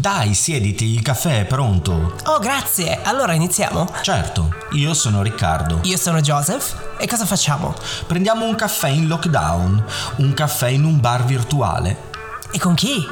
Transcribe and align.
Dai, 0.00 0.32
siediti, 0.32 0.94
il 0.94 1.02
caffè 1.02 1.40
è 1.40 1.44
pronto. 1.44 2.14
Oh, 2.24 2.38
grazie. 2.38 3.02
Allora 3.02 3.34
iniziamo? 3.34 3.86
Certo, 4.00 4.50
io 4.70 4.94
sono 4.94 5.20
Riccardo. 5.20 5.80
Io 5.82 5.98
sono 5.98 6.22
Joseph. 6.22 6.96
E 6.96 7.06
cosa 7.06 7.26
facciamo? 7.26 7.74
Prendiamo 8.06 8.46
un 8.46 8.54
caffè 8.54 8.88
in 8.88 9.08
lockdown, 9.08 9.84
un 10.16 10.32
caffè 10.32 10.68
in 10.68 10.84
un 10.84 11.00
bar 11.00 11.26
virtuale. 11.26 12.08
E 12.50 12.58
con 12.58 12.74
chi? 12.74 13.06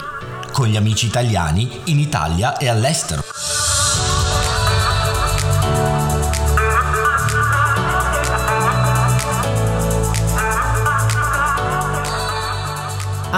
Con 0.51 0.69
gli 0.69 0.79
amici 0.79 1.05
italiani 1.05 1.83
in 1.85 1.99
Italia 1.99 2.57
e 2.57 2.71
all'estero. 2.71 3.23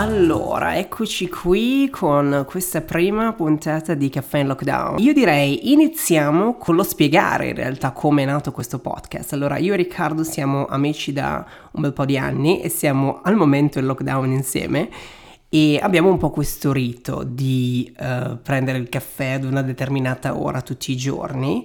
Allora, 0.01 0.79
eccoci 0.79 1.29
qui 1.29 1.91
con 1.91 2.47
questa 2.49 2.81
prima 2.81 3.35
puntata 3.35 3.93
di 3.93 4.09
Caffè 4.09 4.39
in 4.39 4.47
Lockdown. 4.47 4.99
Io 4.99 5.13
direi 5.13 5.73
iniziamo 5.73 6.57
con 6.57 6.75
lo 6.75 6.83
spiegare 6.83 7.49
in 7.49 7.55
realtà 7.55 7.91
come 7.91 8.23
è 8.23 8.25
nato 8.25 8.51
questo 8.51 8.79
podcast. 8.79 9.35
Allora, 9.35 9.59
io 9.59 9.75
e 9.75 9.77
Riccardo 9.77 10.25
siamo 10.25 10.65
amici 10.65 11.13
da 11.13 11.45
un 11.73 11.83
bel 11.83 11.93
po' 11.93 12.07
di 12.07 12.17
anni 12.17 12.63
e 12.63 12.71
siamo 12.71 13.21
al 13.23 13.37
momento 13.37 13.79
in 13.79 13.85
lockdown 13.85 14.33
insieme 14.33 14.89
e 15.51 15.79
abbiamo 15.83 16.09
un 16.09 16.17
po' 16.17 16.31
questo 16.31 16.73
rito 16.73 17.23
di 17.23 17.95
uh, 17.99 18.39
prendere 18.43 18.79
il 18.79 18.89
caffè 18.89 19.33
ad 19.33 19.45
una 19.45 19.61
determinata 19.61 20.35
ora 20.35 20.63
tutti 20.63 20.93
i 20.93 20.97
giorni 20.97 21.63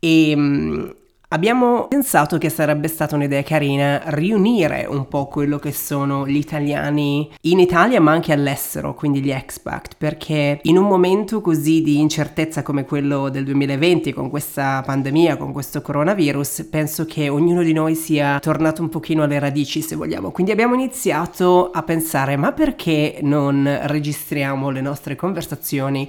e 0.00 0.34
um, 0.34 0.94
Abbiamo 1.30 1.88
pensato 1.88 2.38
che 2.38 2.48
sarebbe 2.48 2.88
stata 2.88 3.14
un'idea 3.14 3.42
carina 3.42 4.00
riunire 4.06 4.86
un 4.88 5.08
po' 5.08 5.26
quello 5.26 5.58
che 5.58 5.72
sono 5.72 6.26
gli 6.26 6.38
italiani 6.38 7.30
in 7.42 7.58
Italia 7.58 8.00
ma 8.00 8.12
anche 8.12 8.32
all'estero, 8.32 8.94
quindi 8.94 9.20
gli 9.20 9.30
expat, 9.30 9.96
perché 9.98 10.58
in 10.62 10.78
un 10.78 10.86
momento 10.86 11.42
così 11.42 11.82
di 11.82 12.00
incertezza 12.00 12.62
come 12.62 12.86
quello 12.86 13.28
del 13.28 13.44
2020 13.44 14.10
con 14.14 14.30
questa 14.30 14.82
pandemia, 14.86 15.36
con 15.36 15.52
questo 15.52 15.82
coronavirus, 15.82 16.66
penso 16.70 17.04
che 17.04 17.28
ognuno 17.28 17.62
di 17.62 17.74
noi 17.74 17.94
sia 17.94 18.38
tornato 18.38 18.80
un 18.80 18.88
pochino 18.88 19.22
alle 19.22 19.38
radici 19.38 19.82
se 19.82 19.96
vogliamo. 19.96 20.30
Quindi 20.30 20.52
abbiamo 20.52 20.72
iniziato 20.72 21.70
a 21.70 21.82
pensare 21.82 22.38
ma 22.38 22.52
perché 22.52 23.18
non 23.20 23.80
registriamo 23.82 24.70
le 24.70 24.80
nostre 24.80 25.14
conversazioni 25.14 26.08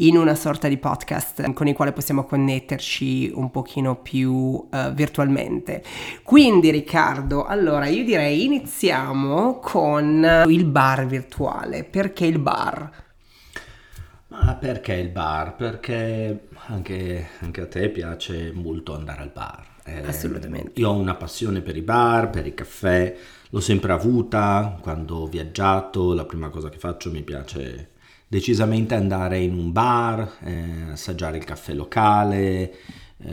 in 0.00 0.16
una 0.16 0.34
sorta 0.34 0.68
di 0.68 0.78
podcast 0.78 1.52
con 1.52 1.66
il 1.66 1.74
quale 1.74 1.92
possiamo 1.92 2.24
connetterci 2.24 3.32
un 3.34 3.50
pochino 3.50 3.96
più 3.96 4.32
uh, 4.32 4.92
virtualmente. 4.92 5.82
Quindi 6.22 6.70
Riccardo, 6.70 7.44
allora 7.44 7.86
io 7.86 8.04
direi 8.04 8.44
iniziamo 8.44 9.58
con 9.58 10.46
il 10.48 10.64
bar 10.64 11.06
virtuale. 11.06 11.84
Perché 11.84 12.24
il 12.26 12.38
bar? 12.38 13.08
Ma 14.28 14.54
perché 14.54 14.94
il 14.94 15.08
bar? 15.08 15.56
Perché 15.56 16.48
anche, 16.68 17.28
anche 17.40 17.60
a 17.60 17.66
te 17.66 17.88
piace 17.90 18.52
molto 18.54 18.94
andare 18.94 19.22
al 19.22 19.30
bar. 19.32 19.66
Eh, 19.84 20.06
Assolutamente. 20.06 20.80
Io 20.80 20.88
ho 20.88 20.94
una 20.94 21.14
passione 21.14 21.60
per 21.60 21.76
i 21.76 21.82
bar, 21.82 22.30
per 22.30 22.46
i 22.46 22.54
caffè, 22.54 23.14
l'ho 23.50 23.60
sempre 23.60 23.92
avuta, 23.92 24.78
quando 24.80 25.16
ho 25.16 25.26
viaggiato 25.26 26.14
la 26.14 26.24
prima 26.24 26.48
cosa 26.48 26.68
che 26.68 26.78
faccio 26.78 27.10
mi 27.10 27.22
piace 27.22 27.89
decisamente 28.30 28.94
andare 28.94 29.40
in 29.40 29.58
un 29.58 29.72
bar, 29.72 30.38
eh, 30.44 30.92
assaggiare 30.92 31.36
il 31.36 31.44
caffè 31.44 31.74
locale. 31.74 32.72
Eh, 33.16 33.32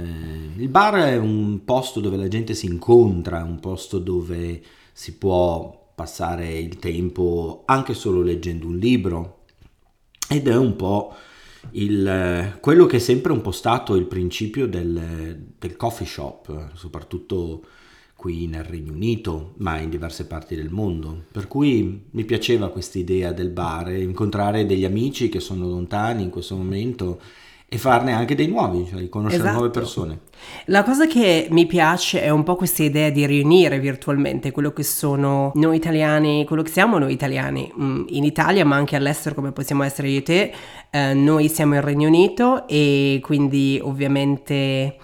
il 0.56 0.70
bar 0.70 0.96
è 0.96 1.18
un 1.18 1.64
posto 1.64 2.00
dove 2.00 2.18
la 2.18 2.28
gente 2.28 2.56
si 2.56 2.66
incontra, 2.66 3.44
un 3.44 3.60
posto 3.60 4.00
dove 4.00 4.60
si 4.92 5.14
può 5.18 5.92
passare 5.94 6.52
il 6.58 6.80
tempo 6.80 7.62
anche 7.68 7.94
solo 7.94 8.24
leggendo 8.24 8.66
un 8.66 8.78
libro 8.78 9.44
ed 10.28 10.48
è 10.48 10.56
un 10.56 10.76
po' 10.76 11.14
il, 11.74 12.58
quello 12.60 12.88
che 12.88 12.96
è 12.96 13.00
sempre 13.00 13.32
un 13.34 13.42
po' 13.42 13.52
stato 13.52 13.94
il 13.94 14.06
principio 14.06 14.68
del, 14.68 15.54
del 15.60 15.78
coffee 15.78 16.08
shop, 16.08 16.72
soprattutto 16.74 17.62
qui 18.18 18.48
nel 18.48 18.64
Regno 18.64 18.92
Unito, 18.92 19.54
ma 19.58 19.80
in 19.80 19.90
diverse 19.90 20.26
parti 20.26 20.56
del 20.56 20.72
mondo. 20.72 21.26
Per 21.32 21.48
cui 21.48 22.08
mi 22.10 22.26
piaceva 22.26 22.70
questa 22.70 22.98
idea 22.98 23.32
del 23.32 23.52
bar, 23.52 23.92
incontrare 23.92 24.66
degli 24.66 24.84
amici 24.84 25.30
che 25.30 25.40
sono 25.40 25.68
lontani 25.68 26.24
in 26.24 26.32
questo 26.32 26.56
momento 26.56 27.22
e 27.70 27.78
farne 27.78 28.14
anche 28.14 28.34
dei 28.34 28.48
nuovi, 28.48 28.88
cioè 28.90 29.08
conoscere 29.10 29.44
esatto. 29.44 29.58
nuove 29.58 29.72
persone. 29.72 30.20
La 30.66 30.84
cosa 30.84 31.06
che 31.06 31.48
mi 31.52 31.68
piace 31.68 32.22
è 32.22 32.30
un 32.30 32.44
po' 32.44 32.56
questa 32.56 32.82
idea 32.82 33.10
di 33.12 33.26
riunire 33.26 33.80
virtualmente 33.80 34.52
quello 34.52 34.72
che 34.72 34.84
sono 34.84 35.52
noi 35.54 35.76
italiani, 35.76 36.46
quello 36.46 36.64
che 36.64 36.72
siamo 36.72 36.98
noi 36.98 37.12
italiani 37.12 37.72
mm, 37.80 38.06
in 38.08 38.24
Italia, 38.24 38.66
ma 38.66 38.78
anche 38.78 38.96
all'estero 38.96 39.36
come 39.36 39.52
possiamo 39.52 39.84
essere 39.84 40.10
io 40.10 40.20
e 40.20 40.24
te. 40.24 40.54
Eh, 40.90 41.14
noi 41.14 41.50
siamo 41.50 41.76
in 41.76 41.82
Regno 41.82 42.08
Unito 42.08 42.68
e 42.68 43.20
quindi 43.22 43.80
ovviamente 43.84 44.96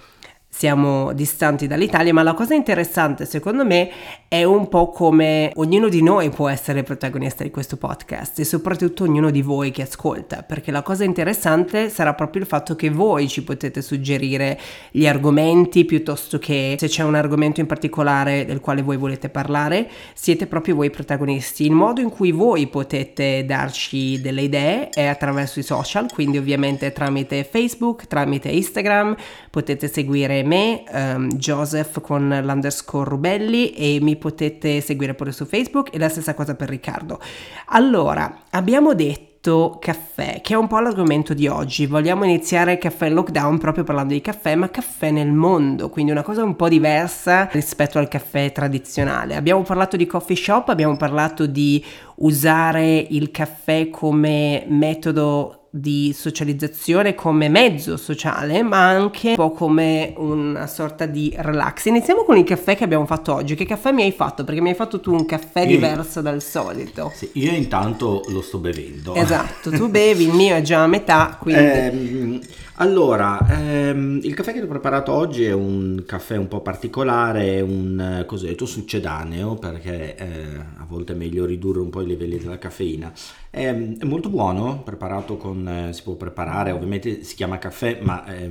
siamo 0.56 1.12
distanti 1.12 1.66
dall'Italia, 1.66 2.12
ma 2.12 2.22
la 2.22 2.32
cosa 2.32 2.54
interessante 2.54 3.26
secondo 3.26 3.64
me 3.64 3.90
è 4.28 4.44
un 4.44 4.68
po' 4.68 4.90
come 4.90 5.50
ognuno 5.56 5.88
di 5.88 6.00
noi 6.00 6.30
può 6.30 6.48
essere 6.48 6.84
protagonista 6.84 7.42
di 7.42 7.50
questo 7.50 7.76
podcast 7.76 8.38
e 8.38 8.44
soprattutto 8.44 9.02
ognuno 9.02 9.30
di 9.30 9.42
voi 9.42 9.72
che 9.72 9.82
ascolta, 9.82 10.44
perché 10.44 10.70
la 10.70 10.82
cosa 10.82 11.02
interessante 11.02 11.88
sarà 11.90 12.14
proprio 12.14 12.42
il 12.42 12.46
fatto 12.46 12.76
che 12.76 12.88
voi 12.88 13.26
ci 13.26 13.42
potete 13.42 13.82
suggerire 13.82 14.56
gli 14.92 15.08
argomenti 15.08 15.84
piuttosto 15.84 16.38
che 16.38 16.76
se 16.78 16.86
c'è 16.86 17.02
un 17.02 17.16
argomento 17.16 17.58
in 17.58 17.66
particolare 17.66 18.44
del 18.44 18.60
quale 18.60 18.82
voi 18.82 18.96
volete 18.96 19.30
parlare, 19.30 19.90
siete 20.14 20.46
proprio 20.46 20.76
voi 20.76 20.88
protagonisti. 20.88 21.64
Il 21.64 21.72
modo 21.72 22.00
in 22.00 22.10
cui 22.10 22.30
voi 22.30 22.68
potete 22.68 23.44
darci 23.44 24.20
delle 24.20 24.42
idee 24.42 24.88
è 24.90 25.06
attraverso 25.06 25.58
i 25.58 25.64
social, 25.64 26.12
quindi 26.12 26.38
ovviamente 26.38 26.92
tramite 26.92 27.42
Facebook, 27.42 28.06
tramite 28.06 28.50
Instagram, 28.50 29.16
potete 29.50 29.88
seguire 29.88 30.42
me, 30.44 30.84
um, 30.92 31.28
Joseph 31.32 32.00
con 32.00 32.28
l'underscore 32.28 33.10
Rubelli 33.10 33.72
e 33.72 33.98
mi 34.00 34.16
potete 34.16 34.80
seguire 34.80 35.14
pure 35.14 35.32
su 35.32 35.44
Facebook 35.44 35.92
e 35.92 35.98
la 35.98 36.08
stessa 36.08 36.34
cosa 36.34 36.54
per 36.54 36.68
Riccardo. 36.68 37.20
Allora, 37.66 38.42
abbiamo 38.50 38.94
detto 38.94 39.76
caffè, 39.78 40.40
che 40.40 40.54
è 40.54 40.56
un 40.56 40.66
po' 40.66 40.78
l'argomento 40.78 41.34
di 41.34 41.46
oggi. 41.48 41.86
Vogliamo 41.86 42.24
iniziare 42.24 42.78
caffè 42.78 43.06
in 43.06 43.14
lockdown 43.14 43.58
proprio 43.58 43.84
parlando 43.84 44.14
di 44.14 44.20
caffè, 44.22 44.54
ma 44.54 44.70
caffè 44.70 45.10
nel 45.10 45.32
mondo, 45.32 45.90
quindi 45.90 46.12
una 46.12 46.22
cosa 46.22 46.42
un 46.42 46.56
po' 46.56 46.68
diversa 46.68 47.48
rispetto 47.52 47.98
al 47.98 48.08
caffè 48.08 48.52
tradizionale. 48.52 49.36
Abbiamo 49.36 49.62
parlato 49.62 49.96
di 49.96 50.06
coffee 50.06 50.36
shop, 50.36 50.70
abbiamo 50.70 50.96
parlato 50.96 51.46
di 51.46 51.84
usare 52.16 53.06
il 53.10 53.30
caffè 53.30 53.90
come 53.90 54.64
metodo 54.68 55.63
di 55.76 56.14
socializzazione 56.16 57.16
come 57.16 57.48
mezzo 57.48 57.96
sociale, 57.96 58.62
ma 58.62 58.86
anche 58.86 59.30
un 59.30 59.34
po' 59.34 59.50
come 59.50 60.12
una 60.18 60.68
sorta 60.68 61.04
di 61.04 61.34
relax. 61.36 61.86
Iniziamo 61.86 62.22
con 62.22 62.36
il 62.36 62.44
caffè 62.44 62.76
che 62.76 62.84
abbiamo 62.84 63.06
fatto 63.06 63.34
oggi. 63.34 63.56
Che 63.56 63.66
caffè 63.66 63.90
mi 63.90 64.02
hai 64.02 64.12
fatto? 64.12 64.44
Perché 64.44 64.60
mi 64.60 64.68
hai 64.68 64.76
fatto 64.76 65.00
tu 65.00 65.12
un 65.12 65.26
caffè 65.26 65.62
io, 65.62 65.66
diverso 65.66 66.20
dal 66.20 66.40
solito. 66.40 67.10
Sì, 67.12 67.28
io 67.32 67.50
intanto 67.50 68.22
lo 68.28 68.40
sto 68.40 68.58
bevendo. 68.58 69.16
Esatto, 69.16 69.72
tu 69.72 69.88
bevi, 69.90 70.26
il 70.26 70.32
mio 70.32 70.54
è 70.54 70.62
già 70.62 70.84
a 70.84 70.86
metà, 70.86 71.36
quindi... 71.40 71.62
Eh, 71.62 72.40
allora, 72.76 73.38
ehm, 73.48 74.18
il 74.24 74.34
caffè 74.34 74.52
che 74.52 74.60
ho 74.60 74.66
preparato 74.66 75.12
oggi 75.12 75.44
è 75.44 75.52
un 75.52 76.02
caffè 76.04 76.36
un 76.36 76.48
po' 76.48 76.60
particolare, 76.60 77.60
un 77.60 78.24
cosiddetto 78.26 78.66
succedaneo, 78.66 79.54
perché 79.54 80.16
eh, 80.16 80.56
a 80.78 80.84
volte 80.84 81.12
è 81.12 81.16
meglio 81.16 81.44
ridurre 81.44 81.78
un 81.78 81.90
po' 81.90 82.02
i 82.02 82.06
livelli 82.06 82.36
della 82.36 82.58
caffeina. 82.58 83.12
È, 83.48 83.68
è 83.68 84.04
molto 84.04 84.28
buono, 84.28 84.82
preparato 84.82 85.36
con, 85.36 85.68
eh, 85.68 85.92
si 85.92 86.02
può 86.02 86.14
preparare, 86.14 86.72
ovviamente 86.72 87.22
si 87.22 87.36
chiama 87.36 87.58
caffè, 87.58 88.00
ma 88.02 88.26
eh, 88.26 88.50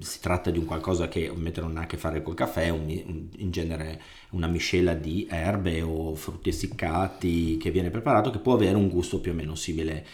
si 0.00 0.20
tratta 0.20 0.50
di 0.50 0.58
un 0.58 0.64
qualcosa 0.64 1.06
che 1.06 1.28
ovviamente 1.28 1.60
non 1.60 1.76
ha 1.76 1.82
a 1.82 1.86
che 1.86 1.96
fare 1.96 2.20
col 2.20 2.34
caffè, 2.34 2.68
un, 2.68 2.80
un, 3.06 3.28
in 3.36 3.50
genere 3.52 4.00
una 4.30 4.48
miscela 4.48 4.94
di 4.94 5.28
erbe 5.30 5.82
o 5.82 6.16
frutti 6.16 6.48
essiccati 6.48 7.58
che 7.58 7.70
viene 7.70 7.90
preparato, 7.90 8.30
che 8.30 8.38
può 8.38 8.54
avere 8.54 8.74
un 8.74 8.88
gusto 8.88 9.20
più 9.20 9.30
o 9.30 9.34
meno 9.34 9.54
simile 9.54 10.04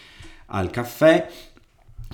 al 0.51 0.69
caffè 0.69 1.27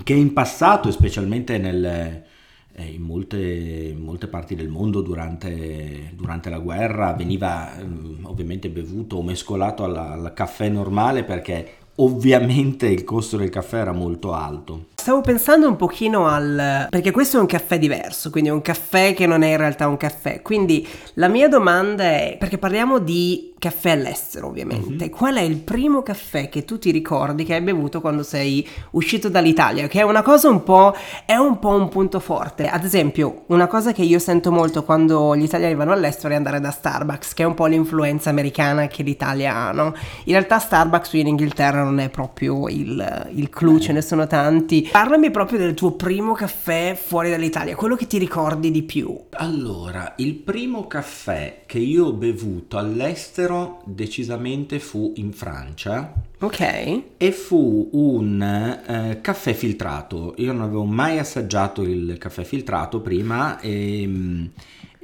che 0.02 0.12
in 0.12 0.32
passato, 0.32 0.90
specialmente 0.90 1.58
nel, 1.58 1.84
eh, 1.84 2.84
in, 2.84 3.02
molte, 3.02 3.38
in, 3.38 4.00
molte, 4.02 4.28
parti 4.28 4.54
del 4.54 4.68
mondo 4.68 5.00
durante, 5.00 6.12
durante 6.14 6.50
la 6.50 6.58
guerra, 6.58 7.12
veniva 7.14 7.78
eh, 7.78 7.84
ovviamente 8.22 8.68
bevuto 8.68 9.16
o 9.16 9.22
mescolato 9.22 9.84
al, 9.84 9.96
al 9.96 10.32
caffè 10.34 10.68
normale 10.68 11.24
perché 11.24 11.68
ovviamente 11.96 12.86
il 12.88 13.04
costo 13.04 13.36
del 13.36 13.48
caffè 13.48 13.78
era 13.78 13.92
molto 13.92 14.32
alto. 14.32 14.86
Stavo 15.06 15.20
pensando 15.20 15.68
un 15.68 15.76
pochino 15.76 16.26
al... 16.26 16.88
perché 16.90 17.12
questo 17.12 17.36
è 17.36 17.40
un 17.40 17.46
caffè 17.46 17.78
diverso, 17.78 18.28
quindi 18.30 18.50
è 18.50 18.52
un 18.52 18.60
caffè 18.60 19.14
che 19.14 19.28
non 19.28 19.42
è 19.42 19.50
in 19.50 19.56
realtà 19.56 19.86
un 19.86 19.96
caffè. 19.96 20.42
Quindi 20.42 20.84
la 21.14 21.28
mia 21.28 21.46
domanda 21.46 22.02
è, 22.02 22.34
perché 22.36 22.58
parliamo 22.58 22.98
di 22.98 23.54
caffè 23.56 23.90
all'estero 23.90 24.48
ovviamente, 24.48 25.04
mm-hmm. 25.04 25.14
qual 25.14 25.36
è 25.36 25.40
il 25.40 25.56
primo 25.58 26.02
caffè 26.02 26.48
che 26.48 26.64
tu 26.64 26.78
ti 26.78 26.90
ricordi 26.90 27.44
che 27.44 27.54
hai 27.54 27.62
bevuto 27.62 28.00
quando 28.00 28.24
sei 28.24 28.68
uscito 28.90 29.28
dall'Italia? 29.28 29.86
Che 29.86 30.00
è 30.00 30.02
una 30.02 30.22
cosa 30.22 30.48
un 30.48 30.64
po'... 30.64 30.92
è 31.24 31.36
un 31.36 31.60
po' 31.60 31.70
un 31.70 31.88
punto 31.88 32.18
forte. 32.18 32.66
Ad 32.66 32.82
esempio, 32.82 33.44
una 33.46 33.68
cosa 33.68 33.92
che 33.92 34.02
io 34.02 34.18
sento 34.18 34.50
molto 34.50 34.82
quando 34.82 35.36
gli 35.36 35.44
italiani 35.44 35.76
vanno 35.76 35.92
all'estero 35.92 36.34
è 36.34 36.36
andare 36.36 36.58
da 36.58 36.72
Starbucks, 36.72 37.32
che 37.32 37.44
è 37.44 37.46
un 37.46 37.54
po' 37.54 37.66
l'influenza 37.66 38.28
americana 38.28 38.88
che 38.88 39.04
l'Italia 39.04 39.54
ha, 39.54 39.70
no? 39.70 39.94
In 40.24 40.32
realtà 40.32 40.58
Starbucks 40.58 41.12
in 41.12 41.28
Inghilterra 41.28 41.84
non 41.84 42.00
è 42.00 42.08
proprio 42.08 42.68
il, 42.68 43.28
il 43.34 43.48
clou, 43.50 43.78
ce 43.78 43.92
ne 43.92 44.02
sono 44.02 44.26
tanti. 44.26 44.88
Parlami 44.96 45.30
proprio 45.30 45.58
del 45.58 45.74
tuo 45.74 45.92
primo 45.92 46.32
caffè 46.32 46.98
fuori 46.98 47.28
dall'Italia, 47.28 47.76
quello 47.76 47.96
che 47.96 48.06
ti 48.06 48.16
ricordi 48.16 48.70
di 48.70 48.82
più. 48.82 49.14
Allora, 49.32 50.14
il 50.16 50.36
primo 50.36 50.86
caffè 50.86 51.64
che 51.66 51.78
io 51.78 52.06
ho 52.06 52.12
bevuto 52.14 52.78
all'estero 52.78 53.82
decisamente 53.84 54.78
fu 54.78 55.12
in 55.16 55.34
Francia. 55.34 56.14
Ok. 56.38 57.02
E 57.18 57.30
fu 57.30 57.90
un 57.92 58.40
eh, 58.40 59.18
caffè 59.20 59.52
filtrato. 59.52 60.32
Io 60.38 60.54
non 60.54 60.62
avevo 60.62 60.84
mai 60.84 61.18
assaggiato 61.18 61.82
il 61.82 62.16
caffè 62.16 62.44
filtrato 62.44 63.02
prima 63.02 63.60
e 63.60 64.02
mm, 64.06 64.44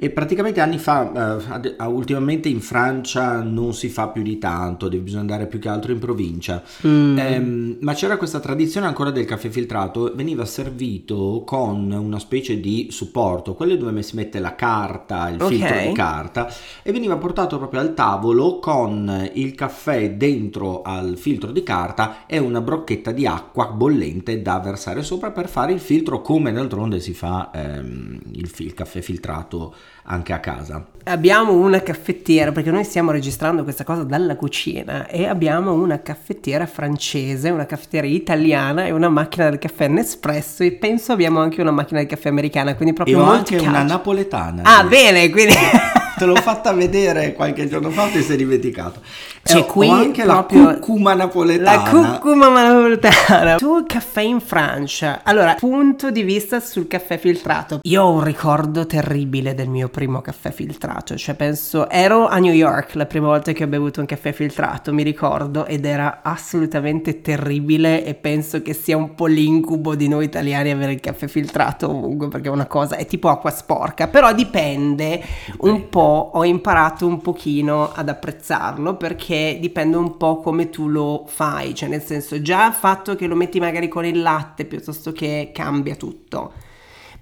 e 0.03 0.09
praticamente 0.09 0.59
anni 0.59 0.79
fa, 0.79 1.39
uh, 1.79 1.85
ultimamente 1.85 2.49
in 2.49 2.59
Francia 2.59 3.41
non 3.41 3.73
si 3.73 3.87
fa 3.87 4.09
più 4.09 4.21
di 4.21 4.37
tanto, 4.37 4.89
bisogna 4.89 5.21
andare 5.21 5.47
più 5.47 5.59
che 5.59 5.69
altro 5.69 5.93
in 5.93 5.99
provincia. 5.99 6.61
Mm. 6.85 7.17
Um, 7.17 7.77
ma 7.79 7.93
c'era 7.93 8.17
questa 8.17 8.41
tradizione 8.41 8.85
ancora 8.85 9.11
del 9.11 9.23
caffè 9.23 9.47
filtrato, 9.47 10.11
veniva 10.13 10.43
servito 10.43 11.43
con 11.45 11.89
una 11.89 12.19
specie 12.19 12.59
di 12.59 12.87
supporto, 12.91 13.53
quello 13.53 13.77
dove 13.77 14.01
si 14.01 14.17
mette 14.17 14.39
la 14.39 14.55
carta, 14.55 15.29
il 15.29 15.41
okay. 15.41 15.57
filtro 15.57 15.79
di 15.87 15.93
carta, 15.93 16.53
e 16.83 16.91
veniva 16.91 17.15
portato 17.15 17.57
proprio 17.57 17.79
al 17.79 17.93
tavolo 17.93 18.59
con 18.59 19.29
il 19.35 19.55
caffè 19.55 20.15
dentro 20.15 20.81
al 20.81 21.15
filtro 21.15 21.53
di 21.53 21.63
carta 21.63 22.25
e 22.25 22.39
una 22.39 22.59
brocchetta 22.59 23.13
di 23.13 23.25
acqua 23.25 23.67
bollente 23.67 24.41
da 24.41 24.59
versare 24.59 25.01
sopra 25.01 25.31
per 25.31 25.47
fare 25.47 25.71
il 25.71 25.79
filtro 25.79 26.21
come 26.21 26.51
d'altronde 26.51 26.99
si 26.99 27.13
fa 27.13 27.51
um, 27.53 28.19
il, 28.33 28.51
il 28.57 28.73
caffè 28.73 28.99
filtrato 28.99 29.73
anche 30.03 30.33
a 30.33 30.39
casa. 30.39 30.85
Abbiamo 31.05 31.51
una 31.51 31.81
caffettiera, 31.81 32.53
perché 32.53 32.71
noi 32.71 32.85
stiamo 32.85 33.11
registrando 33.11 33.63
questa 33.63 33.83
cosa 33.83 34.03
dalla 34.03 34.37
cucina 34.37 35.07
e 35.07 35.27
abbiamo 35.27 35.73
una 35.73 36.01
caffettiera 36.01 36.65
francese, 36.65 37.49
una 37.49 37.65
caffettiera 37.65 38.07
italiana 38.07 38.85
e 38.85 38.91
una 38.91 39.09
macchina 39.09 39.49
del 39.49 39.59
caffè 39.59 39.89
Nespresso 39.89 40.63
e 40.63 40.71
penso 40.71 41.11
abbiamo 41.11 41.41
anche 41.41 41.59
una 41.59 41.71
macchina 41.71 41.99
del 41.99 42.07
caffè 42.07 42.29
americana, 42.29 42.75
quindi 42.75 42.93
proprio 42.93 43.17
e 43.17 43.21
ho 43.21 43.25
anche 43.25 43.55
calcio. 43.55 43.69
una 43.69 43.83
napoletana. 43.83 44.61
Ah, 44.63 44.83
bene, 44.85 45.29
quindi 45.29 45.53
te 46.17 46.25
l'ho 46.25 46.35
fatta 46.35 46.71
vedere 46.71 47.33
qualche 47.33 47.67
giorno 47.67 47.89
fa, 47.89 48.07
ti 48.07 48.21
sei 48.21 48.37
dimenticato. 48.37 49.01
C'è 49.43 49.57
eh, 49.57 49.65
qui 49.65 49.89
anche 49.89 50.23
la 50.23 50.43
cucuma 50.43 51.13
napoletana. 51.13 51.83
La 51.83 51.89
cucuma 51.89 52.49
napoletana. 52.49 53.55
Tu 53.55 53.83
caffè 53.85 54.21
in 54.21 54.39
Francia. 54.39 55.21
Allora, 55.23 55.55
punto 55.55 56.11
di 56.11 56.23
vista 56.23 56.59
sul 56.59 56.87
caffè 56.87 57.17
filtrato. 57.17 57.79
Io 57.83 58.03
ho 58.03 58.11
un 58.11 58.23
ricordo 58.23 58.85
terribile 58.85 59.53
del 59.53 59.67
mio 59.67 59.89
primo 59.89 60.21
caffè 60.21 60.51
filtrato, 60.51 60.92
cioè 61.01 61.35
penso 61.35 61.89
ero 61.89 62.27
a 62.27 62.37
New 62.37 62.53
York 62.53 62.95
la 62.95 63.05
prima 63.05 63.27
volta 63.27 63.51
che 63.51 63.63
ho 63.63 63.67
bevuto 63.67 63.99
un 63.99 64.05
caffè 64.05 64.31
filtrato, 64.31 64.93
mi 64.93 65.03
ricordo 65.03 65.65
ed 65.65 65.85
era 65.85 66.19
assolutamente 66.21 67.21
terribile 67.21 68.05
e 68.05 68.13
penso 68.13 68.61
che 68.61 68.73
sia 68.73 68.95
un 68.97 69.15
po' 69.15 69.25
l'incubo 69.25 69.95
di 69.95 70.07
noi 70.07 70.25
italiani 70.25 70.71
avere 70.71 70.93
il 70.93 70.99
caffè 70.99 71.27
filtrato 71.27 71.89
ovunque 71.89 72.27
perché 72.27 72.47
è 72.47 72.51
una 72.51 72.67
cosa 72.67 72.95
è 72.95 73.05
tipo 73.05 73.29
acqua 73.29 73.51
sporca, 73.51 74.07
però 74.07 74.33
dipende 74.33 75.21
un 75.59 75.89
po' 75.89 76.31
ho 76.33 76.43
imparato 76.43 77.07
un 77.07 77.21
pochino 77.21 77.91
ad 77.91 78.09
apprezzarlo 78.09 78.95
perché 78.95 79.57
dipende 79.59 79.97
un 79.97 80.17
po' 80.17 80.39
come 80.39 80.69
tu 80.69 80.87
lo 80.87 81.23
fai, 81.27 81.73
cioè 81.73 81.89
nel 81.89 82.01
senso 82.01 82.41
già 82.41 82.67
il 82.67 82.73
fatto 82.73 83.15
che 83.15 83.27
lo 83.27 83.35
metti 83.35 83.59
magari 83.59 83.87
con 83.87 84.05
il 84.05 84.21
latte 84.21 84.65
piuttosto 84.65 85.11
che 85.11 85.51
cambia 85.53 85.95
tutto 85.95 86.71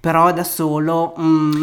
però 0.02 0.32
da 0.32 0.42
solo... 0.42 1.14
Mm. 1.16 1.62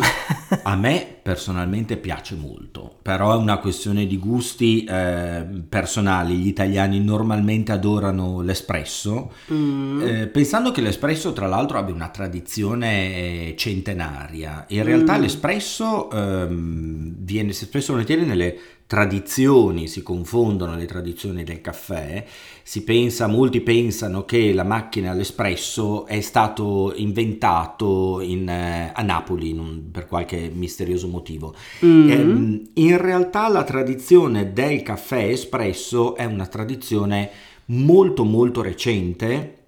A 0.63 0.77
me 0.77 1.17
personalmente 1.21 1.97
piace 1.97 2.35
molto, 2.35 2.95
però 3.01 3.33
è 3.33 3.35
una 3.35 3.57
questione 3.57 4.07
di 4.07 4.17
gusti 4.17 4.85
eh, 4.85 5.45
personali. 5.67 6.35
Gli 6.35 6.47
italiani 6.47 7.01
normalmente 7.01 7.73
adorano 7.73 8.39
l'espresso, 8.39 9.33
mm. 9.51 10.01
eh, 10.01 10.27
pensando 10.27 10.71
che 10.71 10.79
l'espresso 10.79 11.33
tra 11.33 11.47
l'altro 11.47 11.79
abbia 11.79 11.93
una 11.93 12.07
tradizione 12.07 13.55
centenaria. 13.57 14.63
In 14.69 14.85
realtà 14.85 15.17
mm. 15.17 15.21
l'espresso 15.21 16.09
ehm, 16.09 17.15
viene 17.17 17.51
spesso 17.51 17.91
volentieri 17.91 18.23
nelle 18.25 18.57
tradizioni, 18.89 19.87
si 19.87 20.01
confondono 20.01 20.75
le 20.75 20.87
tradizioni 20.87 21.43
del 21.43 21.61
caffè, 21.61 22.25
si 22.63 22.83
pensa, 22.83 23.27
molti 23.27 23.61
pensano 23.61 24.25
che 24.25 24.51
la 24.51 24.63
macchina 24.63 25.11
all'espresso 25.11 26.07
è 26.07 26.21
stato 26.21 26.93
inventato 26.95 28.19
in, 28.19 28.49
eh, 28.49 28.91
a 28.91 29.03
Napoli 29.03 29.53
non, 29.53 29.89
per 29.91 30.07
qualche 30.07 30.49
misterioso 30.51 31.07
motivo. 31.07 31.53
Mm. 31.85 32.09
Eh, 32.09 32.81
in 32.81 32.97
realtà 32.97 33.47
la 33.47 33.63
tradizione 33.63 34.53
del 34.53 34.81
caffè 34.81 35.23
espresso 35.23 36.15
è 36.15 36.25
una 36.25 36.47
tradizione 36.47 37.29
molto 37.65 38.23
molto 38.23 38.63
recente, 38.63 39.65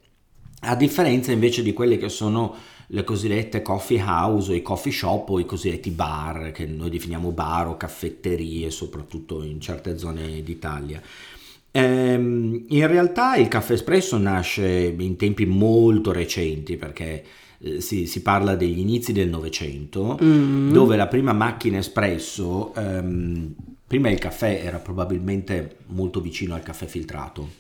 a 0.62 0.76
differenza 0.76 1.32
invece 1.32 1.62
di 1.62 1.74
quelle 1.74 2.00
che 2.00 2.10
sono 2.10 2.56
le 2.94 3.04
cosiddette 3.04 3.62
coffee 3.62 4.02
house 4.02 4.52
o 4.52 4.56
i 4.56 4.62
coffee 4.62 4.92
shop 4.92 5.30
o 5.30 5.40
i 5.40 5.46
cosiddetti 5.46 5.92
bar 5.92 6.52
che 6.52 6.66
noi 6.66 6.90
definiamo 6.90 7.32
bar 7.32 7.68
o 7.68 7.78
caffetterie 7.78 8.70
soprattutto 8.70 9.44
in 9.44 9.62
certe 9.62 9.98
zone 9.98 10.44
d'Italia. 10.44 11.02
Ehm, 11.72 12.66
in 12.68 12.88
realtà 12.88 13.38
il 13.38 13.48
caffè 13.48 13.74
espresso 13.74 14.18
nasce 14.18 14.94
in 14.98 15.16
tempi 15.16 15.46
molto 15.46 16.12
recenti 16.12 16.76
perché 16.76 17.24
eh, 17.60 17.80
si, 17.80 18.08
si, 18.08 18.22
parla 18.22 18.56
degli 18.56 18.80
inizi 18.80 19.14
del 19.14 19.30
Novecento 19.30 20.20
mm. 20.22 20.74
dove 20.74 20.98
la 20.98 21.08
prima 21.08 21.32
macchina 21.32 21.78
espresso, 21.78 22.74
ehm, 22.76 23.56
prima 23.88 24.10
il 24.10 24.20
caffè 24.20 24.62
era 24.66 24.80
probabilmente 24.80 25.78
molto 25.88 26.20
vicino 26.20 26.56
al 26.56 26.64
caffè 26.64 26.88
filtrato. 26.88 27.60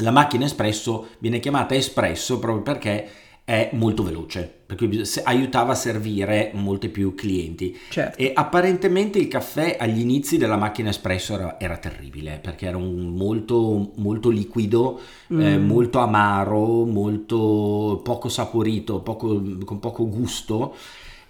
La 0.00 0.10
macchina 0.10 0.44
espresso 0.44 1.08
viene 1.18 1.40
chiamata 1.40 1.74
espresso 1.74 2.38
proprio 2.38 2.62
perché 2.62 3.08
è 3.48 3.70
molto 3.72 4.02
veloce, 4.02 4.46
perché 4.66 4.86
aiutava 5.24 5.72
a 5.72 5.74
servire 5.74 6.50
molti 6.52 6.90
più 6.90 7.14
clienti. 7.14 7.74
Certo. 7.88 8.18
E 8.18 8.32
apparentemente 8.34 9.18
il 9.18 9.26
caffè 9.26 9.78
agli 9.80 10.00
inizi 10.00 10.36
della 10.36 10.58
macchina 10.58 10.90
espresso 10.90 11.32
era, 11.32 11.58
era 11.58 11.78
terribile, 11.78 12.40
perché 12.42 12.66
era 12.66 12.76
un 12.76 13.14
molto, 13.16 13.92
molto 13.94 14.28
liquido, 14.28 15.00
eh, 15.28 15.34
mm. 15.34 15.40
eh, 15.40 15.56
molto 15.56 16.00
amaro, 16.00 16.84
molto 16.84 18.02
poco 18.04 18.28
saporito, 18.28 19.00
poco, 19.00 19.42
con 19.64 19.78
poco 19.78 20.06
gusto. 20.10 20.74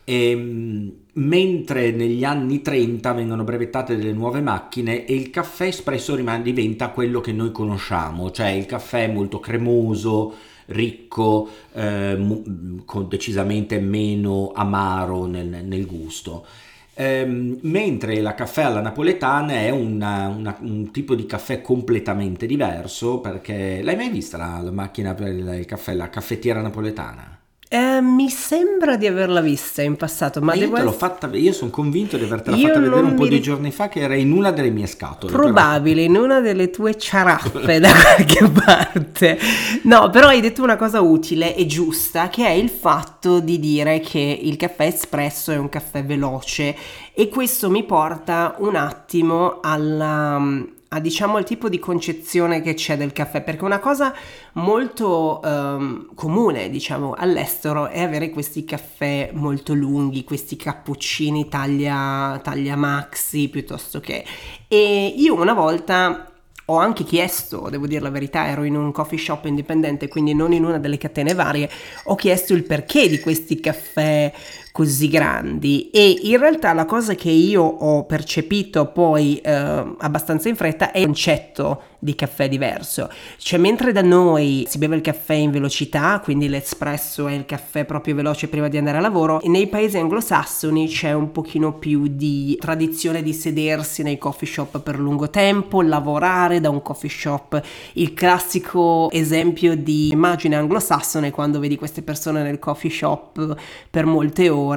E, 0.03 0.31
ehm, 0.31 0.93
mentre 1.13 1.93
negli 1.93 2.25
anni 2.25 2.63
30 2.63 3.13
vengono 3.13 3.45
brevettate 3.45 3.97
delle 3.97 4.13
nuove 4.13 4.41
macchine 4.41 5.05
e 5.05 5.15
il 5.15 5.31
caffè 5.31 5.67
espresso 5.67 6.17
rimane, 6.17 6.43
diventa 6.43 6.89
quello 6.89 7.21
che 7.21 7.31
noi 7.31 7.53
conosciamo, 7.53 8.33
cioè 8.33 8.49
il 8.49 8.67
caffè 8.67 9.07
molto 9.07 9.39
cremoso, 9.39 10.35
ricco, 10.69 11.49
eh, 11.73 12.83
con 12.85 13.09
decisamente 13.09 13.79
meno 13.79 14.53
amaro 14.55 15.27
nel, 15.27 15.65
nel 15.65 15.87
gusto. 15.87 16.47
Ehm, 16.95 17.59
mentre 17.63 18.21
la 18.21 18.35
caffè 18.35 18.63
alla 18.63 18.81
napoletana 18.81 19.53
è 19.55 19.71
una, 19.71 20.27
una, 20.29 20.57
un 20.61 20.91
tipo 20.91 21.15
di 21.15 21.27
caffè 21.27 21.61
completamente 21.61 22.45
diverso 22.47 23.21
perché 23.21 23.83
l'hai 23.83 23.95
mai 23.95 24.09
vista 24.11 24.37
la, 24.37 24.61
la 24.61 24.73
macchina 24.73 25.15
per 25.15 25.29
il 25.29 25.65
caffè, 25.65 25.95
la 25.95 26.11
caffettiera 26.11 26.61
napoletana? 26.61 27.38
Eh, 27.71 28.01
mi 28.01 28.31
sembra 28.31 28.97
di 28.97 29.07
averla 29.07 29.43
vista 29.43 29.83
in 29.83 29.97
passato, 29.97 30.41
ma, 30.41 30.47
ma 30.47 30.55
io, 30.55 30.71
devo... 30.71 30.91
fatta, 30.91 31.29
io 31.35 31.53
sono 31.53 31.71
convinto 31.71 32.17
di 32.17 32.25
avertela 32.25 32.57
io 32.57 32.69
fatta 32.69 32.81
vedere 32.81 33.03
un 33.03 33.15
po' 33.15 33.25
mi... 33.25 33.29
di 33.29 33.43
giorni 33.43 33.71
fa 33.71 33.89
che 33.89 34.01
era 34.01 34.15
in 34.15 34.33
una 34.33 34.53
delle 34.53 34.71
mie 34.71 34.87
scatole. 34.87 35.31
Probabile, 35.31 36.07
però. 36.07 36.15
in 36.15 36.17
una 36.17 36.41
delle 36.41 36.71
tue 36.71 36.97
ciarappe 36.97 37.79
da 37.81 37.91
qualche 37.93 38.49
parte. 38.49 39.39
No, 39.83 40.09
però 40.09 40.29
hai 40.29 40.41
detto 40.41 40.63
una 40.63 40.77
cosa 40.77 41.03
utile 41.03 41.55
e 41.55 41.67
giusta, 41.67 42.31
che 42.31 42.47
è 42.47 42.53
il 42.53 42.71
fatto 42.71 43.39
di 43.41 43.59
dire 43.59 44.01
che 44.01 44.19
il 44.19 44.57
caffè 44.57 44.87
espresso 44.87 45.53
è 45.53 45.59
un 45.59 45.69
caffè 45.69 46.03
veloce 46.03 46.75
e 47.13 47.29
questo 47.29 47.69
mi 47.69 47.85
porta 47.85 48.55
un 48.61 48.77
attimo 48.77 49.59
alla 49.61 50.77
a 50.91 51.01
diciamo 51.01 51.37
il 51.37 51.45
tipo 51.45 51.69
di 51.69 51.79
concezione 51.79 52.63
che 52.63 52.75
c'è 52.75 52.97
del 52.97 53.13
caffè, 53.13 53.43
perché 53.43 53.65
una 53.65 53.79
cosa 53.79 54.15
molto 54.55 55.41
um, 55.45 56.15
comune, 56.15 56.71
diciamo, 56.71 57.13
all'estero 57.15 57.89
è 57.89 58.01
avere 58.01 58.31
questi 58.31 58.65
caffè 58.65 59.31
molto 59.35 59.75
lunghi, 59.75 60.25
questi 60.25 60.57
cappuccini 60.57 61.49
taglia, 61.49 62.41
taglia 62.43 62.77
maxi 62.77 63.49
piuttosto 63.49 64.01
che... 64.01 64.25
E 64.67 65.15
io 65.17 65.35
una 65.35 65.53
volta 65.55 66.33
ho 66.71 66.77
anche 66.77 67.05
chiesto, 67.05 67.69
devo 67.71 67.87
dire 67.87 68.03
la 68.03 68.11
verità, 68.11 68.47
ero 68.47 68.63
in 68.65 68.77
un 68.77 68.93
coffee 68.93 69.19
shop 69.19 69.47
indipendente, 69.47 70.09
quindi 70.09 70.35
non 70.35 70.53
in 70.53 70.65
una 70.65 70.79
delle 70.79 70.99
catene 70.99 71.33
varie, 71.33 71.71
ho 72.05 72.15
chiesto 72.15 72.53
il 72.53 72.65
perché 72.65 73.09
di 73.09 73.21
questi 73.21 73.59
caffè 73.59 74.31
così 74.79 75.09
grandi 75.09 75.91
e 75.91 76.21
in 76.23 76.39
realtà 76.39 76.73
la 76.73 76.85
cosa 76.85 77.17
che 77.17 77.31
io 77.31 77.65
ho 77.65 78.05
percepito 78.05 78.87
poi 78.87 79.37
eh, 79.39 79.51
abbastanza 79.51 80.49
in 80.49 80.55
fretta 80.55 80.93
è 80.93 80.99
il 80.99 81.07
concetto 81.07 81.83
di 81.99 82.15
caffè 82.15 82.49
diverso. 82.49 83.11
Cioè, 83.39 83.59
mentre 83.59 83.91
da 83.91 84.03
noi 84.03 84.65
si 84.69 84.79
beve 84.79 84.95
il 84.95 85.03
caffè 85.03 85.35
in 85.35 85.51
velocità, 85.51 86.21
quindi 86.23 86.49
l'espresso 86.49 87.27
è 87.27 87.33
il 87.33 87.45
caffè 87.45 87.85
proprio 87.85 88.15
veloce 88.15 88.47
prima 88.47 88.69
di 88.69 88.77
andare 88.77 88.99
a 88.99 89.01
lavoro, 89.01 89.41
nei 89.47 89.67
paesi 89.67 89.99
anglosassoni 89.99 90.87
c'è 90.87 91.13
un 91.13 91.33
pochino 91.33 91.73
più 91.73 92.07
di 92.07 92.57
tradizione 92.61 93.21
di 93.21 93.33
sedersi 93.33 94.05
nei 94.05 94.17
coffee 94.17 94.47
shop 94.47 94.81
per 94.81 94.97
lungo 94.97 95.29
tempo, 95.29 95.83
lavorare 95.83 96.61
da 96.61 96.71
un 96.71 96.83
coffee 96.83 97.11
shop. 97.11 97.61
Il 97.95 98.15
classico 98.15 99.11
esempio 99.11 99.75
di 99.75 100.13
immagine 100.13 100.55
anglosassone 100.55 101.33
quando 101.33 101.59
vedi 101.59 101.77
queste 101.77 102.03
persone 102.03 102.45
nel 102.45 102.61
coffee 102.61 102.91
shop 102.93 103.57
per 103.91 104.07
molte 104.07 104.49
ore 104.49 104.68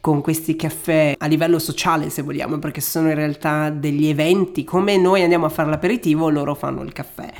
con 0.00 0.20
questi 0.20 0.56
caffè 0.56 1.14
a 1.18 1.26
livello 1.26 1.58
sociale, 1.58 2.10
se 2.10 2.22
vogliamo, 2.22 2.58
perché 2.58 2.80
sono 2.80 3.08
in 3.08 3.14
realtà 3.14 3.70
degli 3.70 4.06
eventi 4.06 4.64
come 4.64 4.96
noi 4.96 5.22
andiamo 5.22 5.46
a 5.46 5.50
fare 5.50 5.70
l'aperitivo, 5.70 6.28
loro 6.28 6.54
fanno 6.54 6.82
il 6.82 6.92
caffè. 6.92 7.30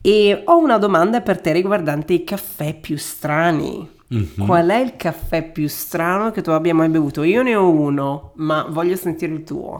E 0.00 0.42
ho 0.44 0.58
una 0.58 0.78
domanda 0.78 1.20
per 1.20 1.40
te 1.40 1.52
riguardante 1.52 2.12
i 2.12 2.24
caffè 2.24 2.74
più 2.74 2.96
strani. 2.96 3.96
Mm-hmm. 4.14 4.46
Qual 4.46 4.68
è 4.68 4.78
il 4.78 4.96
caffè 4.96 5.42
più 5.42 5.68
strano 5.68 6.30
che 6.30 6.40
tu 6.40 6.50
abbia 6.50 6.74
mai 6.74 6.88
bevuto? 6.88 7.22
Io 7.24 7.42
ne 7.42 7.54
ho 7.54 7.68
uno, 7.68 8.32
ma 8.36 8.66
voglio 8.68 8.96
sentire 8.96 9.34
il 9.34 9.44
tuo. 9.44 9.78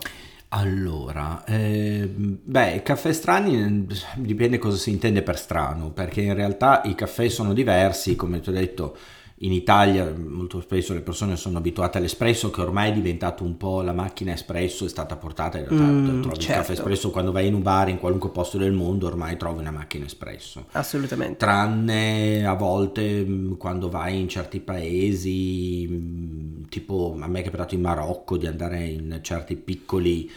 Allora, 0.50 1.44
eh, 1.44 2.08
beh, 2.10 2.82
caffè 2.82 3.12
strani 3.12 3.86
dipende 4.16 4.58
cosa 4.58 4.78
si 4.78 4.90
intende 4.90 5.22
per 5.22 5.38
strano, 5.38 5.90
perché 5.90 6.22
in 6.22 6.34
realtà 6.34 6.80
i 6.84 6.94
caffè 6.94 7.28
sono 7.28 7.52
diversi, 7.52 8.16
come 8.16 8.40
ti 8.40 8.48
ho 8.48 8.52
detto, 8.52 8.96
in 9.40 9.52
Italia 9.52 10.12
molto 10.16 10.60
spesso 10.60 10.94
le 10.94 11.00
persone 11.00 11.36
sono 11.36 11.58
abituate 11.58 11.98
all'espresso 11.98 12.50
che 12.50 12.60
ormai 12.60 12.90
è 12.90 12.92
diventato 12.92 13.44
un 13.44 13.56
po' 13.56 13.82
la 13.82 13.92
macchina 13.92 14.32
espresso 14.32 14.84
è 14.84 14.88
stata 14.88 15.16
portata 15.16 15.58
in 15.58 15.68
realtà 15.68 15.86
mm, 15.86 16.22
trovi 16.22 16.22
certo. 16.22 16.40
il 16.40 16.46
caffè 16.46 16.56
certo. 16.56 16.72
espresso 16.72 17.10
quando 17.10 17.30
vai 17.30 17.46
in 17.46 17.54
un 17.54 17.62
bar 17.62 17.88
in 17.88 17.98
qualunque 17.98 18.30
posto 18.30 18.58
del 18.58 18.72
mondo 18.72 19.06
ormai 19.06 19.36
trovi 19.36 19.60
una 19.60 19.70
macchina 19.70 20.06
espresso 20.06 20.66
assolutamente 20.72 21.36
tranne 21.36 22.44
a 22.44 22.54
volte 22.54 23.24
mm, 23.24 23.52
quando 23.54 23.88
vai 23.88 24.18
in 24.18 24.28
certi 24.28 24.58
paesi 24.58 25.86
mm, 25.88 26.64
tipo 26.68 27.16
a 27.20 27.28
me 27.28 27.40
è 27.40 27.44
capitato 27.44 27.74
in 27.74 27.82
Marocco 27.82 28.36
di 28.36 28.46
andare 28.46 28.86
in 28.86 29.20
certi 29.22 29.54
piccoli 29.54 30.28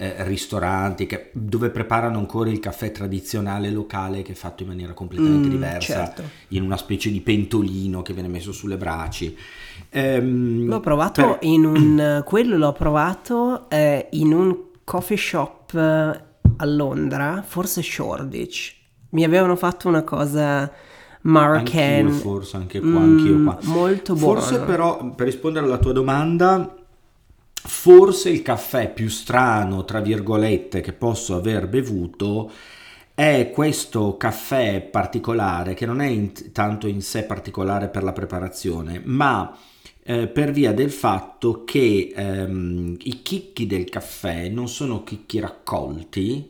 eh, 0.00 0.24
ristoranti 0.24 1.04
che, 1.04 1.28
dove 1.32 1.68
preparano 1.68 2.16
ancora 2.16 2.48
il 2.48 2.58
caffè 2.58 2.90
tradizionale 2.90 3.70
locale 3.70 4.22
che 4.22 4.32
è 4.32 4.34
fatto 4.34 4.62
in 4.62 4.70
maniera 4.70 4.94
completamente 4.94 5.48
mm, 5.48 5.50
diversa, 5.50 6.06
certo. 6.06 6.22
in 6.48 6.62
una 6.62 6.78
specie 6.78 7.10
di 7.10 7.20
pentolino 7.20 8.00
che 8.00 8.14
viene 8.14 8.28
messo 8.28 8.50
sulle 8.50 8.78
braci. 8.78 9.36
Ehm, 9.90 10.64
l'ho 10.68 10.80
provato 10.80 11.22
per... 11.22 11.38
in 11.42 11.66
un... 11.66 12.22
quello 12.24 12.56
l'ho 12.56 12.72
provato 12.72 13.68
eh, 13.68 14.06
in 14.12 14.32
un 14.32 14.56
coffee 14.84 15.18
shop 15.18 15.74
eh, 15.74 15.80
a 16.56 16.64
Londra, 16.64 17.44
forse 17.46 17.82
Shoreditch. 17.82 18.74
Mi 19.10 19.22
avevano 19.22 19.54
fatto 19.54 19.86
una 19.86 20.02
cosa... 20.02 20.72
Marken. 21.22 22.06
Anch'io, 22.06 22.18
forse 22.18 22.56
anche 22.56 22.80
qua, 22.80 22.88
mm, 22.88 22.96
anch'io 22.96 23.42
qua. 23.42 23.58
Molto 23.64 24.14
buono. 24.14 24.40
Forse 24.40 24.60
però, 24.60 25.10
per 25.10 25.26
rispondere 25.26 25.66
alla 25.66 25.76
tua 25.76 25.92
domanda, 25.92 26.79
Forse 27.72 28.28
il 28.28 28.42
caffè 28.42 28.92
più 28.92 29.08
strano, 29.08 29.86
tra 29.86 30.00
virgolette, 30.00 30.82
che 30.82 30.92
posso 30.92 31.34
aver 31.34 31.66
bevuto 31.66 32.50
è 33.14 33.50
questo 33.54 34.18
caffè 34.18 34.82
particolare, 34.82 35.72
che 35.72 35.86
non 35.86 36.02
è 36.02 36.06
in, 36.06 36.32
tanto 36.52 36.88
in 36.88 37.00
sé 37.00 37.24
particolare 37.24 37.88
per 37.88 38.02
la 38.02 38.12
preparazione, 38.12 39.00
ma 39.02 39.56
eh, 40.02 40.26
per 40.26 40.50
via 40.50 40.72
del 40.72 40.90
fatto 40.90 41.64
che 41.64 42.12
ehm, 42.14 42.96
i 43.02 43.22
chicchi 43.22 43.66
del 43.66 43.88
caffè 43.88 44.48
non 44.48 44.68
sono 44.68 45.02
chicchi 45.02 45.38
raccolti, 45.38 46.49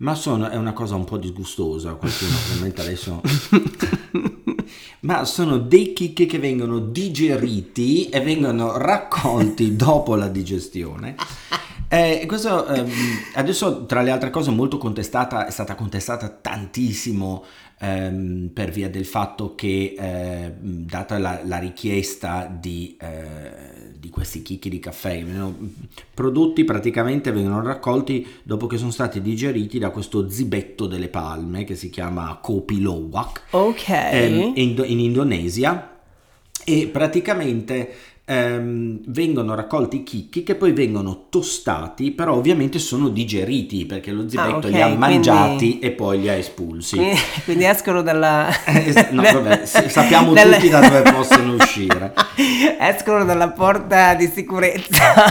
ma 0.00 0.14
sono, 0.14 0.48
è 0.48 0.56
una 0.56 0.72
cosa 0.72 0.94
un 0.94 1.04
po' 1.04 1.16
disgustosa, 1.16 1.94
qualcuno 1.94 2.32
ovviamente 2.50 2.80
adesso... 2.80 3.20
ma 5.00 5.24
sono 5.24 5.58
dei 5.58 5.92
chicchi 5.92 6.26
che 6.26 6.38
vengono 6.38 6.78
digeriti 6.78 8.08
e 8.08 8.20
vengono 8.20 8.76
raccolti 8.76 9.74
dopo 9.76 10.14
la 10.14 10.28
digestione. 10.28 11.16
Eh, 11.88 12.24
questo 12.26 12.66
ehm, 12.66 12.88
adesso 13.34 13.84
tra 13.84 14.02
le 14.02 14.10
altre 14.10 14.30
cose 14.30 14.50
molto 14.50 14.78
contestata, 14.78 15.46
è 15.46 15.50
stata 15.50 15.74
contestata 15.74 16.28
tantissimo 16.28 17.44
ehm, 17.80 18.50
per 18.52 18.70
via 18.70 18.90
del 18.90 19.06
fatto 19.06 19.54
che 19.54 19.94
eh, 19.98 20.52
data 20.60 21.18
la, 21.18 21.40
la 21.44 21.58
richiesta 21.58 22.46
di, 22.46 22.96
eh, 23.00 23.96
di, 23.98 24.10
questi 24.10 24.42
chicchi 24.42 24.68
di 24.68 24.78
caffè, 24.78 25.24
prodotti 26.12 26.64
praticamente 26.64 27.32
vengono 27.32 27.62
raccolti 27.62 28.26
dopo 28.42 28.66
che 28.66 28.76
sono 28.76 28.90
stati 28.90 29.20
digeriti 29.22 29.78
da 29.78 29.90
questo 29.90 30.28
zibetto 30.28 30.86
delle 30.86 31.08
palme 31.08 31.64
che 31.64 31.74
si 31.74 31.88
chiama 31.90 32.38
Kopi 32.40 32.80
Luwak 32.80 33.44
ehm, 34.12 34.52
in, 34.56 34.84
in 34.86 35.00
Indonesia. 35.00 35.96
E 36.62 36.88
praticamente 36.88 37.94
ehm, 38.30 39.00
vengono 39.06 39.56
raccolti 39.56 39.96
i 39.96 40.02
chicchi 40.04 40.44
che 40.44 40.54
poi 40.54 40.70
vengono 40.70 41.24
tostati, 41.28 42.12
però 42.12 42.34
ovviamente 42.34 42.78
sono 42.78 43.08
digeriti 43.08 43.86
perché 43.86 44.12
lo 44.12 44.28
zibetto 44.28 44.54
ah, 44.54 44.56
okay, 44.58 44.70
li 44.70 44.80
ha 44.80 44.88
mangiati 44.94 45.56
quindi... 45.56 45.78
e 45.80 45.90
poi 45.90 46.20
li 46.20 46.28
ha 46.28 46.34
espulsi. 46.34 46.96
Quindi, 46.96 47.18
quindi 47.44 47.64
escono 47.64 48.02
dalla... 48.02 48.48
No, 49.10 49.22
vabbè, 49.22 49.66
sappiamo 49.66 50.32
dalla... 50.32 50.56
tutti 50.56 50.68
da 50.68 50.80
dove 50.80 51.02
possono 51.10 51.54
uscire. 51.54 52.14
escono 52.78 53.24
dalla 53.24 53.50
porta 53.50 54.14
di 54.14 54.30
sicurezza, 54.32 55.24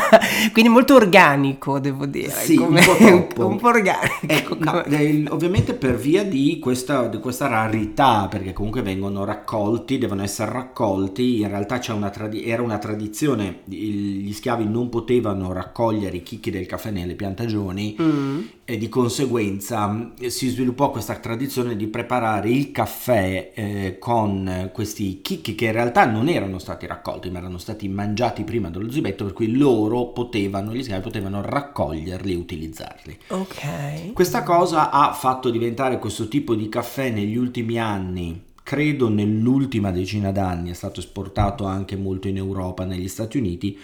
quindi 0.52 0.70
molto 0.70 0.96
organico 0.96 1.80
devo 1.80 2.06
dire. 2.06 2.32
Sì, 2.32 2.56
come... 2.56 2.86
un, 2.86 3.28
po 3.28 3.48
un 3.48 3.58
po' 3.58 3.68
organico. 3.68 4.18
Eh, 4.28 4.46
no, 4.58 4.84
eh, 4.84 5.24
ovviamente 5.30 5.74
per 5.74 5.96
via 5.96 6.24
di 6.24 6.60
questa, 6.60 7.08
di 7.08 7.20
questa, 7.20 7.48
rarità, 7.48 8.28
perché 8.30 8.52
comunque 8.52 8.82
vengono 8.82 9.24
raccolti, 9.24 9.98
devono 9.98 10.24
essere 10.24 10.52
raccolti, 10.52 11.40
in 11.42 11.48
realtà 11.48 11.80
una 11.90 12.10
tradi- 12.10 12.44
era 12.44 12.62
una 12.62 12.78
tradizione 12.78 12.89
tradizione 12.90 13.60
gli 13.66 14.34
schiavi 14.34 14.66
non 14.66 14.90
potevano 14.90 15.54
raccogliere 15.54 16.18
i 16.18 16.24
chicchi 16.24 16.50
del 16.50 16.66
caffè 16.66 16.90
nelle 16.90 17.14
piantagioni 17.14 17.96
mm. 18.02 18.42
e 18.66 18.78
di 18.78 18.90
conseguenza 18.90 20.14
eh, 20.20 20.30
si 20.32 20.50
sviluppò 20.50 20.90
questa 20.90 21.16
tradizione 21.16 21.76
di 21.76 21.88
preparare 21.88 22.50
il 22.50 22.72
caffè 22.72 23.52
eh, 23.54 23.98
con 24.00 24.72
questi 24.74 25.22
chicchi 25.22 25.54
che 25.54 25.66
in 25.66 25.74
realtà 25.74 26.06
non 26.06 26.28
erano 26.28 26.58
stati 26.58 26.88
raccolti 26.88 27.30
ma 27.30 27.38
erano 27.38 27.60
stati 27.60 27.88
mangiati 27.88 28.44
prima 28.44 28.70
dallo 28.70 28.92
zibetto 28.92 29.24
per 29.24 29.34
cui 29.34 29.56
loro 29.56 30.08
potevano, 30.08 30.74
gli 30.74 30.82
schiavi 30.82 31.02
potevano 31.02 31.42
raccoglierli 31.42 32.34
e 32.34 32.36
utilizzarli. 32.36 33.18
Ok. 33.28 34.14
Questa 34.14 34.42
cosa 34.42 34.90
ha 34.90 35.14
fatto 35.14 35.50
diventare 35.52 36.00
questo 36.00 36.28
tipo 36.28 36.56
di 36.56 36.70
caffè 36.70 37.12
negli 37.12 37.38
ultimi 37.38 37.80
anni 37.80 38.48
credo 38.70 39.10
nell'ultima 39.10 39.90
decina 39.90 40.32
d'anni 40.32 40.70
è 40.70 40.76
stato 40.76 41.00
esportato 41.00 41.66
anche 41.66 41.96
molto 41.96 42.28
in 42.28 42.38
Europa, 42.38 42.86
negli 42.86 43.08
Stati 43.08 43.40
Uniti, 43.40 43.76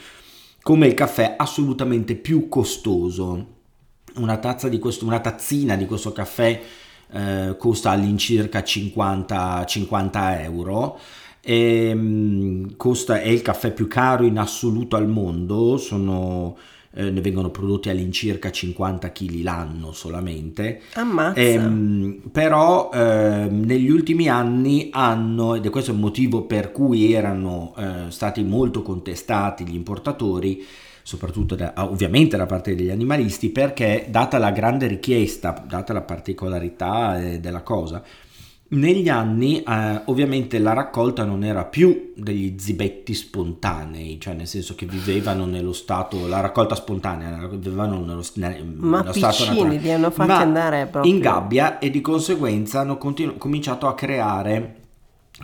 come 0.61 0.85
il 0.85 0.93
caffè 0.93 1.33
assolutamente 1.39 2.13
più 2.13 2.47
costoso. 2.47 3.47
Una, 4.17 4.37
tazza 4.37 4.69
di 4.69 4.77
questo, 4.77 5.07
una 5.07 5.21
tazzina 5.21 5.75
di 5.75 5.87
questo 5.87 6.11
caffè 6.11 6.61
eh, 7.11 7.55
costa 7.57 7.89
all'incirca 7.89 8.61
50, 8.61 9.65
50 9.65 10.43
euro. 10.43 10.99
E, 11.41 11.87
ehm, 11.89 12.75
costa, 12.75 13.19
è 13.19 13.27
il 13.27 13.41
caffè 13.41 13.73
più 13.73 13.87
caro 13.87 14.23
in 14.23 14.37
assoluto 14.37 14.97
al 14.97 15.07
mondo, 15.07 15.77
sono 15.77 16.55
eh, 16.95 17.11
ne 17.11 17.21
vengono 17.21 17.49
prodotti 17.49 17.89
all'incirca 17.89 18.49
50 18.49 19.11
kg 19.11 19.41
l'anno 19.43 19.91
solamente. 19.91 20.81
Ammazza. 20.93 21.39
Ehm, 21.39 22.21
però 22.31 22.89
eh, 22.93 23.47
negli 23.49 23.89
ultimi 23.89 24.29
anni 24.29 24.89
hanno, 24.91 25.55
ed 25.55 25.65
è 25.65 25.69
questo 25.69 25.91
il 25.91 25.97
motivo 25.97 26.43
per 26.43 26.71
cui 26.71 27.11
erano 27.11 27.73
eh, 27.77 28.09
stati 28.09 28.43
molto 28.43 28.81
contestati 28.81 29.67
gli 29.67 29.75
importatori, 29.75 30.65
soprattutto 31.03 31.55
da, 31.55 31.73
ovviamente 31.77 32.37
da 32.37 32.45
parte 32.45 32.75
degli 32.75 32.89
animalisti, 32.89 33.49
perché 33.49 34.07
data 34.09 34.37
la 34.37 34.51
grande 34.51 34.87
richiesta, 34.87 35.63
data 35.67 35.91
la 35.91 36.01
particolarità 36.01 37.21
eh, 37.21 37.39
della 37.41 37.61
cosa, 37.61 38.01
negli 38.67 39.09
anni 39.09 39.61
eh, 39.61 40.01
ovviamente 40.05 40.57
la 40.57 40.73
raccolta 40.73 41.23
non 41.23 41.43
era 41.43 41.65
più 41.65 42.13
degli 42.15 42.55
zibetti 42.57 43.13
spontanei, 43.13 44.19
cioè 44.19 44.33
nel 44.33 44.47
senso 44.47 44.73
che 44.73 44.87
vivevano 44.87 45.45
nello 45.45 45.73
stato, 45.73 46.25
la 46.27 46.39
raccolta 46.39 46.73
spontanea, 46.73 47.47
vivevano 47.47 47.99
nello, 47.99 48.23
ma 48.79 49.01
nello 49.01 49.13
stato 49.13 49.45
naturale. 49.45 49.77
li 49.77 49.91
hanno 49.91 50.09
fatti 50.09 50.29
ma 50.29 50.39
andare 50.39 50.87
proprio. 50.87 51.13
in 51.13 51.19
gabbia 51.19 51.77
e 51.77 51.91
di 51.91 52.01
conseguenza 52.01 52.79
hanno 52.79 52.97
continu- 52.97 53.37
cominciato 53.37 53.85
a 53.87 53.93
creare 53.93 54.77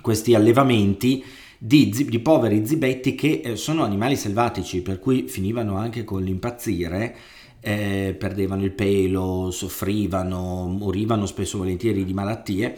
questi 0.00 0.34
allevamenti 0.34 1.24
di, 1.58 1.90
di 1.90 2.18
poveri 2.18 2.66
zibetti 2.66 3.14
che 3.14 3.40
eh, 3.44 3.56
sono 3.56 3.84
animali 3.84 4.16
selvatici, 4.16 4.82
per 4.82 4.98
cui 4.98 5.28
finivano 5.28 5.76
anche 5.76 6.02
con 6.02 6.22
l'impazzire 6.22 7.14
eh, 7.60 8.16
perdevano 8.18 8.64
il 8.64 8.72
pelo, 8.72 9.50
soffrivano, 9.52 10.66
morivano 10.66 11.24
spesso 11.26 11.58
volentieri 11.58 12.04
di 12.04 12.12
malattie 12.12 12.76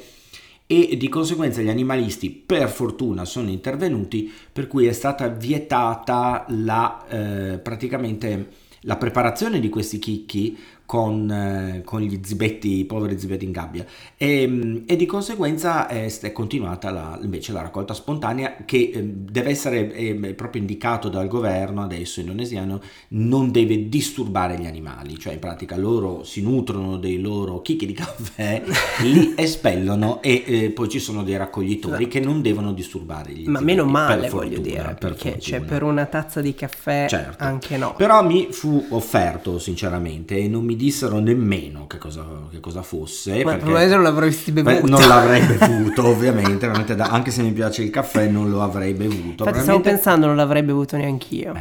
e 0.66 0.97
di 0.97 1.09
conseguenza 1.09 1.61
gli 1.61 1.68
animalisti 1.68 2.30
per 2.30 2.71
fortuna 2.71 3.25
sono 3.25 3.50
intervenuti 3.50 4.33
per 4.50 4.66
cui 4.66 4.87
è 4.87 4.92
stata 4.92 5.28
vietata 5.28 6.47
la, 6.49 7.04
eh, 7.06 7.59
praticamente 7.59 8.49
la 8.80 8.97
preparazione 8.97 9.61
di 9.61 9.68
questi 9.68 9.99
chicchi 9.99 10.59
con, 10.94 11.28
eh, 11.28 11.82
con, 11.84 12.02
gli 12.02 12.20
zibetti, 12.22 12.78
i 12.78 12.84
poveri 12.84 13.18
zibetti 13.18 13.44
in 13.44 13.50
gabbia 13.50 13.84
e, 14.16 14.46
mm, 14.46 14.76
e 14.86 14.94
di 14.94 15.06
conseguenza 15.06 15.88
è, 15.88 16.08
è 16.20 16.30
continuata 16.30 16.92
la, 16.92 17.18
invece 17.20 17.50
la 17.50 17.62
raccolta 17.62 17.94
spontanea 17.94 18.58
che 18.64 18.92
eh, 18.94 19.02
deve 19.02 19.50
essere 19.50 19.90
è 19.90 20.34
proprio 20.34 20.60
indicato 20.60 21.08
dal 21.08 21.26
governo 21.26 21.82
adesso 21.82 22.20
indonesiano 22.20 22.80
non 23.08 23.50
deve 23.50 23.88
disturbare 23.88 24.56
gli 24.56 24.66
animali 24.66 25.18
cioè 25.18 25.32
in 25.32 25.40
pratica 25.40 25.76
loro 25.76 26.22
si 26.22 26.42
nutrono 26.42 26.96
dei 26.96 27.18
loro 27.18 27.60
chicchi 27.60 27.86
di 27.86 27.92
caffè 27.92 28.62
li 29.02 29.34
espellono 29.36 30.22
e 30.22 30.44
eh, 30.46 30.70
poi 30.70 30.88
ci 30.88 31.00
sono 31.00 31.24
dei 31.24 31.36
raccoglitori 31.36 32.06
che 32.06 32.20
non 32.20 32.40
devono 32.40 32.72
disturbare 32.72 33.32
gli 33.32 33.48
ma 33.48 33.58
zibetti, 33.58 33.64
meno 33.64 33.84
male 33.84 34.20
per 34.20 34.30
voglio 34.30 34.54
fortuna, 34.54 34.68
dire 34.68 34.84
per 34.84 34.94
perché 34.94 35.40
cioè, 35.40 35.58
fortuna. 35.58 35.66
per 35.66 35.82
una 35.82 36.06
tazza 36.06 36.40
di 36.40 36.54
caffè 36.54 37.06
Certo. 37.08 37.42
anche 37.42 37.76
no 37.76 37.94
Però 37.96 38.22
mi 38.24 38.52
fu 38.52 38.86
offerto 38.90 39.58
sinceramente 39.58 40.38
e 40.38 40.46
non 40.46 40.64
mi 40.64 40.82
dissero 40.85 41.19
nemmeno 41.19 41.87
che 41.87 41.99
cosa, 41.99 42.25
che 42.50 42.61
cosa 42.61 42.83
fosse. 42.83 43.43
ma 43.43 43.55
probabilmente 43.57 43.95
non 43.95 44.03
l'avresti 44.03 44.53
Beh, 44.53 44.62
bevuto 44.62 44.87
non 44.99 45.09
l'avrei 45.09 45.41
bevuto, 45.43 46.07
ovviamente, 46.07 46.67
veramente 46.67 46.95
da- 46.95 47.09
anche 47.11 47.31
se 47.31 47.43
mi 47.43 47.53
piace 47.53 47.83
il 47.83 47.91
caffè 47.91 48.26
non 48.29 48.50
lo 48.50 48.62
avrei 48.62 48.93
bevuto. 48.93 49.45
infatti 49.45 49.61
stavo 49.62 49.81
pensando 49.81 50.26
non 50.26 50.37
l'avrei 50.37 50.62
bevuto 50.62 50.97
neanch'io 50.97 51.53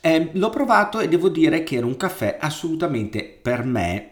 Eh, 0.00 0.30
l'ho 0.32 0.50
provato 0.50 1.00
e 1.00 1.08
devo 1.08 1.28
dire 1.28 1.62
che 1.62 1.76
era 1.76 1.86
un 1.86 1.96
caffè 1.96 2.36
assolutamente 2.40 3.38
per 3.42 3.64
me 3.64 4.10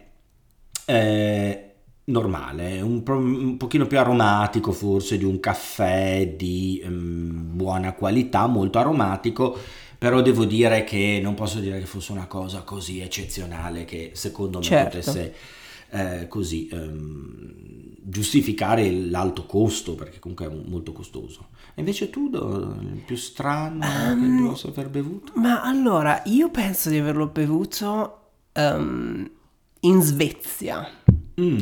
eh, 0.87 1.61
normale, 2.05 2.81
un, 2.81 3.03
pro- 3.03 3.19
un 3.19 3.57
pochino 3.57 3.87
più 3.87 3.99
aromatico 3.99 4.73
forse 4.73 5.19
di 5.19 5.25
un 5.25 5.41
caffè 5.41 6.35
di 6.37 6.81
ehm, 6.85 7.57
buona 7.57 7.93
qualità, 7.95 8.47
molto 8.47 8.79
aromatico. 8.79 9.57
Però 9.99 10.21
devo 10.23 10.45
dire 10.45 10.85
che 10.85 11.21
non 11.23 11.35
posso 11.35 11.59
dire 11.59 11.79
che 11.79 11.87
fosse 11.87 12.13
una 12.13 12.27
cosa 12.27 12.63
così 12.63 13.01
eccezionale 13.01 13.85
che 13.85 14.11
secondo 14.15 14.59
me 14.59 14.65
Certo. 14.65 14.89
potesse 14.89 15.35
eh, 15.91 16.27
così 16.29 16.69
ehm, 16.71 17.55
giustificare 18.03 18.91
l'alto 18.91 19.47
costo, 19.47 19.95
perché 19.95 20.19
comunque 20.19 20.47
è 20.47 20.51
molto 20.69 20.93
costoso. 20.93 21.49
E 21.75 21.81
invece 21.81 22.11
tu, 22.11 22.31
il 22.33 23.03
più 23.05 23.17
strano 23.17 23.85
Ehm, 23.85 24.43
che 24.43 24.49
posso 24.49 24.69
aver 24.69 24.89
bevuto? 24.89 25.33
Ma 25.37 25.63
allora, 25.63 26.23
io 26.27 26.51
penso 26.51 26.89
di 26.91 26.99
averlo 26.99 27.27
bevuto 27.27 28.21
ehm, 28.53 29.31
in 29.81 30.03
Svezia. 30.03 30.89
Mm. 31.39 31.59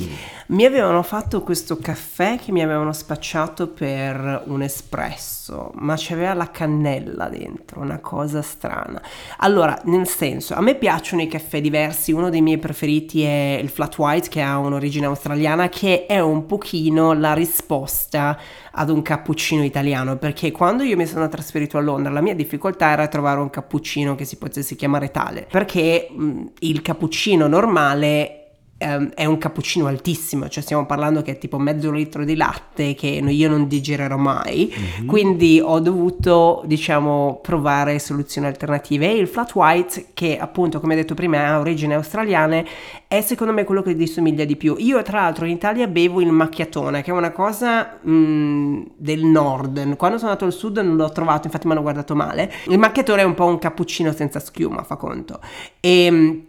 Mi 0.48 0.64
avevano 0.64 1.02
fatto 1.02 1.42
questo 1.42 1.78
caffè 1.78 2.38
che 2.38 2.52
mi 2.52 2.62
avevano 2.62 2.92
spacciato 2.92 3.66
per 3.66 4.44
un 4.46 4.62
espresso, 4.62 5.72
ma 5.74 5.94
c'aveva 5.96 6.32
la 6.32 6.50
cannella 6.52 7.28
dentro, 7.28 7.80
una 7.80 7.98
cosa 7.98 8.40
strana. 8.40 9.02
Allora, 9.38 9.80
nel 9.86 10.06
senso, 10.06 10.54
a 10.54 10.60
me 10.60 10.76
piacciono 10.76 11.22
i 11.22 11.26
caffè 11.26 11.60
diversi, 11.60 12.12
uno 12.12 12.30
dei 12.30 12.40
miei 12.40 12.58
preferiti 12.58 13.22
è 13.22 13.58
il 13.60 13.68
flat 13.68 13.98
white 13.98 14.28
che 14.28 14.42
ha 14.42 14.58
un'origine 14.58 15.06
australiana, 15.06 15.68
che 15.68 16.06
è 16.06 16.20
un 16.20 16.46
pochino 16.46 17.12
la 17.12 17.32
risposta 17.32 18.38
ad 18.70 18.90
un 18.90 19.02
cappuccino 19.02 19.64
italiano, 19.64 20.16
perché 20.18 20.52
quando 20.52 20.84
io 20.84 20.96
mi 20.96 21.06
sono 21.06 21.28
trasferito 21.28 21.78
a 21.78 21.80
Londra 21.80 22.12
la 22.12 22.20
mia 22.20 22.34
difficoltà 22.34 22.90
era 22.90 23.08
trovare 23.08 23.40
un 23.40 23.50
cappuccino 23.50 24.14
che 24.14 24.24
si 24.24 24.36
potesse 24.36 24.76
chiamare 24.76 25.10
tale, 25.10 25.48
perché 25.50 26.08
mh, 26.10 26.42
il 26.60 26.80
cappuccino 26.80 27.48
normale 27.48 28.38
ehm, 28.84 29.10
è 29.14 29.24
un 29.24 29.38
cappuccino 29.38 29.86
altissimo, 29.86 30.48
cioè 30.48 30.62
stiamo 30.62 30.84
parlando 30.86 31.22
che 31.22 31.32
è 31.32 31.38
tipo 31.38 31.58
mezzo 31.58 31.90
litro 31.90 32.24
di 32.24 32.36
latte 32.36 32.94
che 32.94 33.06
io 33.06 33.48
non 33.48 33.66
digerirò 33.66 34.16
mai, 34.16 34.72
Mhm. 35.00 35.06
quindi 35.06 35.60
ho 35.62 35.78
dovuto 35.80 36.62
diciamo 36.66 37.40
provare 37.42 37.98
soluzioni 37.98 38.46
alternative 38.46 39.10
e 39.10 39.16
il 39.16 39.26
flat 39.28 39.54
white 39.54 40.06
che 40.14 40.36
appunto 40.38 40.80
come 40.80 40.94
detto 40.94 41.14
prima 41.14 41.46
ha 41.46 41.58
origini 41.58 41.94
australiane 41.94 42.64
è 43.08 43.20
secondo 43.20 43.52
me 43.52 43.64
quello 43.64 43.82
che 43.82 43.94
gli 43.94 44.06
somiglia 44.06 44.44
di 44.44 44.56
più. 44.56 44.74
Io 44.78 45.00
tra 45.02 45.20
l'altro 45.22 45.44
in 45.44 45.52
Italia 45.52 45.86
bevo 45.86 46.20
il 46.20 46.30
macchiatone 46.32 47.02
che 47.02 47.10
è 47.10 47.14
una 47.14 47.30
cosa 47.30 47.98
mh, 48.02 48.82
del 48.96 49.24
nord, 49.24 49.96
quando 49.96 50.18
sono 50.18 50.30
andato 50.30 50.44
al 50.46 50.52
sud 50.52 50.78
non 50.78 50.96
l'ho 50.96 51.10
trovato, 51.12 51.46
infatti 51.46 51.66
mi 51.66 51.72
hanno 51.72 51.82
guardato 51.82 52.14
male. 52.14 52.52
Il 52.68 52.78
macchiatone 52.78 53.22
è 53.22 53.24
un 53.24 53.34
po' 53.34 53.46
un 53.46 53.58
cappuccino 53.58 54.12
senza 54.12 54.40
schiuma, 54.40 54.82
fa 54.82 54.96
conto. 54.96 55.40
E 55.80 56.10
mh, 56.10 56.42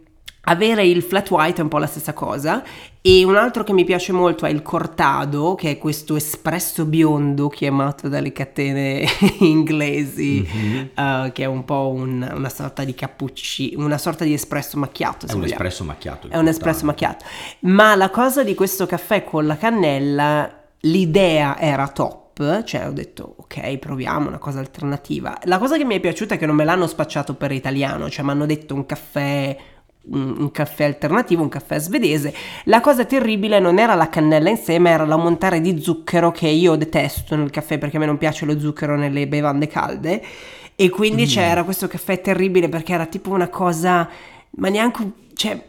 avere 0.48 0.86
il 0.86 1.02
flat 1.02 1.28
white 1.30 1.58
è 1.60 1.62
un 1.62 1.68
po' 1.68 1.78
la 1.78 1.86
stessa 1.86 2.12
cosa 2.12 2.62
e 3.00 3.24
un 3.24 3.36
altro 3.36 3.64
che 3.64 3.72
mi 3.72 3.84
piace 3.84 4.12
molto 4.12 4.46
è 4.46 4.50
il 4.50 4.62
cortado 4.62 5.54
che 5.56 5.70
è 5.72 5.78
questo 5.78 6.14
espresso 6.16 6.84
biondo 6.84 7.48
chiamato 7.48 8.08
dalle 8.08 8.30
catene 8.32 9.04
inglesi 9.40 10.46
Mhm. 10.46 10.90
eh, 10.94 11.30
che 11.32 11.42
è 11.42 11.46
un 11.46 11.64
po' 11.64 11.90
un- 11.94 12.30
una 12.34 12.48
sorta 12.48 12.84
di 12.84 12.94
cappuccino 12.94 13.84
una 13.84 13.98
sorta 13.98 14.24
di 14.24 14.32
espresso 14.32 14.78
macchiato 14.78 15.26
È 15.26 15.32
un 15.32 15.40
vogliamo. 15.40 15.54
espresso 15.54 15.84
macchiato. 15.84 16.28
È 16.28 16.36
un 16.38 16.46
espresso 16.48 16.84
cortado. 16.84 16.86
macchiato. 16.86 17.24
Ma 17.60 17.94
la 17.96 18.10
cosa 18.10 18.42
di 18.44 18.54
questo 18.54 18.86
caffè 18.86 19.24
con 19.24 19.46
la 19.46 19.56
cannella, 19.56 20.50
l'idea 20.80 21.58
era 21.58 21.88
top. 21.88 22.24
Cioè 22.64 22.86
ho 22.86 22.92
detto 22.92 23.34
ok 23.38 23.78
proviamo 23.78 24.28
una 24.28 24.36
cosa 24.38 24.58
alternativa. 24.58 25.38
La 25.44 25.56
cosa 25.58 25.78
che 25.78 25.84
mi 25.86 25.94
è 25.96 26.00
piaciuta 26.00 26.34
è 26.34 26.38
che 26.38 26.44
non 26.44 26.54
me 26.54 26.64
l'hanno 26.64 26.86
spacciato 26.86 27.32
per 27.34 27.50
italiano, 27.50 28.10
cioè 28.10 28.24
mi 28.26 28.30
hanno 28.32 28.44
detto 28.46 28.74
un 28.74 28.84
caffè 28.84 29.56
un 30.08 30.50
caffè 30.52 30.84
alternativo, 30.84 31.42
un 31.42 31.48
caffè 31.48 31.78
svedese. 31.78 32.32
La 32.64 32.80
cosa 32.80 33.04
terribile 33.04 33.58
non 33.58 33.78
era 33.78 33.94
la 33.94 34.08
cannella 34.08 34.50
in 34.50 34.56
sé, 34.56 34.78
ma 34.78 34.90
era 34.90 35.04
l'ammontare 35.04 35.60
di 35.60 35.80
zucchero 35.80 36.30
che 36.30 36.48
io 36.48 36.76
detesto 36.76 37.34
nel 37.36 37.50
caffè 37.50 37.78
perché 37.78 37.96
a 37.96 38.00
me 38.00 38.06
non 38.06 38.18
piace 38.18 38.44
lo 38.46 38.58
zucchero 38.58 38.96
nelle 38.96 39.26
bevande 39.26 39.66
calde. 39.66 40.22
E 40.76 40.90
quindi 40.90 41.22
Mm. 41.24 41.26
c'era 41.28 41.62
questo 41.64 41.88
caffè 41.88 42.20
terribile 42.20 42.68
perché 42.68 42.92
era 42.92 43.06
tipo 43.06 43.30
una 43.30 43.48
cosa, 43.48 44.08
ma 44.50 44.68
neanche, 44.68 45.10
cioè, 45.34 45.60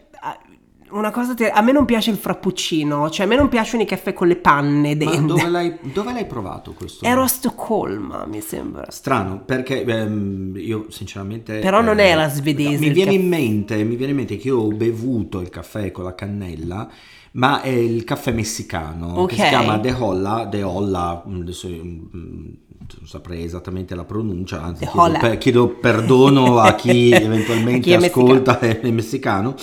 una 0.91 1.11
cosa, 1.11 1.33
ter- 1.33 1.51
a 1.53 1.61
me 1.61 1.71
non 1.71 1.85
piace 1.85 2.11
il 2.11 2.17
frappuccino, 2.17 3.09
cioè 3.09 3.25
a 3.25 3.29
me 3.29 3.35
non 3.35 3.49
piacciono 3.49 3.83
i 3.83 3.85
caffè 3.85 4.13
con 4.13 4.27
le 4.27 4.35
panne 4.37 4.95
Ma 4.95 5.11
dentro. 5.11 5.35
dove 5.35 5.49
l'hai, 5.49 5.77
dove 5.81 6.13
l'hai 6.13 6.25
provato 6.25 6.73
questo? 6.73 7.05
Ero 7.05 7.23
a 7.23 7.27
Stoccolma, 7.27 8.25
mi 8.25 8.41
sembra. 8.41 8.85
Strano, 8.89 9.41
perché 9.43 9.83
ehm, 9.83 10.53
io 10.57 10.85
sinceramente... 10.89 11.59
Però 11.59 11.81
non 11.81 11.99
eh, 11.99 12.07
era 12.07 12.29
svedese 12.29 12.77
Mi 12.77 12.89
viene, 12.91 13.17
mente, 13.17 13.83
mi 13.83 13.95
viene 13.95 14.11
in 14.11 14.17
mente 14.17 14.37
che 14.37 14.47
io 14.47 14.59
ho 14.59 14.67
bevuto 14.69 15.39
il 15.41 15.49
caffè 15.49 15.91
con 15.91 16.03
la 16.05 16.15
cannella, 16.15 16.89
ma 17.33 17.61
è 17.61 17.69
il 17.69 18.03
caffè 18.03 18.31
messicano, 18.31 19.21
Ok. 19.21 19.29
che 19.29 19.35
si 19.35 19.47
chiama 19.47 19.77
De 19.77 19.91
Holla, 19.91 20.45
De 20.45 20.63
Holla, 20.63 21.23
mm, 21.27 21.41
adesso 21.41 21.67
mm, 21.67 22.01
non 22.99 23.07
saprei 23.07 23.43
esattamente 23.43 23.93
la 23.95 24.05
pronuncia, 24.05 24.63
anzi 24.63 24.85
chiedo, 24.85 25.17
per- 25.19 25.37
chiedo 25.37 25.67
perdono 25.69 26.59
a 26.59 26.73
chi 26.75 27.11
eventualmente 27.11 27.93
A 27.95 27.97
chi 27.97 28.03
è 28.03 28.07
ascolta 28.07 28.59
e 28.59 28.79
è 28.81 28.91
messicano. 28.91 29.55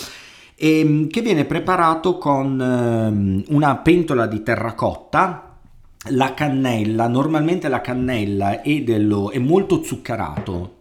Ehm, 0.57 1.09
che 1.09 1.21
viene 1.23 1.45
preparato 1.45 2.19
con 2.19 2.61
ehm, 2.61 3.45
una 3.49 3.77
pentola 3.77 4.27
di 4.27 4.43
terracotta 4.43 5.49
la 6.11 6.35
cannella, 6.35 7.09
normalmente 7.09 7.69
la 7.69 7.81
cannella 7.81 8.61
è, 8.61 8.83
dello- 8.83 9.31
è 9.31 9.39
molto 9.39 9.83
zuccherato. 9.83 10.73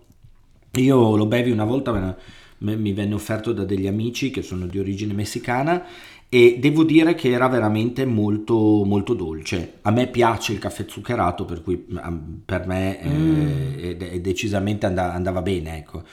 Io 0.74 1.16
lo 1.16 1.26
bevi 1.28 1.52
una 1.52 1.66
volta, 1.66 1.92
me 1.92 2.00
ne- 2.00 2.16
me- 2.60 2.76
mi 2.76 2.94
venne 2.94 3.14
offerto 3.14 3.54
da 3.54 3.64
degli 3.64 3.88
amici 3.88 4.32
che 4.32 4.42
sono 4.42 4.66
di 4.66 4.80
origine 4.80 5.14
messicana 5.14 5.84
e 6.30 6.58
devo 6.60 6.84
dire 6.84 7.14
che 7.14 7.30
era 7.30 7.48
veramente 7.48 8.06
molto, 8.06 8.84
molto 8.86 9.14
dolce. 9.14 9.74
A 9.84 9.92
me 9.92 10.08
piace 10.08 10.52
il 10.52 10.60
caffè 10.60 10.86
zuccherato, 10.88 11.46
per 11.46 11.62
cui 11.62 11.86
mm, 11.94 12.18
per 12.44 12.66
me 12.66 13.00
eh, 13.02 13.10
Mm. 13.10 14.00
è 14.02 14.20
decisamente 14.20 14.88
and- 14.88 14.98
andava 14.98 15.42
bene, 15.42 15.78
ecco. 15.78 16.04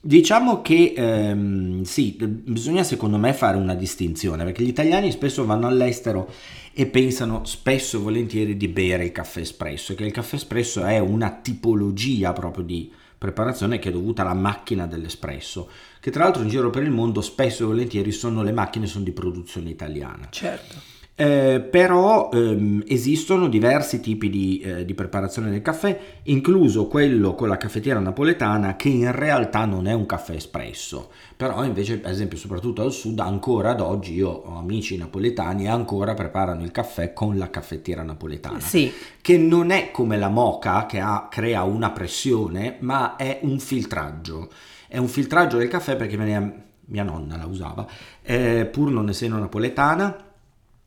Diciamo 0.00 0.62
che 0.62 0.94
ehm, 0.96 1.82
sì, 1.82 2.16
bisogna 2.16 2.84
secondo 2.84 3.18
me 3.18 3.32
fare 3.32 3.56
una 3.56 3.74
distinzione 3.74 4.44
perché 4.44 4.62
gli 4.62 4.68
italiani 4.68 5.10
spesso 5.10 5.44
vanno 5.44 5.66
all'estero 5.66 6.32
e 6.72 6.86
pensano 6.86 7.44
spesso 7.44 7.96
e 7.96 8.00
volentieri 8.00 8.56
di 8.56 8.68
bere 8.68 9.06
il 9.06 9.12
caffè 9.12 9.40
espresso, 9.40 9.92
e 9.92 9.94
che 9.96 10.04
il 10.04 10.12
caffè 10.12 10.36
espresso 10.36 10.84
è 10.84 11.00
una 11.00 11.30
tipologia 11.30 12.32
proprio 12.32 12.62
di 12.62 12.92
preparazione 13.18 13.80
che 13.80 13.88
è 13.88 13.92
dovuta 13.92 14.22
alla 14.22 14.34
macchina 14.34 14.86
dell'espresso, 14.86 15.68
che 15.98 16.12
tra 16.12 16.22
l'altro 16.22 16.42
in 16.42 16.48
giro 16.48 16.70
per 16.70 16.84
il 16.84 16.92
mondo 16.92 17.20
spesso 17.20 17.64
e 17.64 17.66
volentieri 17.66 18.12
sono 18.12 18.44
le 18.44 18.52
macchine 18.52 18.86
sono 18.86 19.02
di 19.02 19.10
produzione 19.10 19.70
italiana. 19.70 20.28
Certo. 20.30 20.97
Eh, 21.20 21.66
però 21.68 22.30
ehm, 22.32 22.84
esistono 22.86 23.48
diversi 23.48 23.98
tipi 23.98 24.30
di, 24.30 24.60
eh, 24.60 24.84
di 24.84 24.94
preparazione 24.94 25.50
del 25.50 25.62
caffè, 25.62 25.98
incluso 26.24 26.86
quello 26.86 27.34
con 27.34 27.48
la 27.48 27.56
caffettiera 27.56 27.98
napoletana 27.98 28.76
che 28.76 28.88
in 28.88 29.10
realtà 29.10 29.64
non 29.64 29.88
è 29.88 29.92
un 29.92 30.06
caffè 30.06 30.34
espresso, 30.34 31.10
però 31.36 31.64
invece 31.64 31.94
ad 32.04 32.12
esempio 32.12 32.38
soprattutto 32.38 32.82
al 32.82 32.92
sud 32.92 33.18
ancora 33.18 33.70
ad 33.70 33.80
oggi 33.80 34.14
io 34.14 34.28
ho 34.28 34.58
amici 34.58 34.96
napoletani 34.96 35.64
e 35.64 35.68
ancora 35.68 36.14
preparano 36.14 36.62
il 36.62 36.70
caffè 36.70 37.12
con 37.12 37.36
la 37.36 37.50
caffettiera 37.50 38.04
napoletana, 38.04 38.60
Sì, 38.60 38.92
che 39.20 39.36
non 39.38 39.72
è 39.72 39.90
come 39.90 40.18
la 40.18 40.28
moca 40.28 40.86
che 40.86 41.00
ha- 41.00 41.26
crea 41.28 41.64
una 41.64 41.90
pressione, 41.90 42.76
ma 42.78 43.16
è 43.16 43.40
un 43.42 43.58
filtraggio. 43.58 44.50
È 44.86 44.98
un 44.98 45.08
filtraggio 45.08 45.56
del 45.58 45.66
caffè 45.66 45.96
perché 45.96 46.16
viene 46.16 46.66
mia 46.84 47.02
nonna 47.02 47.36
la 47.36 47.46
usava, 47.46 47.84
eh, 48.22 48.68
pur 48.70 48.92
non 48.92 49.08
essendo 49.08 49.36
napoletana. 49.36 50.26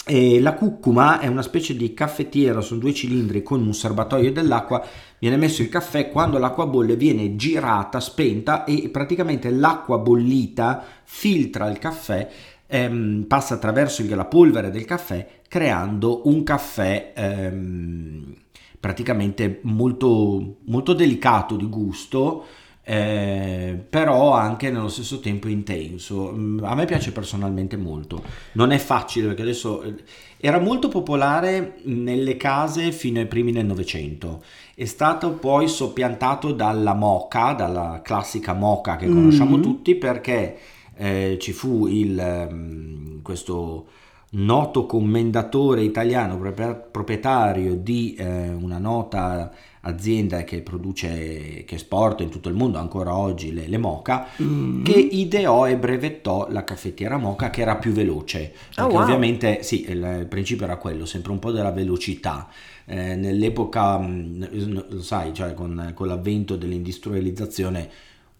E 0.04 0.40
la 0.40 0.54
cuccuma 0.54 1.20
è 1.20 1.28
una 1.28 1.44
specie 1.44 1.76
di 1.76 1.94
caffettiera, 1.94 2.62
sono 2.62 2.80
due 2.80 2.94
cilindri 2.94 3.44
con 3.44 3.62
un 3.62 3.74
serbatoio 3.74 4.32
dell'acqua, 4.32 4.84
viene 5.20 5.38
messo 5.38 5.62
il 5.62 5.70
caffè, 5.70 6.10
quando 6.10 6.40
l'acqua 6.40 6.66
bolle 6.66 6.96
viene 6.96 7.36
girata, 7.36 8.00
spenta 8.00 8.64
e 8.64 8.90
praticamente 8.90 9.52
l'acqua 9.52 10.00
bollita 10.00 10.84
filtra 11.04 11.70
il 11.70 11.78
caffè, 11.78 12.28
ehm, 12.66 13.26
passa 13.28 13.54
attraverso 13.54 14.04
la 14.08 14.26
polvere 14.26 14.72
del 14.72 14.86
caffè 14.86 15.40
creando 15.52 16.22
un 16.30 16.44
caffè 16.44 17.12
ehm, 17.14 18.34
praticamente 18.80 19.60
molto, 19.64 20.60
molto 20.64 20.94
delicato 20.94 21.58
di 21.58 21.68
gusto 21.68 22.46
eh, 22.84 23.80
però 23.90 24.34
anche 24.34 24.72
nello 24.72 24.88
stesso 24.88 25.20
tempo 25.20 25.48
intenso. 25.48 26.32
Mm, 26.32 26.64
a 26.64 26.74
me 26.76 26.86
piace 26.86 27.12
personalmente 27.12 27.78
molto. 27.78 28.24
Non 28.54 28.72
è 28.72 28.78
facile 28.78 29.28
perché 29.28 29.44
adesso 29.44 29.82
eh, 29.84 29.96
era 30.38 30.60
molto 30.60 30.88
popolare 30.88 31.76
nelle 31.84 32.38
case 32.38 32.92
fino 32.92 33.20
ai 33.20 33.28
primi 33.28 33.52
del 33.52 33.66
Novecento. 33.66 34.44
È 34.74 34.86
stato 34.86 35.34
poi 35.34 35.68
soppiantato 35.68 36.52
dalla 36.52 36.94
moca, 36.94 37.54
dalla 37.54 38.02
classica 38.04 38.54
moca 38.54 38.96
che 38.96 39.08
conosciamo 39.08 39.52
mm-hmm. 39.52 39.62
tutti, 39.62 39.96
perché 39.96 40.58
eh, 40.96 41.38
ci 41.40 41.54
fu 41.54 41.88
il, 41.88 42.48
um, 42.50 43.22
questo 43.22 43.86
noto 44.34 44.86
commendatore 44.86 45.84
italiano 45.84 46.38
proprietario 46.38 47.76
di 47.76 48.16
eh, 48.18 48.50
una 48.50 48.78
nota 48.78 49.52
azienda 49.82 50.44
che 50.44 50.62
produce, 50.62 51.64
che 51.66 51.76
esporta 51.76 52.24
in 52.24 52.30
tutto 52.30 52.48
il 52.48 52.56
mondo 52.56 52.78
ancora 52.78 53.16
oggi 53.16 53.52
le, 53.52 53.68
le 53.68 53.78
moca, 53.78 54.28
mm. 54.42 54.84
che 54.84 54.98
ideò 54.98 55.68
e 55.68 55.76
brevettò 55.76 56.48
la 56.50 56.64
caffettiera 56.64 57.18
moca 57.18 57.50
che 57.50 57.62
era 57.62 57.76
più 57.76 57.92
veloce. 57.92 58.54
Oh, 58.54 58.66
perché 58.76 58.82
oh, 58.84 58.94
wow. 58.94 59.02
ovviamente 59.02 59.64
sì, 59.64 59.90
il, 59.90 60.18
il, 60.20 60.28
principio 60.28 60.66
era 60.66 60.78
quello, 60.78 61.06
sempre 61.06 61.32
un 61.32 61.40
po' 61.40 61.52
della 61.52 61.72
velocità. 61.72 62.48
Eh, 62.86 63.16
nell'epoca, 63.16 63.98
mm, 63.98 64.44
lo 64.90 65.02
sai, 65.02 65.34
cioè 65.34 65.54
con, 65.54 65.92
con 65.94 66.08
l'avvento 66.08 66.56
dell'industrializzazione 66.56 67.90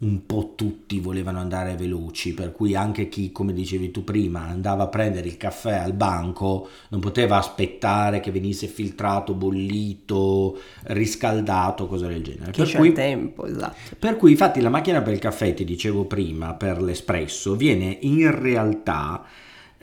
un 0.02 0.26
po' 0.26 0.54
tutti 0.56 1.00
volevano 1.00 1.40
andare 1.40 1.76
veloci, 1.76 2.34
per 2.34 2.52
cui 2.52 2.76
anche 2.76 3.08
chi, 3.08 3.32
come 3.32 3.54
dicevi 3.54 3.92
tu 3.92 4.04
prima, 4.04 4.48
andava 4.48 4.84
a 4.84 4.88
prendere 4.88 5.28
il 5.28 5.38
caffè 5.38 5.78
al 5.78 5.94
banco 5.94 6.70
non 6.90 7.00
poteva 7.00 7.38
aspettare 7.38 8.20
che 8.20 8.32
venisse 8.32 8.68
filtrato, 8.68 9.34
bollito, 9.34 10.60
riscaldato, 10.84 11.88
cose 11.88 12.08
del 12.08 12.24
genere. 12.24 12.52
Che 12.52 12.64
per 12.64 12.76
cui, 12.76 12.94
tempo, 12.94 13.46
esatto. 13.46 13.76
Per 13.98 14.18
cui 14.18 14.32
infatti 14.32 14.60
la 14.60 14.70
macchina 14.70 15.02
per 15.02 15.14
il 15.14 15.20
caffè, 15.20 15.54
ti 15.54 15.66
dicevo 15.66 16.06
prima, 16.06 16.56
per 16.56 16.82
l'espresso, 16.82 17.56
viene 17.56 17.98
in 18.02 18.40
realtà 18.40 19.24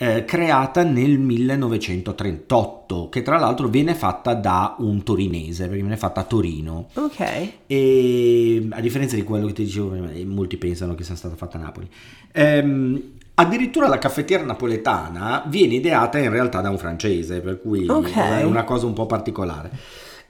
eh, 0.01 0.25
creata 0.25 0.85
nel 0.85 1.19
1938, 1.19 3.09
che 3.09 3.23
tra 3.23 3.37
l'altro 3.37 3.67
viene 3.67 3.95
fatta 3.95 4.35
da 4.35 4.77
un 4.79 5.03
torinese, 5.03 5.65
perché 5.65 5.81
viene 5.81 5.97
fatta 5.97 6.21
a 6.21 6.25
Torino. 6.25 6.87
Ok. 6.95 7.49
E 7.67 8.69
a 8.71 8.81
differenza 8.81 9.17
di 9.17 9.25
quello 9.25 9.49
che 9.49 9.55
ti 9.55 9.65
dicevo 9.65 9.89
prima, 9.89 10.09
molti 10.25 10.57
pensano 10.57 10.95
che 10.95 11.03
sia 11.03 11.17
stata 11.17 11.35
fatta 11.35 11.59
a 11.59 11.63
Napoli. 11.63 11.89
Ehm, 12.31 13.03
addirittura 13.35 13.89
la 13.89 13.99
caffettiera 13.99 14.45
napoletana 14.45 15.43
viene 15.49 15.75
ideata 15.75 16.19
in 16.19 16.31
realtà 16.31 16.61
da 16.61 16.71
un 16.71 16.79
francese, 16.79 17.41
per 17.41 17.61
cui 17.61 17.89
okay. 17.89 18.43
è 18.43 18.45
una 18.45 18.63
cosa 18.63 18.87
un 18.87 18.93
po' 18.93 19.07
particolare. 19.07 19.71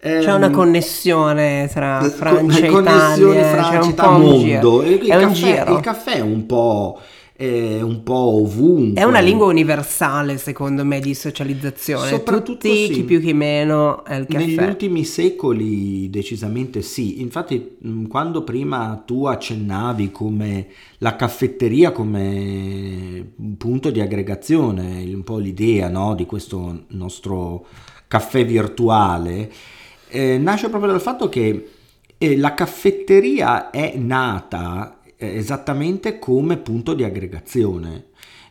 C'è 0.00 0.32
una 0.32 0.46
ehm, 0.46 0.52
connessione 0.52 1.68
tra 1.70 2.00
Francia 2.08 2.64
e 2.64 2.70
Italia, 2.70 3.44
Francia, 3.50 3.70
c'è 3.70 3.84
un 3.84 3.94
po' 3.94 4.10
mondo. 4.12 4.82
Il, 4.82 4.92
il, 4.92 5.08
caffè, 5.08 5.70
il 5.70 5.80
caffè 5.80 6.12
è 6.14 6.20
un 6.20 6.46
po' 6.46 7.00
eh, 7.40 7.80
un 7.80 8.02
po' 8.02 8.40
ovunque. 8.42 9.00
È 9.00 9.04
una 9.04 9.20
lingua 9.20 9.46
universale, 9.46 10.38
secondo 10.38 10.84
me, 10.84 10.98
di 10.98 11.14
socializzazione. 11.14 12.08
Soprattutto 12.08 12.66
Tutti, 12.68 12.86
sì. 12.86 12.92
chi 12.92 13.04
più 13.04 13.20
chi 13.20 13.32
meno, 13.32 14.04
è 14.04 14.16
il 14.16 14.26
caffè. 14.26 14.44
Negli 14.44 14.58
ultimi 14.58 15.04
secoli 15.04 16.10
decisamente 16.10 16.82
sì. 16.82 17.20
Infatti, 17.20 17.76
quando 18.08 18.42
prima 18.42 19.00
tu 19.06 19.26
accennavi 19.26 20.10
come 20.10 20.66
la 20.98 21.14
caffetteria 21.14 21.92
come 21.92 23.34
punto 23.56 23.90
di 23.90 24.00
aggregazione, 24.00 25.04
un 25.04 25.22
po' 25.22 25.38
l'idea 25.38 25.88
no, 25.88 26.16
di 26.16 26.26
questo 26.26 26.86
nostro 26.88 27.66
caffè 28.08 28.44
virtuale, 28.44 29.52
eh, 30.08 30.38
nasce 30.38 30.70
proprio 30.70 30.90
dal 30.90 31.00
fatto 31.00 31.28
che 31.28 31.68
eh, 32.18 32.36
la 32.36 32.52
caffetteria 32.54 33.70
è 33.70 33.94
nata 33.96 34.97
esattamente 35.18 36.18
come 36.18 36.56
punto 36.58 36.94
di 36.94 37.04
aggregazione. 37.04 38.06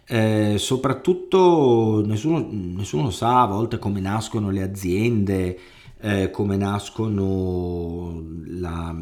Eh, 0.10 0.56
soprattutto 0.58 2.04
nessuno, 2.06 2.48
nessuno, 2.52 3.10
sa 3.10 3.42
a 3.42 3.46
volte 3.48 3.80
come 3.80 4.00
nascono 4.00 4.50
le 4.52 4.62
aziende, 4.62 5.60
eh, 6.00 6.30
come 6.30 6.56
nascono 6.56 8.24
la, 8.46 8.96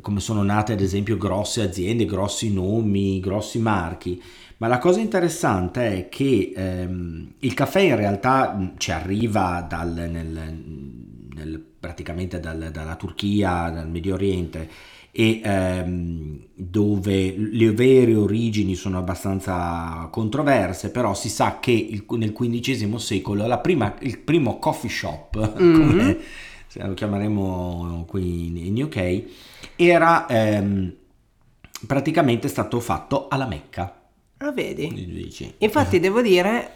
come 0.00 0.20
sono 0.20 0.42
nate 0.42 0.72
ad 0.72 0.80
esempio 0.80 1.16
grosse 1.16 1.62
aziende, 1.62 2.04
grossi 2.04 2.52
nomi, 2.52 3.20
grossi 3.20 3.58
marchi. 3.58 4.22
Ma 4.58 4.66
la 4.66 4.78
cosa 4.78 5.00
interessante 5.00 5.96
è 5.96 6.08
che 6.08 6.52
ehm, 6.54 7.32
il 7.38 7.54
caffè 7.54 7.80
in 7.80 7.96
realtà 7.96 8.74
ci 8.76 8.92
arriva 8.92 9.64
dal, 9.66 9.92
nel, 9.92 10.62
nel, 11.34 11.64
praticamente 11.80 12.40
dal, 12.40 12.70
dalla 12.70 12.96
Turchia, 12.96 13.70
dal 13.70 13.88
Medio 13.88 14.14
Oriente 14.14 14.68
e 15.12 15.40
ehm, 15.42 16.46
dove 16.54 17.34
le 17.36 17.72
vere 17.72 18.14
origini 18.14 18.74
sono 18.74 18.98
abbastanza 18.98 20.08
controverse, 20.10 20.90
però 20.90 21.14
si 21.14 21.28
sa 21.28 21.58
che 21.58 21.72
il, 21.72 22.04
nel 22.10 22.32
XV 22.32 22.94
secolo 22.96 23.58
prima, 23.58 23.94
il 24.00 24.18
primo 24.18 24.58
coffee 24.58 24.90
shop, 24.90 25.54
mm-hmm. 25.60 25.86
come 25.88 26.18
lo 26.74 26.94
chiameremo 26.94 28.04
qui 28.06 28.66
in 28.68 28.82
UK, 28.82 29.22
era 29.74 30.26
ehm, 30.26 30.94
praticamente 31.86 32.48
stato 32.48 32.78
fatto 32.78 33.26
alla 33.28 33.46
Mecca. 33.46 33.96
Ah, 34.38 34.52
vedi? 34.52 35.28
Infatti 35.58 35.98
devo 35.98 36.22
dire, 36.22 36.70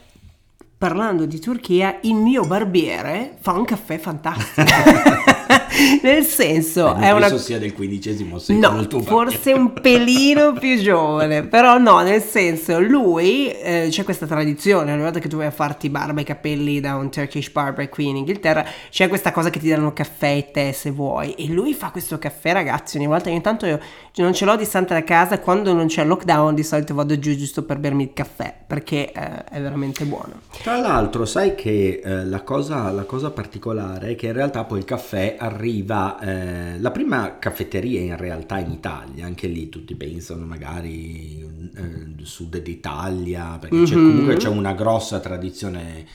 parlando 0.77 1.25
di 1.25 1.38
Turchia, 1.38 1.99
il 2.03 2.14
mio 2.14 2.44
barbiere 2.44 3.37
fa 3.40 3.53
un 3.53 3.64
caffè 3.64 3.97
fantastico. 3.99 5.33
Nel 6.02 6.24
senso, 6.24 6.94
è 6.94 7.10
una 7.10 7.37
sia 7.37 7.58
del 7.58 7.72
XV 7.72 8.37
secolo. 8.37 8.82
No, 8.82 9.02
forse 9.02 9.52
un 9.52 9.72
pelino 9.72 10.52
più 10.52 10.78
giovane, 10.80 11.42
però 11.48 11.78
no, 11.78 12.00
nel 12.02 12.22
senso, 12.22 12.80
lui 12.80 13.50
eh, 13.50 13.88
c'è 13.90 14.04
questa 14.04 14.26
tradizione, 14.26 14.92
ogni 14.92 15.02
volta 15.02 15.18
che 15.18 15.28
tu 15.28 15.37
vai 15.37 15.46
a 15.46 15.50
farti 15.50 15.88
barba 15.90 16.20
e 16.20 16.24
capelli 16.24 16.80
da 16.80 16.96
un 16.96 17.10
Turkish 17.10 17.50
barber 17.50 17.88
qui 17.88 18.08
in 18.08 18.16
Inghilterra, 18.16 18.64
c'è 18.90 19.08
questa 19.08 19.32
cosa 19.32 19.50
che 19.50 19.58
ti 19.58 19.68
danno 19.68 19.92
caffè 19.92 20.37
e 20.37 20.50
tè 20.52 20.72
se 20.72 20.90
vuoi 20.90 21.32
e 21.32 21.48
lui 21.48 21.74
fa 21.74 21.90
questo 21.90 22.18
caffè, 22.18 22.52
ragazzi, 22.52 22.96
ogni 22.96 23.06
volta 23.06 23.30
ogni 23.30 23.40
tanto 23.40 23.66
io 23.66 23.80
non 24.16 24.32
ce 24.32 24.44
l'ho 24.44 24.56
distante 24.56 24.94
da 24.94 25.02
casa, 25.02 25.40
quando 25.40 25.72
non 25.72 25.87
c'è 25.87 26.04
lockdown 26.04 26.54
di 26.54 26.62
solito 26.62 26.94
vado 26.94 27.18
giù 27.18 27.34
giusto 27.37 27.64
per 27.64 27.78
bermi 27.78 28.04
il 28.04 28.12
caffè, 28.12 28.54
perché 28.66 29.10
eh, 29.12 29.44
è 29.44 29.60
veramente 29.60 30.04
buono. 30.04 30.42
Tra 30.62 30.78
l'altro, 30.78 31.24
sai 31.24 31.54
che 31.56 32.00
eh, 32.02 32.24
la, 32.24 32.42
cosa, 32.42 32.90
la 32.92 33.04
cosa 33.04 33.30
particolare 33.30 34.10
è 34.10 34.14
che 34.14 34.26
in 34.26 34.32
realtà 34.32 34.64
poi 34.64 34.78
il 34.78 34.84
caffè 34.84 35.34
arriva 35.38 35.63
arriva 35.64 36.18
eh, 36.20 36.79
la 36.79 36.90
prima 36.90 37.38
caffetteria 37.38 38.00
in 38.00 38.16
realtà 38.18 38.59
in 38.59 38.70
Italia, 38.70 39.24
anche 39.24 39.46
lì 39.46 39.70
tutti 39.70 39.94
pensano 39.94 40.44
magari 40.44 41.40
eh, 41.74 42.24
sud 42.24 42.59
d'Italia, 42.59 43.57
perché 43.59 43.74
mm-hmm. 43.74 43.85
c'è, 43.85 43.94
mhm. 43.94 44.11
comunque 44.11 44.37
c'è 44.37 44.48
una 44.48 44.74
grossa 44.74 45.20
tradizione 45.20 46.07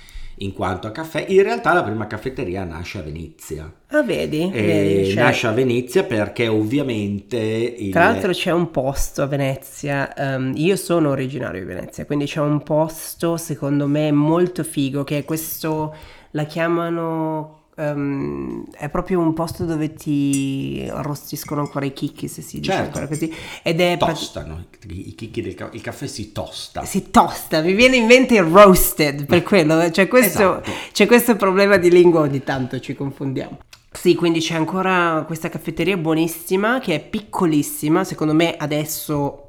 in 0.42 0.54
quanto 0.54 0.88
a 0.88 0.92
caffè. 0.92 1.26
In 1.28 1.42
realtà 1.42 1.74
la 1.74 1.84
prima 1.84 2.08
caffetteria 2.08 2.64
nasce 2.64 3.00
a 3.00 3.02
Venezia. 3.02 3.74
Ah, 3.88 4.04
vedi? 4.04 4.50
vedi 4.52 5.12
cioè... 5.12 5.24
Nasce 5.24 5.48
a 5.48 5.52
Venezia 5.52 6.04
perché 6.04 6.48
ovviamente... 6.48 7.38
Il... 7.38 7.92
Tra 7.92 8.06
l'altro 8.06 8.32
c'è 8.32 8.52
un 8.52 8.72
posto 8.72 9.24
a 9.24 9.26
Venezia, 9.26 10.14
um, 10.16 10.54
io 10.56 10.76
sono 10.76 11.10
originario 11.10 11.60
di 11.60 11.66
Venezia, 11.66 12.06
quindi 12.06 12.26
c'è 12.26 12.40
un 12.40 12.64
posto 12.64 13.36
secondo 13.36 13.88
me 13.88 14.12
molto 14.12 14.64
figo 14.64 15.04
che 15.04 15.18
è 15.18 15.26
questo, 15.26 15.94
la 16.32 16.46
chiamano 16.46 17.59
um, 17.80 18.66
è 18.72 18.90
proprio 18.90 19.20
un 19.20 19.34
posto 19.34 19.66
dove 19.66 19.94
ti 19.94 20.88
arrostiscono 20.92 21.62
ancora 21.62 21.86
i 21.86 21.94
chicchi, 21.94 22.28
se 22.28 22.42
si 22.42 22.60
dice 22.60 22.72
certo. 22.72 22.86
ancora 22.86 23.08
così. 23.08 23.34
Ed 23.64 23.80
è 23.80 23.98
tostano 23.98 24.66
i 24.88 25.16
chicchi 25.16 25.42
del 25.42 25.56
caffè, 25.56 25.76
il 25.76 25.82
caffè 25.82 26.08
si 26.08 26.32
tosta. 26.32 26.84
Si 26.86 27.10
tosta, 27.10 27.62
mi 27.62 27.74
viene 27.74 27.98
in 27.98 28.06
mente 28.06 28.36
il 28.36 28.44
roasted 28.44 29.26
per 29.26 29.44
quello, 29.44 29.90
c'è 29.90 30.08
questo, 30.08 30.62
esatto. 30.62 30.72
c'è 30.92 31.06
questo 31.08 31.36
problema 31.36 31.78
di 31.78 31.90
lingua 31.90 32.22
ogni 32.22 32.44
tanto 32.44 32.80
ci 32.80 32.94
confondiamo. 32.94 33.60
Sì, 33.92 34.14
quindi 34.16 34.40
c'è 34.40 34.54
ancora 34.54 35.24
questa 35.26 35.50
caffetteria 35.50 35.98
buonissima 35.98 36.80
che 36.80 36.96
è 36.96 37.00
piccolissima, 37.00 38.04
secondo 38.04 38.34
me 38.34 38.56
adesso 38.56 39.49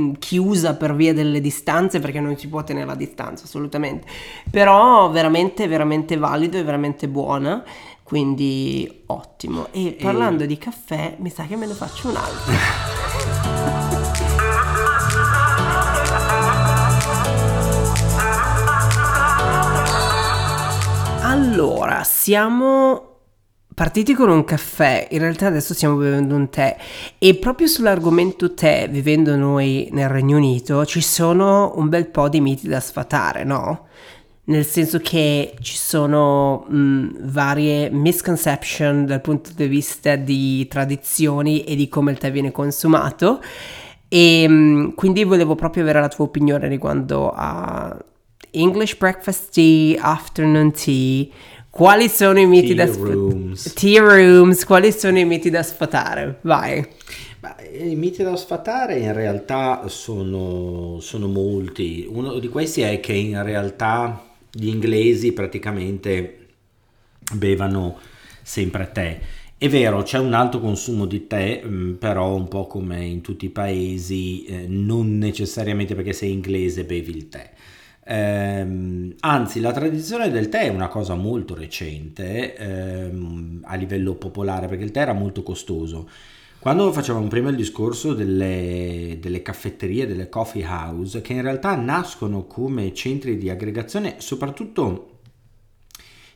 Mm, 0.00 0.12
chiusa 0.18 0.74
per 0.74 0.94
via 0.94 1.12
delle 1.12 1.38
distanze 1.40 2.00
perché 2.00 2.18
non 2.18 2.38
si 2.38 2.48
può 2.48 2.64
tenere 2.64 2.86
la 2.86 2.94
distanza 2.94 3.44
assolutamente. 3.44 4.06
Però 4.50 5.10
veramente 5.10 5.66
veramente 5.66 6.16
valido 6.16 6.56
e 6.56 6.62
veramente 6.62 7.08
buona 7.08 7.62
quindi 8.02 9.04
ottimo. 9.06 9.68
E 9.70 9.96
parlando 10.00 10.44
e... 10.44 10.46
di 10.46 10.58
caffè 10.58 11.16
mi 11.18 11.30
sa 11.30 11.44
che 11.44 11.56
me 11.56 11.66
ne 11.66 11.74
faccio 11.74 12.08
un 12.08 12.16
altro. 12.16 12.52
Allora, 21.24 22.02
siamo 22.04 23.11
partiti 23.82 24.14
con 24.14 24.30
un 24.30 24.44
caffè, 24.44 25.08
in 25.10 25.18
realtà 25.18 25.48
adesso 25.48 25.74
stiamo 25.74 25.96
bevendo 25.96 26.36
un 26.36 26.48
tè 26.48 26.76
e 27.18 27.34
proprio 27.34 27.66
sull'argomento 27.66 28.54
tè, 28.54 28.88
vivendo 28.88 29.34
noi 29.34 29.88
nel 29.90 30.08
Regno 30.08 30.36
Unito, 30.36 30.86
ci 30.86 31.00
sono 31.00 31.72
un 31.74 31.88
bel 31.88 32.06
po' 32.06 32.28
di 32.28 32.40
miti 32.40 32.68
da 32.68 32.78
sfatare, 32.78 33.42
no? 33.42 33.86
Nel 34.44 34.64
senso 34.64 35.00
che 35.00 35.56
ci 35.60 35.76
sono 35.76 36.64
mh, 36.68 37.28
varie 37.32 37.90
misconception 37.90 39.04
dal 39.04 39.20
punto 39.20 39.50
di 39.52 39.66
vista 39.66 40.14
di 40.14 40.64
tradizioni 40.68 41.64
e 41.64 41.74
di 41.74 41.88
come 41.88 42.12
il 42.12 42.18
tè 42.18 42.30
viene 42.30 42.52
consumato 42.52 43.42
e 44.06 44.46
mh, 44.46 44.94
quindi 44.94 45.24
volevo 45.24 45.56
proprio 45.56 45.82
avere 45.82 45.98
la 45.98 46.08
tua 46.08 46.26
opinione 46.26 46.68
riguardo 46.68 47.32
a 47.34 47.98
English 48.52 48.96
breakfast 48.96 49.50
tea, 49.52 50.00
afternoon 50.00 50.70
tea, 50.70 51.26
quali 51.72 52.08
sono 52.08 52.38
i 52.38 52.46
miti 52.46 52.74
Tea 52.74 52.74
da 52.74 52.86
sfatare? 52.86 53.14
rooms. 53.14 53.72
Tea 53.72 54.02
rooms, 54.02 54.64
quali 54.64 54.92
sono 54.92 55.18
i 55.18 55.24
miti 55.24 55.50
da 55.50 55.62
sfatare? 55.62 56.38
Vai. 56.42 56.86
Ma, 57.40 57.56
eh, 57.56 57.88
I 57.90 57.96
miti 57.96 58.22
da 58.22 58.36
sfatare 58.36 58.98
in 58.98 59.12
realtà 59.12 59.88
sono, 59.88 60.98
sono 61.00 61.26
molti. 61.26 62.06
Uno 62.08 62.38
di 62.38 62.48
questi 62.48 62.82
è 62.82 63.00
che 63.00 63.14
in 63.14 63.42
realtà 63.42 64.24
gli 64.50 64.68
inglesi 64.68 65.32
praticamente 65.32 66.38
bevano 67.34 67.98
sempre 68.42 68.90
tè. 68.92 69.20
È 69.56 69.68
vero, 69.68 70.02
c'è 70.02 70.18
un 70.18 70.34
alto 70.34 70.60
consumo 70.60 71.06
di 71.06 71.26
tè, 71.26 71.62
mh, 71.64 71.94
però 71.98 72.34
un 72.34 72.48
po' 72.48 72.66
come 72.66 73.04
in 73.04 73.20
tutti 73.20 73.46
i 73.46 73.50
paesi, 73.50 74.44
eh, 74.44 74.66
non 74.68 75.18
necessariamente 75.18 75.94
perché 75.94 76.12
sei 76.12 76.32
inglese 76.32 76.84
bevi 76.84 77.10
il 77.16 77.28
tè. 77.28 77.50
Ehm, 78.04 79.14
anzi, 79.20 79.60
la 79.60 79.72
tradizione 79.72 80.30
del 80.30 80.48
tè 80.48 80.62
è 80.62 80.68
una 80.68 80.88
cosa 80.88 81.14
molto 81.14 81.54
recente 81.54 82.54
ehm, 82.56 83.60
a 83.64 83.74
livello 83.76 84.14
popolare, 84.14 84.66
perché 84.66 84.84
il 84.84 84.90
tè 84.90 85.00
era 85.00 85.12
molto 85.12 85.42
costoso. 85.42 86.08
Quando 86.58 86.92
facevamo 86.92 87.26
prima 87.26 87.50
il 87.50 87.56
discorso 87.56 88.14
delle, 88.14 89.18
delle 89.20 89.42
caffetterie, 89.42 90.06
delle 90.06 90.28
coffee 90.28 90.64
house, 90.64 91.20
che 91.20 91.32
in 91.32 91.42
realtà 91.42 91.74
nascono 91.74 92.46
come 92.46 92.94
centri 92.94 93.36
di 93.36 93.50
aggregazione 93.50 94.16
soprattutto 94.18 95.18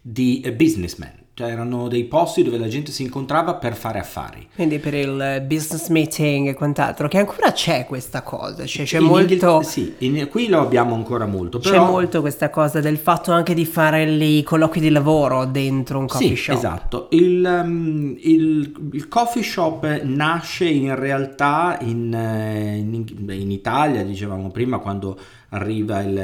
di 0.00 0.40
eh, 0.40 0.52
businessmen, 0.52 1.12
cioè 1.38 1.51
erano 1.51 1.87
dei 1.88 2.05
posti 2.05 2.42
dove 2.42 2.57
la 2.57 2.66
gente 2.66 2.90
si 2.90 3.03
incontrava 3.03 3.57
per 3.57 3.77
fare 3.77 3.99
affari. 3.99 4.49
Quindi 4.55 4.79
per 4.79 4.94
il 4.94 5.44
business 5.46 5.88
meeting 5.88 6.49
e 6.49 6.55
quant'altro, 6.55 7.09
che 7.09 7.18
ancora 7.18 7.53
c'è 7.53 7.85
questa 7.85 8.22
cosa, 8.22 8.64
cioè 8.64 8.87
c'è 8.87 9.01
In 9.01 9.05
molto... 9.05 9.35
Inghil- 9.35 9.64
sì, 9.66 9.94
in- 9.99 10.29
qui 10.31 10.49
lo 10.49 10.62
abbiamo 10.62 10.94
ancora 10.94 11.27
molto, 11.27 11.59
C'è 11.59 11.72
però... 11.72 11.85
molto 11.90 12.22
questa 12.22 12.49
cosa 12.49 12.81
del 12.81 12.96
fatto 12.96 13.33
anche 13.33 13.53
di 13.53 13.66
fare 13.66 14.05
i 14.05 14.42
colloqui 14.44 14.81
di 14.81 14.88
lavoro 14.88 15.44
dentro 15.44 15.99
un 15.99 16.07
coffee 16.07 16.29
Sì, 16.29 16.37
shop. 16.37 16.57
esatto. 16.57 17.09
Il, 17.11 17.44
um, 17.64 18.16
il- 18.18 18.88
il 18.92 19.09
coffee 19.09 19.42
shop 19.42 20.01
nasce 20.05 20.64
in 20.66 20.94
realtà 20.94 21.77
in, 21.83 22.14
eh, 22.14 22.77
in- 22.79 23.05
in 23.29 23.51
Italia, 23.51 24.03
dicevamo 24.05 24.49
prima, 24.51 24.79
quando 24.79 25.18
arriva 25.51 26.01
il, 26.03 26.17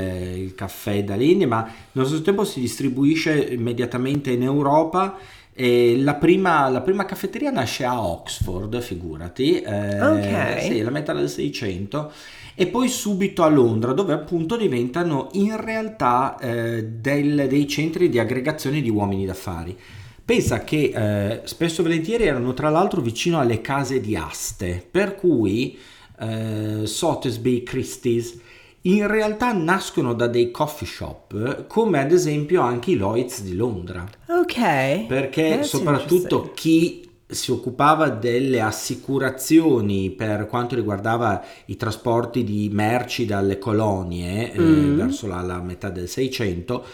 il 0.45 0.55
caffè 0.55 1.05
dall'India, 1.05 1.47
ma 1.47 1.69
nello 1.93 2.07
stesso 2.07 2.23
tempo 2.23 2.45
si 2.45 2.61
distribuisce 2.61 3.33
immediatamente 3.45 4.31
in 4.31 4.43
Europa. 4.43 5.19
La, 5.55 6.15
prima, 6.15 6.69
la 6.71 6.81
prima 6.81 7.05
caffetteria 7.05 7.51
nasce 7.51 7.85
a 7.85 8.03
Oxford, 8.03 8.81
figurati, 8.81 9.61
eh, 9.61 10.01
Ok. 10.01 10.63
sì, 10.63 10.81
la 10.81 10.91
metà 10.91 11.13
del 11.13 11.29
600, 11.29 12.11
e 12.55 12.67
poi 12.69 12.89
subito 12.89 13.43
a 13.43 13.49
Londra, 13.49 13.93
dove 13.93 14.15
appunto 14.15 14.57
diventano 14.57 15.29
in 15.33 15.61
realtà 15.61 16.39
eh, 16.39 16.85
del- 16.85 17.47
dei 17.49 17.67
centri 17.69 18.09
di 18.09 18.19
aggregazione 18.19 18.81
di 18.81 18.89
uomini 18.89 19.27
d'affari. 19.27 19.77
Pensa 20.25 20.65
che 20.65 20.93
eh, 20.95 21.41
spesso 21.45 21.81
e 21.81 21.85
volentieri 21.85 22.25
erano 22.25 22.55
tra 22.55 22.71
l'altro 22.71 23.01
vicino 23.03 23.39
alle 23.39 23.61
case 23.61 24.01
di 24.01 24.17
aste, 24.17 24.85
per 24.89 25.17
cui 25.17 25.77
eh, 26.19 26.83
Sotheby's, 26.87 27.63
Christie's 27.65 28.39
in 28.83 29.07
realtà 29.07 29.53
nascono 29.53 30.13
da 30.15 30.27
dei 30.27 30.51
coffee 30.51 30.87
shop, 30.89 31.67
come 31.67 32.01
ad 32.01 32.11
esempio 32.13 32.63
anche 32.63 32.91
i 32.93 32.97
Lloyds 32.97 33.43
di 33.43 33.55
Londra 33.55 34.05
Ok. 34.29 35.07
perché 35.07 35.51
That's 35.57 35.69
soprattutto 35.69 36.53
chi 36.55 37.09
si 37.27 37.51
occupava 37.51 38.09
delle 38.11 38.61
assicurazioni 38.61 40.11
per 40.11 40.47
quanto 40.47 40.75
riguardava 40.75 41.43
i 41.67 41.77
trasporti 41.77 42.45
di 42.45 42.69
merci 42.73 43.25
dalle 43.25 43.59
colonie 43.59 44.53
eh, 44.53 44.61
Mm. 44.61 44.97
verso 44.97 45.27
la, 45.27 45.41
la 45.41 45.61
metà 45.63 45.89
del 45.89 46.09
600 46.09 46.85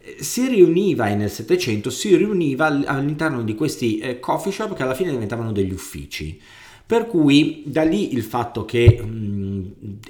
eh, 0.00 0.16
si 0.22 0.46
riuniva 0.48 1.08
e 1.08 1.14
nel 1.14 1.30
700 1.30 1.88
si 1.90 2.14
riuniva 2.16 2.66
all- 2.66 2.84
all'interno 2.86 3.42
di 3.42 3.54
questi 3.54 3.98
eh, 3.98 4.18
coffee 4.20 4.52
shop 4.52 4.74
che 4.74 4.82
alla 4.82 4.94
fine 4.94 5.10
diventavano 5.10 5.52
degli 5.52 5.72
uffici 5.72 6.38
per 6.86 7.06
cui 7.06 7.62
da 7.66 7.82
lì 7.82 8.14
il 8.14 8.22
fatto 8.22 8.64
che 8.64 9.00
mh, 9.02 9.57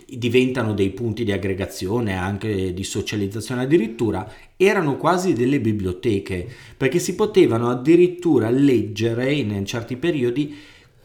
diventano 0.06 0.74
dei 0.74 0.90
punti 0.90 1.24
di 1.24 1.32
aggregazione, 1.32 2.16
anche 2.16 2.72
di 2.72 2.84
socializzazione 2.84 3.62
addirittura, 3.62 4.30
erano 4.56 4.96
quasi 4.96 5.32
delle 5.32 5.60
biblioteche, 5.60 6.48
perché 6.76 6.98
si 6.98 7.14
potevano 7.14 7.70
addirittura 7.70 8.50
leggere 8.50 9.32
in 9.32 9.64
certi 9.64 9.96
periodi 9.96 10.54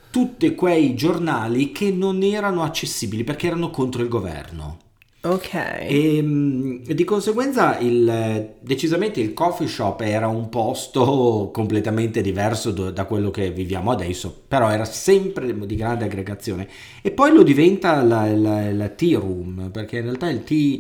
tutti 0.10 0.54
quei 0.54 0.94
giornali 0.94 1.72
che 1.72 1.90
non 1.90 2.22
erano 2.22 2.62
accessibili 2.62 3.24
perché 3.24 3.48
erano 3.48 3.72
contro 3.72 4.04
il 4.04 4.10
governo. 4.10 4.83
Ok. 5.26 5.54
E 5.54 6.22
mh, 6.22 6.84
di 6.94 7.04
conseguenza 7.06 7.78
il- 7.80 8.56
decisamente 8.60 9.22
il 9.22 9.34
coffee 9.34 9.68
shop 9.68 10.02
era 10.02 10.28
un 10.28 10.50
posto 10.50 11.50
completamente 11.54 12.20
diverso 12.22 12.72
da 12.72 13.06
quello 13.06 13.32
che 13.32 13.50
viviamo 13.52 13.92
adesso, 13.92 14.44
però 14.46 14.70
era 14.70 14.84
sempre 14.84 15.56
di 15.66 15.76
grande 15.78 16.04
aggregazione. 16.06 16.68
E 17.02 17.12
poi 17.12 17.32
lo 17.34 17.42
diventa 17.44 18.02
la, 18.04 18.26
la- 18.36 18.70
la 18.74 18.90
tea 18.90 19.18
room, 19.18 19.70
perché 19.72 19.98
in 20.00 20.04
realtà 20.04 20.30
il 20.30 20.44
tea, 20.44 20.80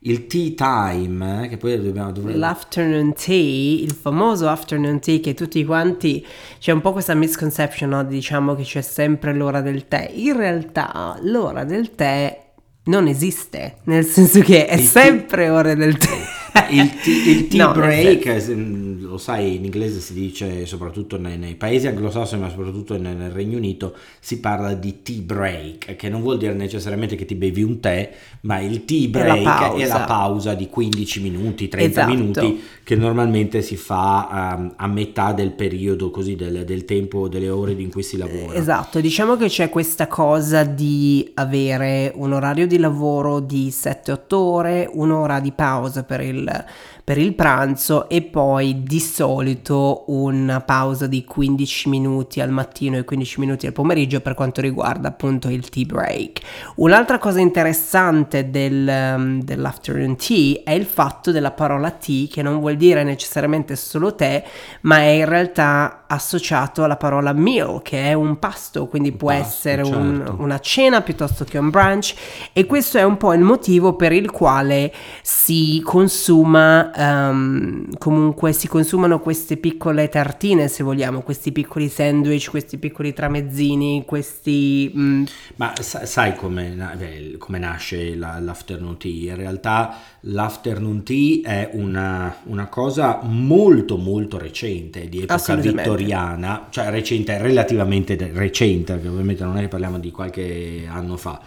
il 0.00 0.26
tea 0.26 0.50
time, 0.56 1.44
eh, 1.44 1.48
che 1.50 1.56
poi 1.56 1.80
dobbiamo... 1.80 2.10
dovremmo- 2.10 2.36
L'afternoon 2.38 3.12
tea, 3.14 3.36
il 3.80 3.92
famoso 3.92 4.48
afternoon 4.48 4.98
tea 4.98 5.20
che 5.20 5.34
tutti 5.34 5.64
quanti 5.64 6.26
c'è 6.58 6.72
un 6.72 6.80
po' 6.80 6.90
questa 6.90 7.14
misconception, 7.14 7.90
no? 7.90 8.02
Diciamo 8.04 8.56
che 8.56 8.64
c'è 8.64 8.82
sempre 8.82 9.32
l'ora 9.34 9.60
del 9.60 9.86
tè. 9.86 10.10
In 10.14 10.36
realtà 10.36 11.16
l'ora 11.22 11.62
del 11.62 11.94
tè 11.94 12.42
non 12.84 13.06
esiste, 13.06 13.76
nel 13.84 14.04
senso 14.04 14.40
che 14.40 14.66
è 14.66 14.76
sempre 14.78 15.48
ora 15.48 15.74
del 15.74 15.96
tè. 15.96 16.42
Il 16.70 17.00
tea, 17.00 17.32
il 17.32 17.48
tea 17.48 17.66
No, 17.66 17.72
break, 17.72 18.26
eh, 18.26 18.40
se- 18.40 18.54
lo 18.54 19.18
sai, 19.18 19.56
in 19.56 19.64
inglese 19.64 19.98
si 20.00 20.12
dice 20.14 20.66
soprattutto 20.66 21.18
nei, 21.18 21.36
nei 21.36 21.56
paesi 21.56 21.88
anglosassoni, 21.88 22.40
ma 22.40 22.48
soprattutto 22.48 22.96
nel, 22.96 23.16
nel 23.16 23.30
Regno 23.30 23.56
Unito, 23.56 23.94
si 24.20 24.38
parla 24.38 24.72
di 24.74 25.02
tea 25.02 25.20
break, 25.20 25.96
che 25.96 26.08
non 26.08 26.20
vuol 26.22 26.38
dire 26.38 26.52
necessariamente 26.54 27.16
che 27.16 27.24
ti 27.24 27.34
bevi 27.34 27.62
un 27.62 27.80
tè, 27.80 28.12
ma 28.42 28.60
il 28.60 28.84
tea 28.84 29.08
È 29.10 29.10
la 29.26 29.34
break 29.36 29.74
è 29.78 29.86
la 29.86 30.00
pausa. 30.00 30.04
pausa, 30.04 30.54
di 30.54 30.68
15 30.68 31.20
minuti, 31.20 31.68
30 31.68 32.00
Esatto. 32.02 32.14
minuti, 32.14 32.62
che 32.84 32.94
normalmente 32.96 33.60
si 33.60 33.76
fa 33.76 34.54
um, 34.56 34.72
a 34.76 34.86
metà 34.86 35.32
del 35.32 35.52
periodo, 35.52 36.10
così 36.10 36.36
del, 36.36 36.64
del 36.64 36.84
tempo, 36.84 37.28
delle 37.28 37.48
ore 37.50 37.72
in 37.72 37.90
cui 37.90 38.02
si 38.04 38.16
lavora. 38.16 38.54
Esatto, 38.54 39.00
diciamo 39.00 39.36
che 39.36 39.46
c'è 39.48 39.68
questa 39.68 40.06
cosa 40.06 40.62
di 40.64 41.28
avere 41.34 42.12
un 42.14 42.32
orario 42.32 42.66
di 42.66 42.78
lavoro 42.78 43.40
di 43.40 43.70
7-8 43.70 44.34
ore, 44.34 44.88
un'ora 44.92 45.40
di 45.40 45.50
pausa 45.52 46.04
per 46.04 46.20
il, 46.20 46.42
la 46.44 46.66
per 47.04 47.18
il 47.18 47.34
pranzo 47.34 48.08
e 48.08 48.22
poi 48.22 48.82
di 48.82 48.98
solito 48.98 50.04
una 50.06 50.62
pausa 50.62 51.06
di 51.06 51.22
15 51.22 51.90
minuti 51.90 52.40
al 52.40 52.48
mattino 52.48 52.96
e 52.96 53.04
15 53.04 53.40
minuti 53.40 53.66
al 53.66 53.74
pomeriggio 53.74 54.22
per 54.22 54.32
quanto 54.32 54.62
riguarda 54.62 55.08
appunto 55.08 55.48
il 55.50 55.68
tea 55.68 55.84
break. 55.84 56.40
Un'altra 56.76 57.18
cosa 57.18 57.40
interessante 57.40 58.48
del, 58.48 58.88
um, 58.88 59.42
dell'afternoon 59.42 60.16
tea 60.16 60.62
è 60.64 60.70
il 60.70 60.86
fatto 60.86 61.30
della 61.30 61.50
parola 61.50 61.90
tea 61.90 62.26
che 62.26 62.40
non 62.40 62.58
vuol 62.58 62.76
dire 62.76 63.04
necessariamente 63.04 63.76
solo 63.76 64.14
tè, 64.14 64.42
ma 64.82 65.00
è 65.00 65.08
in 65.08 65.26
realtà 65.26 66.04
associato 66.06 66.84
alla 66.84 66.96
parola 66.96 67.34
meal, 67.34 67.82
che 67.82 68.04
è 68.04 68.14
un 68.14 68.38
pasto, 68.38 68.86
quindi 68.86 69.12
può 69.12 69.28
pasto, 69.28 69.44
essere 69.44 69.82
un- 69.82 70.22
certo. 70.24 70.42
una 70.42 70.58
cena 70.58 71.02
piuttosto 71.02 71.44
che 71.44 71.58
un 71.58 71.68
brunch 71.68 72.14
e 72.54 72.64
questo 72.64 72.96
è 72.96 73.02
un 73.02 73.18
po' 73.18 73.34
il 73.34 73.42
motivo 73.42 73.94
per 73.94 74.12
il 74.12 74.30
quale 74.30 74.90
si 75.20 75.82
consuma 75.84 76.92
ehm, 76.96 77.98
comunque 77.98 78.52
si 78.52 78.68
consumano 78.68 79.20
queste 79.20 79.56
piccole 79.56 80.08
tartine 80.08 80.68
se 80.68 80.82
vogliamo 80.82 81.20
questi 81.22 81.52
piccoli 81.52 81.88
sandwich 81.88 82.50
questi 82.50 82.78
piccoli 82.78 83.12
tramezzini 83.12 84.04
questi 84.06 84.92
mm, 84.96 85.24
Ma 85.56 85.72
sa- 85.80 86.06
sai 86.06 86.34
come, 86.34 86.74
na- 86.74 86.94
beh, 86.96 87.36
come 87.38 87.58
nasce 87.58 88.14
la- 88.16 88.38
l'afternoon 88.38 88.96
tea? 88.98 89.32
In 89.32 89.36
realtà 89.36 89.98
l'afternoon 90.20 91.02
tea 91.02 91.40
è 91.42 91.70
una, 91.72 92.36
una 92.44 92.66
cosa 92.66 93.20
molto 93.22 93.96
molto 93.96 94.38
recente, 94.38 95.08
di 95.08 95.22
epoca 95.22 95.54
vittoriana, 95.54 96.66
cioè 96.70 96.90
recente, 96.90 97.38
relativamente 97.38 98.16
recente, 98.32 98.94
perché 98.94 99.08
ovviamente 99.08 99.44
non 99.44 99.56
è 99.58 99.60
che 99.60 99.68
parliamo 99.68 99.98
di 99.98 100.10
qualche 100.10 100.86
anno 100.88 101.16
fa, 101.16 101.40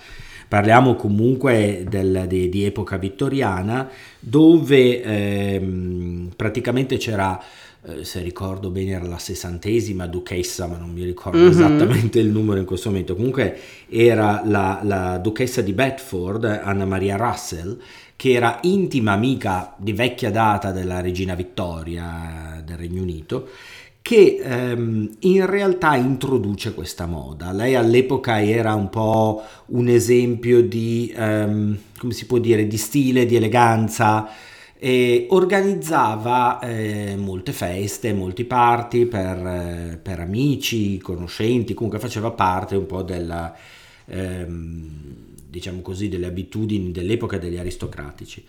parliamo 0.48 0.96
comunque 0.96 1.86
del, 1.90 2.26
di, 2.28 2.50
di, 2.50 2.66
epoca 2.66 2.98
vittoriana 2.98 3.90
dove 4.20 5.02
ehm, 5.02 6.32
praticamente 6.36 6.98
c'era 6.98 7.42
eh, 7.88 8.04
se 8.04 8.22
ricordo 8.22 8.70
bene 8.70 8.92
era 8.92 9.06
la 9.06 9.18
sessantesima 9.18 10.08
duchessa, 10.08 10.68
ma 10.68 10.78
non 10.78 10.92
mi 10.92 11.04
ricordo 11.04 11.38
mm-hmm. 11.38 11.50
esattamente 11.50 12.20
il 12.20 12.28
numero 12.28 12.60
in 12.60 12.66
questo 12.66 12.90
momento, 12.90 13.16
comunque 13.16 13.58
era 13.88 14.42
la, 14.46 14.82
la 14.84 15.18
duchessa 15.20 15.62
di 15.62 15.72
Bedford, 15.72 16.44
Anna 16.44 16.86
Maria 16.86 17.16
Russell, 17.16 17.78
che 18.18 18.32
era 18.32 18.60
intima 18.64 19.14
amica 19.14 19.76
di 19.78 19.94
vecchia 19.94 20.32
data 20.32 20.72
della 20.72 21.02
regina 21.02 21.36
Vittoria 21.36 22.62
del 22.66 22.76
Regno 22.76 23.04
Unito, 23.04 23.48
che 24.08 24.40
ehm, 24.42 25.18
in 25.20 25.46
realtà 25.46 25.98
introduce 25.98 26.74
questa 26.74 27.06
moda. 27.08 27.52
Lei 27.52 27.76
all'epoca 27.76 28.42
era 28.42 28.74
un 28.74 28.88
po' 28.88 29.44
un 29.66 29.90
esempio 29.90 30.64
di, 30.64 31.14
ehm, 31.14 31.78
come 32.00 32.14
si 32.14 32.26
può 32.26 32.38
dire, 32.38 32.68
di 32.68 32.78
stile, 32.78 33.26
di 33.26 33.36
eleganza, 33.36 34.30
e 34.80 35.28
organizzava 35.32 36.60
eh, 36.60 37.18
molte 37.18 37.52
feste, 37.52 38.14
molti 38.14 38.46
party 38.46 39.08
per, 39.08 39.46
eh, 39.46 40.00
per, 40.02 40.22
amici, 40.22 41.00
conoscenti, 41.00 41.74
comunque 41.74 42.00
faceva 42.00 42.32
parte 42.32 42.78
un 42.78 42.86
po' 42.86 43.02
della, 43.02 43.54
ehm, 44.06 44.90
diciamo 45.50 45.82
così, 45.82 46.08
delle 46.08 46.28
abitudini 46.28 46.94
dell'epoca 46.94 47.38
degli 47.38 47.58
aristocratici. 47.58 48.42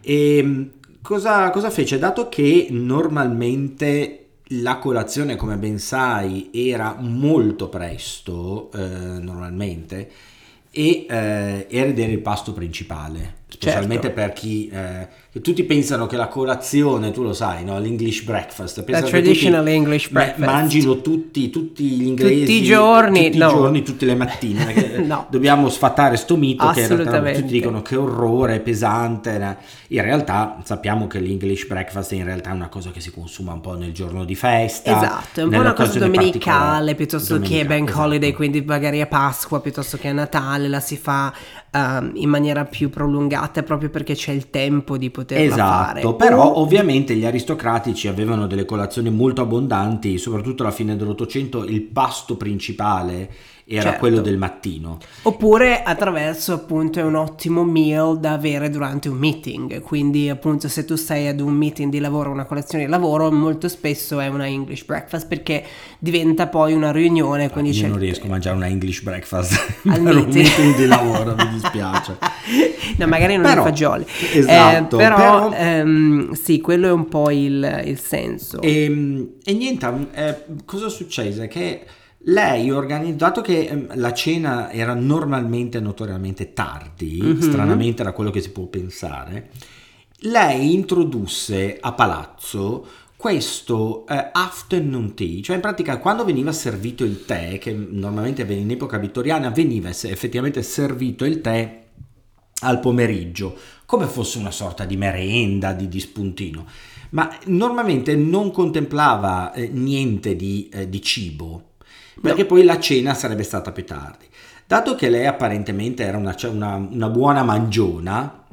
E 0.00 0.38
ehm, 0.38 0.70
cosa, 1.02 1.50
cosa 1.50 1.68
fece? 1.68 1.98
Dato 1.98 2.30
che 2.30 2.68
normalmente 2.70 4.21
la 4.60 4.78
colazione, 4.78 5.36
come 5.36 5.56
ben 5.56 5.78
sai, 5.78 6.50
era 6.52 6.96
molto 6.98 7.68
presto, 7.68 8.70
eh, 8.72 8.78
normalmente, 8.78 10.10
e 10.70 11.06
eh, 11.08 11.66
era 11.70 11.88
il 11.88 11.94
pasto 12.20 12.52
principale, 12.52 13.40
specialmente 13.52 14.08
certo. 14.08 14.20
per 14.20 14.32
chi 14.32 14.68
eh, 14.68 15.40
tutti 15.40 15.64
pensano 15.64 16.06
che 16.06 16.16
la 16.16 16.28
colazione, 16.28 17.10
tu 17.10 17.22
lo 17.22 17.32
sai, 17.32 17.64
no? 17.64 17.78
l'English 17.78 18.22
breakfast, 18.22 18.84
la 18.86 19.00
traditional 19.00 19.60
tutti, 19.60 19.74
English 19.74 20.08
breakfast, 20.10 20.38
mangino 20.38 21.00
tutti, 21.00 21.48
tutti 21.48 21.84
gli 21.84 22.06
inglesi 22.06 22.40
tutti 22.40 22.52
i 22.52 22.62
giorni, 22.62 23.24
tutti 23.26 23.38
no. 23.38 23.46
i 23.46 23.50
giorni, 23.50 23.82
tutte 23.82 24.04
le 24.04 24.14
mattine. 24.14 24.98
no. 25.06 25.26
Dobbiamo 25.30 25.70
sfatare 25.70 26.16
sto 26.16 26.36
mito 26.36 26.68
che 26.72 26.86
tutti 26.86 27.44
dicono 27.44 27.80
che 27.80 27.96
orrore, 27.96 28.56
è 28.56 28.60
pesante. 28.60 29.56
In 29.88 30.02
realtà 30.02 30.58
sappiamo 30.64 31.06
che 31.06 31.18
l'English 31.18 31.66
breakfast 31.66 32.12
è 32.12 32.16
in 32.16 32.24
realtà 32.24 32.52
una 32.52 32.68
cosa 32.68 32.90
che 32.90 33.00
si 33.00 33.10
consuma 33.10 33.54
un 33.54 33.60
po' 33.60 33.74
nel 33.74 33.92
giorno 33.92 34.24
di 34.24 34.34
festa. 34.34 34.96
Esatto, 34.96 35.40
è 35.40 35.44
un 35.44 35.50
po' 35.50 35.60
una 35.60 35.72
cosa 35.72 35.98
domenicale 35.98 36.94
piuttosto 36.94 37.34
domenica, 37.34 37.56
che 37.56 37.66
bank 37.66 37.88
esatto. 37.88 38.04
holiday, 38.04 38.32
quindi 38.32 38.60
magari 38.62 39.00
a 39.00 39.06
Pasqua 39.06 39.60
piuttosto 39.60 39.96
che 39.96 40.08
a 40.08 40.12
Natale 40.12 40.68
la 40.68 40.80
si 40.80 40.98
fa 40.98 41.32
um, 41.72 42.10
in 42.14 42.28
maniera 42.28 42.64
più 42.64 42.90
prolungata 42.90 43.41
proprio 43.62 43.90
perché 43.90 44.14
c'è 44.14 44.32
il 44.32 44.50
tempo 44.50 44.96
di 44.96 45.10
poterla 45.10 45.44
esatto, 45.44 46.16
fare. 46.16 46.30
però 46.30 46.56
ovviamente 46.56 47.14
gli 47.14 47.24
aristocratici 47.24 48.08
avevano 48.08 48.46
delle 48.46 48.64
colazioni 48.64 49.10
molto 49.10 49.42
abbondanti, 49.42 50.18
soprattutto 50.18 50.62
alla 50.62 50.72
fine 50.72 50.96
dell'Ottocento 50.96 51.64
il 51.64 51.82
pasto 51.82 52.36
principale 52.36 53.30
era 53.76 53.82
certo. 53.82 53.98
quello 53.98 54.20
del 54.20 54.36
mattino. 54.36 54.98
Oppure 55.22 55.82
attraverso 55.82 56.52
appunto 56.52 56.98
è 56.98 57.02
un 57.02 57.14
ottimo 57.14 57.64
meal 57.64 58.18
da 58.18 58.32
avere 58.32 58.70
durante 58.70 59.08
un 59.08 59.16
meeting, 59.16 59.80
quindi 59.80 60.28
appunto 60.28 60.68
se 60.68 60.84
tu 60.84 60.96
sei 60.96 61.28
ad 61.28 61.40
un 61.40 61.54
meeting 61.54 61.90
di 61.90 61.98
lavoro, 61.98 62.30
una 62.30 62.44
colazione 62.44 62.84
di 62.84 62.90
lavoro, 62.90 63.30
molto 63.30 63.68
spesso 63.68 64.20
è 64.20 64.28
una 64.28 64.46
English 64.46 64.84
breakfast 64.84 65.26
perché 65.26 65.64
diventa 65.98 66.48
poi 66.48 66.72
una 66.72 66.92
riunione. 66.92 67.50
Quindi 67.50 67.70
Io 67.78 67.88
non 67.88 67.98
riesco 67.98 68.26
a 68.26 68.28
mangiare 68.28 68.56
una 68.56 68.66
English 68.66 69.02
breakfast 69.02 69.80
al 69.86 70.00
meeting. 70.02 70.26
un 70.26 70.32
meeting 70.32 70.76
di 70.76 70.86
lavoro, 70.86 71.34
mi 71.36 71.48
dispiace. 71.54 72.18
no, 72.96 73.06
magari 73.06 73.36
non 73.36 73.44
però, 73.44 73.62
fagioli. 73.62 74.04
Esatto. 74.34 74.98
Eh, 74.98 75.02
però, 75.02 75.16
però... 75.16 75.52
Ehm, 75.54 76.32
sì, 76.32 76.60
quello 76.60 76.88
è 76.88 76.92
un 76.92 77.08
po' 77.08 77.30
il, 77.30 77.82
il 77.84 77.98
senso. 77.98 78.60
E, 78.60 78.84
ehm, 78.84 79.28
e 79.44 79.52
niente, 79.54 80.08
eh, 80.12 80.36
cosa 80.64 80.88
succede? 80.88 81.48
Che 81.48 81.84
lei, 82.24 82.70
organizzato 82.70 83.40
che 83.40 83.66
ehm, 83.66 83.92
la 83.94 84.12
cena 84.12 84.70
era 84.70 84.94
normalmente 84.94 85.80
notoriamente 85.80 86.52
tardi, 86.52 87.20
mm-hmm. 87.22 87.40
stranamente 87.40 88.02
da 88.02 88.12
quello 88.12 88.30
che 88.30 88.40
si 88.40 88.50
può 88.50 88.66
pensare, 88.66 89.50
lei 90.24 90.72
introdusse 90.72 91.78
a 91.80 91.92
palazzo 91.92 92.86
questo 93.16 94.04
eh, 94.06 94.30
afternoon 94.32 95.14
tea, 95.14 95.40
cioè 95.42 95.56
in 95.56 95.62
pratica 95.62 95.98
quando 95.98 96.24
veniva 96.24 96.52
servito 96.52 97.04
il 97.04 97.24
tè, 97.24 97.58
che 97.58 97.72
normalmente 97.72 98.42
in 98.42 98.70
epoca 98.70 98.98
vittoriana 98.98 99.50
veniva 99.50 99.88
effettivamente 99.88 100.62
servito 100.62 101.24
il 101.24 101.40
tè 101.40 101.84
al 102.60 102.80
pomeriggio, 102.80 103.56
come 103.86 104.06
fosse 104.06 104.38
una 104.38 104.50
sorta 104.50 104.84
di 104.84 104.96
merenda, 104.96 105.72
di, 105.72 105.88
di 105.88 106.00
spuntino, 106.00 106.66
ma 107.10 107.36
normalmente 107.46 108.16
non 108.16 108.50
contemplava 108.50 109.52
eh, 109.52 109.68
niente 109.68 110.34
di, 110.34 110.68
eh, 110.72 110.88
di 110.88 111.02
cibo 111.02 111.71
perché 112.22 112.46
poi 112.46 112.62
la 112.62 112.78
cena 112.78 113.14
sarebbe 113.14 113.42
stata 113.42 113.72
più 113.72 113.84
tardi. 113.84 114.26
Dato 114.66 114.94
che 114.94 115.10
lei 115.10 115.26
apparentemente 115.26 116.04
era 116.04 116.16
una, 116.16 116.34
una, 116.44 116.76
una 116.76 117.08
buona 117.08 117.42
mangiona, 117.42 118.44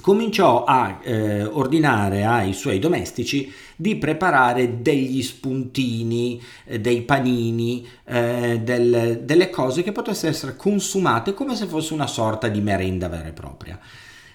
cominciò 0.00 0.64
a 0.64 0.98
eh, 1.02 1.44
ordinare 1.44 2.24
ai 2.24 2.52
suoi 2.52 2.78
domestici 2.78 3.50
di 3.76 3.96
preparare 3.96 4.82
degli 4.82 5.22
spuntini, 5.22 6.42
eh, 6.64 6.80
dei 6.80 7.02
panini, 7.02 7.86
eh, 8.04 8.60
del, 8.62 9.22
delle 9.24 9.50
cose 9.50 9.82
che 9.82 9.92
potessero 9.92 10.32
essere 10.32 10.56
consumate 10.56 11.32
come 11.32 11.54
se 11.54 11.66
fosse 11.66 11.94
una 11.94 12.06
sorta 12.06 12.48
di 12.48 12.60
merenda 12.60 13.08
vera 13.08 13.28
e 13.28 13.32
propria. 13.32 13.78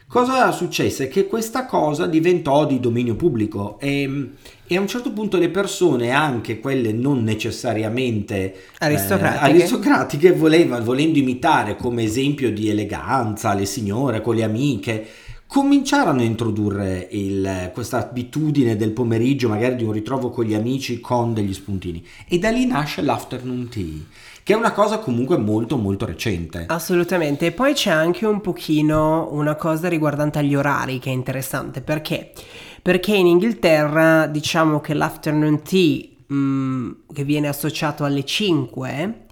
Cosa 0.07 0.51
successe? 0.51 1.07
Che 1.07 1.25
questa 1.25 1.65
cosa 1.65 2.05
diventò 2.05 2.65
di 2.65 2.79
dominio 2.79 3.15
pubblico 3.15 3.79
e, 3.79 4.29
e 4.67 4.77
a 4.77 4.79
un 4.79 4.87
certo 4.87 5.11
punto 5.11 5.37
le 5.37 5.49
persone, 5.49 6.11
anche 6.11 6.59
quelle 6.59 6.93
non 6.93 7.23
necessariamente 7.23 8.55
aristocratiche, 8.77 9.43
eh, 9.43 9.49
aristocratiche 9.49 10.31
voleva, 10.31 10.79
volendo 10.79 11.17
imitare 11.17 11.75
come 11.75 12.03
esempio 12.03 12.51
di 12.51 12.69
eleganza 12.69 13.53
le 13.55 13.65
signore 13.65 14.21
con 14.21 14.35
le 14.35 14.43
amiche, 14.43 15.07
cominciarono 15.47 16.19
a 16.19 16.23
introdurre 16.23 17.07
il, 17.11 17.71
questa 17.73 18.07
abitudine 18.07 18.75
del 18.75 18.91
pomeriggio, 18.91 19.49
magari 19.49 19.75
di 19.75 19.83
un 19.83 19.91
ritrovo 19.91 20.29
con 20.29 20.45
gli 20.45 20.53
amici 20.53 20.99
con 20.99 21.33
degli 21.33 21.53
spuntini. 21.53 22.05
E 22.27 22.37
da 22.37 22.51
lì 22.51 22.65
nasce 22.65 23.01
l'afternoon 23.01 23.69
tea 23.69 24.03
che 24.45 24.53
è 24.53 24.55
una 24.55 24.73
cosa 24.73 24.99
comunque 24.99 25.37
molto 25.37 25.75
molto 25.75 26.05
recente. 26.05 26.65
Assolutamente, 26.67 27.47
e 27.47 27.51
poi 27.51 27.73
c'è 27.73 27.89
anche 27.89 28.27
un 28.27 28.41
pochino 28.41 29.29
una 29.31 29.55
cosa 29.55 29.89
riguardante 29.89 30.37
agli 30.37 30.53
orari 30.53 30.99
che 30.99 31.09
è 31.09 31.13
interessante, 31.13 31.81
perché? 31.81 32.31
Perché 32.79 33.15
in 33.15 33.25
Inghilterra 33.25 34.27
diciamo 34.27 34.81
che 34.81 34.93
l'afternoon 34.93 35.63
tea 35.63 36.05
mh, 36.27 36.35
mm, 36.35 36.91
che 37.11 37.23
viene 37.23 37.47
associato 37.47 38.03
alle 38.03 38.23
5 38.23 39.24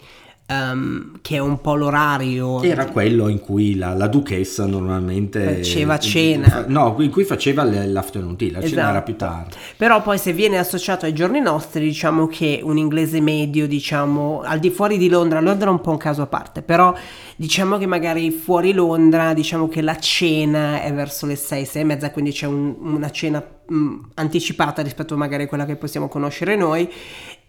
Um, 0.45 1.19
che 1.21 1.37
è 1.37 1.39
un 1.39 1.61
po' 1.61 1.75
l'orario. 1.75 2.61
Era 2.61 2.87
quello 2.87 3.29
in 3.29 3.39
cui 3.39 3.75
la, 3.75 3.93
la 3.93 4.07
duchessa 4.07 4.65
normalmente 4.65 5.55
faceva 5.55 5.97
cena. 5.97 6.65
No, 6.67 6.97
in 6.99 7.09
cui 7.09 7.23
faceva 7.23 7.63
l'afternoon 7.63 8.35
tea, 8.35 8.51
la 8.51 8.57
esatto. 8.57 8.75
cena 8.75 8.89
era 8.89 9.01
più 9.03 9.15
tardi. 9.15 9.55
Però 9.77 10.01
poi 10.01 10.17
se 10.17 10.33
viene 10.33 10.57
associato 10.57 11.05
ai 11.05 11.13
giorni 11.13 11.39
nostri, 11.39 11.85
diciamo 11.85 12.27
che 12.27 12.59
un 12.61 12.77
inglese 12.77 13.21
medio, 13.21 13.67
diciamo, 13.67 14.41
al 14.43 14.59
di 14.59 14.69
fuori 14.69 14.97
di 14.97 15.07
Londra, 15.07 15.39
Londra 15.39 15.69
è 15.69 15.71
un 15.71 15.79
po' 15.79 15.91
un 15.91 15.97
caso 15.97 16.21
a 16.21 16.27
parte, 16.27 16.61
però 16.61 16.93
diciamo 17.37 17.77
che 17.77 17.85
magari 17.85 18.29
fuori 18.29 18.73
Londra, 18.73 19.33
diciamo 19.33 19.69
che 19.69 19.81
la 19.81 19.97
cena 19.97 20.81
è 20.81 20.93
verso 20.93 21.25
le 21.25 21.37
6, 21.37 21.65
6 21.65 21.81
e 21.81 21.85
mezza, 21.85 22.11
quindi 22.11 22.31
c'è 22.31 22.47
un, 22.47 22.75
una 22.81 23.09
cena 23.11 23.41
mh, 23.65 23.75
mm, 23.75 23.99
anticipata 24.15 24.81
rispetto 24.81 25.15
magari 25.15 25.43
a 25.43 25.47
quella 25.47 25.65
che 25.65 25.77
possiamo 25.77 26.07
conoscere 26.07 26.55
noi 26.55 26.89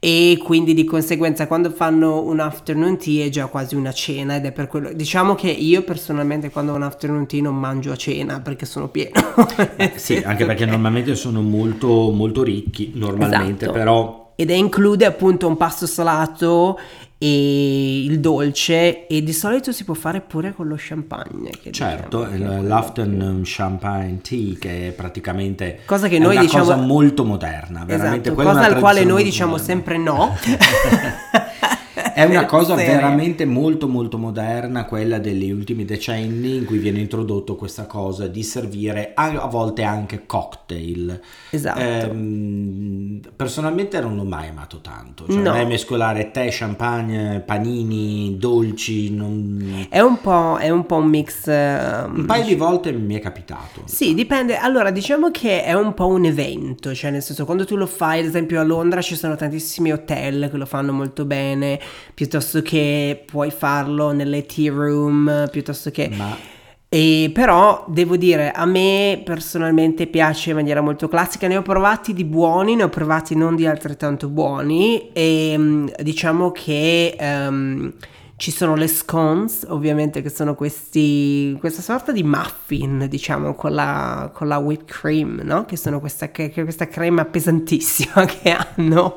e 0.06 0.38
quindi 0.44 0.74
di 0.74 0.84
conseguenza 0.84 1.46
quando 1.46 1.70
fanno 1.70 2.20
un 2.24 2.38
afternoon 2.38 2.98
tea 2.98 3.24
è 3.24 3.30
già 3.30 3.46
quasi 3.46 3.74
una 3.74 3.90
cena 3.90 4.36
ed 4.36 4.44
è 4.44 4.52
per 4.52 4.66
quello 4.66 4.92
diciamo 4.92 5.34
che 5.34 5.48
io 5.48 5.80
personalmente 5.80 6.50
quando 6.50 6.72
ho 6.72 6.74
un 6.74 6.82
afternoon 6.82 7.26
tea 7.26 7.40
non 7.40 7.54
mangio 7.54 7.90
a 7.90 7.96
cena 7.96 8.38
perché 8.40 8.66
sono 8.66 8.88
pieno 8.88 9.14
eh, 9.76 9.92
sì 9.96 10.16
anche 10.22 10.44
perché 10.44 10.66
normalmente 10.66 11.14
sono 11.14 11.40
molto 11.40 12.10
molto 12.10 12.42
ricchi 12.42 12.92
normalmente 12.96 13.64
esatto. 13.64 13.78
però 13.78 14.32
ed 14.36 14.50
è 14.50 14.54
include 14.54 15.06
appunto 15.06 15.48
un 15.48 15.56
pasto 15.56 15.86
salato 15.86 16.78
e 17.24 18.04
il 18.04 18.20
dolce 18.20 19.06
e 19.06 19.22
di 19.22 19.32
solito 19.32 19.72
si 19.72 19.84
può 19.84 19.94
fare 19.94 20.20
pure 20.20 20.52
con 20.52 20.68
lo 20.68 20.76
champagne. 20.78 21.52
certo, 21.70 22.26
diciamo, 22.26 22.62
l'afternoon 22.62 23.40
champagne 23.44 24.20
tea 24.20 24.56
che 24.58 24.88
è 24.88 24.92
praticamente 24.92 25.80
cosa 25.86 26.06
che 26.08 26.18
noi 26.18 26.34
una 26.34 26.42
diciamo 26.42 26.64
cosa 26.64 26.76
molto 26.76 27.24
moderna, 27.24 27.84
veramente 27.86 28.30
esatto, 28.30 28.46
cosa 28.46 28.66
al 28.66 28.78
quale 28.78 29.04
noi 29.04 29.24
diciamo 29.24 29.52
moderna. 29.52 29.72
sempre 29.72 29.96
no. 29.96 30.36
È 31.94 32.24
una 32.24 32.44
cosa 32.46 32.76
Serio. 32.76 32.92
veramente 32.94 33.44
molto 33.44 33.88
molto 33.88 34.18
moderna, 34.18 34.84
quella 34.84 35.18
degli 35.18 35.50
ultimi 35.50 35.84
decenni 35.84 36.56
in 36.56 36.64
cui 36.64 36.78
viene 36.78 36.98
introdotto 37.00 37.54
questa 37.56 37.86
cosa 37.86 38.26
di 38.26 38.42
servire 38.42 39.12
a, 39.14 39.26
a 39.42 39.46
volte 39.46 39.82
anche 39.82 40.26
cocktail. 40.26 41.20
Esatto. 41.50 41.78
Ehm, 41.80 43.20
personalmente 43.36 44.00
non 44.00 44.16
l'ho 44.16 44.24
mai 44.24 44.48
amato 44.48 44.80
tanto, 44.80 45.26
cioè 45.28 45.40
No. 45.40 45.50
a 45.50 45.54
me 45.54 45.64
mescolare 45.66 46.30
tè, 46.30 46.48
champagne, 46.50 47.40
panini, 47.44 48.36
dolci, 48.38 49.14
non- 49.14 49.86
È 49.88 50.00
un 50.00 50.20
po', 50.20 50.56
è 50.58 50.70
un 50.70 50.86
po' 50.86 50.96
un 50.96 51.06
mix. 51.08 51.46
ehm, 51.46 52.12
un 52.16 52.26
paio 52.26 52.44
di 52.44 52.54
volte 52.54 52.92
mi 52.92 53.14
è 53.14 53.20
capitato. 53.20 53.82
Sì, 53.84 54.14
dipende. 54.14 54.56
Allora, 54.56 54.90
diciamo 54.90 55.30
che 55.30 55.62
è 55.64 55.72
un 55.74 55.94
po' 55.94 56.06
un 56.06 56.24
evento, 56.24 56.94
cioè 56.94 57.10
nel 57.10 57.22
senso 57.22 57.44
quando 57.44 57.64
tu 57.64 57.76
lo 57.76 57.86
fai, 57.86 58.20
ad 58.20 58.26
esempio 58.26 58.60
a 58.60 58.64
Londra 58.64 59.00
ci 59.00 59.14
sono 59.16 59.36
tantissimi 59.36 59.92
hotel 59.92 60.48
che 60.50 60.56
lo 60.56 60.66
fanno 60.66 60.92
molto 60.92 61.24
bene, 61.24 61.78
piuttosto 62.14 62.62
che 62.62 63.22
puoi 63.26 63.50
farlo 63.50 64.12
nelle 64.12 64.46
tea 64.46 64.72
room, 64.72 65.48
piuttosto 65.50 65.90
che... 65.90 66.10
Ma 66.12 66.52
E 66.94 67.32
però 67.34 67.84
devo 67.88 68.16
dire, 68.16 68.52
a 68.52 68.64
me 68.66 69.20
personalmente 69.24 70.06
piace 70.06 70.50
in 70.50 70.56
maniera 70.56 70.80
molto 70.80 71.08
classica, 71.08 71.48
ne 71.48 71.56
ho 71.56 71.62
provati 71.62 72.12
di 72.14 72.24
buoni, 72.24 72.76
ne 72.76 72.84
ho 72.84 72.88
provati 72.88 73.34
non 73.34 73.56
di 73.56 73.66
altrettanto 73.66 74.28
buoni. 74.28 75.10
E 75.12 75.56
mm, 75.58 75.88
diciamo 76.02 76.52
che 76.52 77.16
ehm, 77.18 77.92
ci 78.36 78.50
sono 78.50 78.74
le 78.74 78.88
scones, 78.88 79.64
ovviamente 79.68 80.20
che 80.20 80.28
sono 80.28 80.54
questi, 80.56 81.56
questa 81.60 81.82
sorta 81.82 82.10
di 82.10 82.22
muffin, 82.24 83.06
diciamo, 83.08 83.54
con 83.54 83.72
la, 83.72 84.30
con 84.34 84.48
la 84.48 84.58
whipped 84.58 84.86
cream, 84.86 85.40
no? 85.44 85.64
Che 85.64 85.76
sono 85.76 86.00
questa, 86.00 86.30
che- 86.30 86.50
questa 86.52 86.88
crema 86.88 87.24
pesantissima 87.24 88.24
che 88.26 88.50
hanno, 88.50 89.14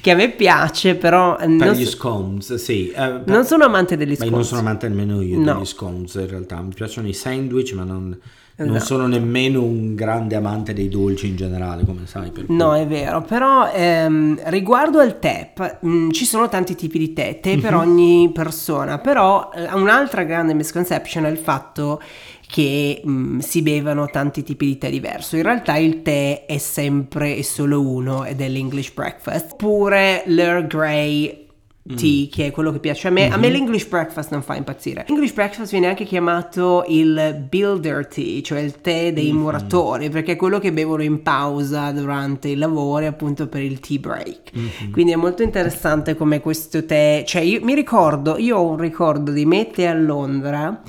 che 0.00 0.10
a 0.12 0.14
me 0.14 0.30
piace, 0.30 0.94
però 0.94 1.36
per 1.36 1.48
non, 1.48 1.72
gli 1.72 1.84
scones, 1.84 2.54
sì. 2.54 2.90
eh, 2.90 3.22
non 3.26 3.44
sono 3.44 3.64
amante 3.64 3.96
degli 3.96 4.10
Ma 4.10 4.14
scones. 4.16 4.30
io 4.30 4.36
non 4.36 4.44
sono 4.46 4.60
amante 4.60 4.88
nemmeno 4.88 5.20
io 5.20 5.38
No. 5.38 5.54
degli 5.54 5.64
scones 5.66 6.14
in 6.14 6.28
realtà, 6.28 6.60
mi 6.60 6.72
piacciono 6.72 7.08
i 7.08 7.12
sandwich 7.12 7.72
ma 7.72 7.82
non, 7.84 8.16
non 8.64 8.76
Esatto. 8.76 8.94
sono 8.94 9.06
nemmeno 9.06 9.62
un 9.62 9.94
grande 9.94 10.36
amante 10.36 10.72
dei 10.72 10.88
dolci 10.88 11.28
in 11.28 11.36
generale 11.36 11.84
come 11.84 12.06
sai. 12.06 12.30
Per 12.30 12.46
cui- 12.46 12.54
No, 12.56 12.74
è 12.74 12.86
vero, 12.86 13.22
però 13.22 13.70
ehm, 13.72 14.40
riguardo 14.44 14.98
al 14.98 15.18
tè, 15.18 15.52
mh, 15.80 16.10
ci 16.10 16.24
sono 16.24 16.48
tanti 16.48 16.74
tipi 16.74 16.98
di 16.98 17.12
tè, 17.12 17.40
tè 17.40 17.58
per 17.58 17.74
ogni 17.74 18.30
persona, 18.32 18.98
però 18.98 19.50
eh, 19.54 19.72
un'altra 19.74 20.24
grande 20.24 20.54
misconception 20.54 21.24
è 21.26 21.30
il 21.30 21.38
fatto 21.38 22.00
che 22.46 23.00
mh, 23.04 23.38
si 23.38 23.62
bevano 23.62 24.06
tanti 24.06 24.42
tipi 24.42 24.66
di 24.66 24.76
tè 24.78 24.90
diverso. 24.90 25.36
In 25.36 25.42
realtà 25.42 25.76
il 25.76 26.02
tè 26.02 26.46
è 26.46 26.58
sempre 26.58 27.36
e 27.36 27.44
solo 27.44 27.80
uno 27.80 28.24
ed 28.24 28.40
è 28.40 28.48
l'English 28.48 28.92
breakfast, 28.92 29.52
oppure 29.52 30.22
l'Earl 30.26 30.66
Grey 30.66 31.46
tea, 31.82 32.26
che 32.30 32.46
è 32.46 32.50
quello 32.50 32.72
che 32.72 32.78
piace 32.78 33.08
a 33.08 33.10
me. 33.10 33.30
A 33.30 33.36
me 33.36 33.48
l'English 33.50 33.86
breakfast 33.86 34.30
non 34.30 34.42
fa 34.42 34.54
impazzire. 34.56 35.04
L'English 35.08 35.32
breakfast 35.32 35.70
viene 35.70 35.86
anche 35.88 36.04
chiamato 36.04 36.84
il 36.88 37.44
builder 37.48 38.06
tea, 38.06 38.40
cioè 38.42 38.60
il 38.60 38.80
tè 38.80 39.12
dei 39.12 39.32
muratori, 39.32 40.10
perché 40.10 40.32
è 40.32 40.36
quello 40.36 40.58
che 40.58 40.72
bevono 40.72 41.02
in 41.02 41.22
pausa 41.22 41.90
durante 41.92 42.48
i 42.48 42.56
lavori, 42.56 43.06
appunto 43.06 43.48
per 43.48 43.62
il 43.62 43.80
tea 43.80 43.98
break. 43.98 44.90
Quindi 44.90 45.12
è 45.12 45.16
molto 45.16 45.42
interessante 45.42 46.14
come 46.14 46.40
questo 46.40 46.84
tè, 46.84 47.24
cioè 47.26 47.42
io 47.42 47.60
mi 47.62 47.74
ricordo, 47.74 48.36
io 48.36 48.58
ho 48.58 48.68
un 48.68 48.78
ricordo 48.78 49.30
di 49.32 49.46
me 49.46 49.70
a 49.70 49.94
Londra 49.94 50.82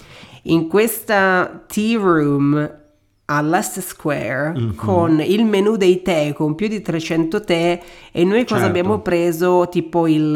in 0.44 0.68
questa 0.68 1.64
tea 1.68 2.00
room 2.00 2.80
a 3.34 3.42
Leicester 3.42 3.82
Square 3.82 4.74
con 4.76 5.22
il 5.22 5.46
menù 5.46 5.78
dei 5.78 6.02
tè 6.02 6.34
con 6.34 6.54
più 6.56 6.68
di 6.68 6.82
300 6.82 7.42
tè 7.42 7.82
e 8.12 8.24
noi 8.26 8.42
cosa 8.44 8.62
Certo. 8.62 8.66
abbiamo 8.66 9.00
preso? 9.00 9.68
Tipo 9.70 10.06
il 10.08 10.32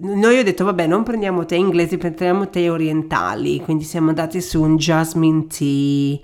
noi 0.00 0.38
ho 0.38 0.42
detto 0.42 0.64
vabbè 0.64 0.86
non 0.86 1.02
prendiamo 1.02 1.46
tè 1.46 1.56
inglesi 1.56 1.96
prendiamo 1.96 2.50
tè 2.50 2.70
orientali. 2.70 3.60
Quindi 3.60 3.84
siamo 3.84 4.10
andati 4.10 4.40
su 4.42 4.60
un 4.62 4.76
jasmine 4.76 5.46
tea 5.46 6.18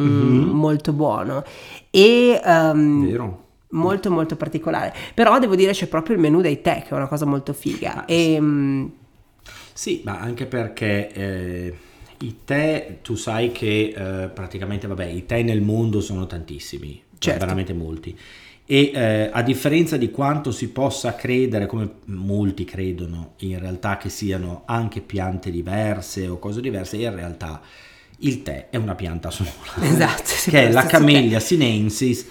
mm, 0.00 0.50
molto 0.50 0.92
buono. 0.92 1.42
E 1.90 2.40
ehm, 2.42 3.06
Vero? 3.06 3.44
molto 3.70 4.10
molto 4.10 4.36
particolare. 4.36 4.94
Però 5.14 5.38
devo 5.40 5.56
dire 5.56 5.72
c'è 5.72 5.86
proprio 5.88 6.14
il 6.14 6.20
menù 6.22 6.40
dei 6.40 6.60
tè 6.60 6.82
che 6.82 6.90
è 6.90 6.94
una 6.94 7.08
cosa 7.08 7.24
molto 7.26 7.52
figa. 7.52 7.96
Ah, 7.96 8.04
e 8.06 8.40
mm, 8.40 8.86
Sì, 9.72 10.02
ma 10.04 10.18
anche 10.20 10.46
perché 10.46 11.12
eh, 11.12 11.74
i 12.22 12.40
tè, 12.44 12.98
tu 13.02 13.14
sai 13.14 13.50
che 13.52 13.94
eh, 13.96 14.28
praticamente, 14.28 14.86
vabbè, 14.86 15.06
i 15.06 15.26
tè 15.26 15.42
nel 15.42 15.62
mondo 15.62 16.00
sono 16.00 16.26
tantissimi, 16.26 17.02
cioè 17.18 17.32
Certo. 17.32 17.38
veramente 17.40 17.72
molti. 17.72 18.16
E 18.66 18.92
eh, 18.94 19.30
a 19.32 19.42
differenza 19.42 19.96
di 19.96 20.10
quanto 20.10 20.52
si 20.52 20.68
possa 20.68 21.14
credere, 21.14 21.66
come 21.66 21.88
molti 22.06 22.64
credono 22.64 23.32
in 23.38 23.58
realtà 23.58 23.96
che 23.96 24.08
siano 24.08 24.62
anche 24.66 25.00
piante 25.00 25.50
diverse 25.50 26.28
o 26.28 26.38
cose 26.38 26.60
diverse, 26.60 26.96
in 26.96 27.12
realtà 27.14 27.60
il 28.18 28.42
tè 28.42 28.68
è 28.70 28.76
una 28.76 28.94
pianta 28.94 29.30
sola. 29.30 29.50
Esatto, 29.82 30.30
che 30.44 30.68
è 30.68 30.70
la. 30.70 30.84
Camellia 30.86 31.40
sinensis, 31.40 32.26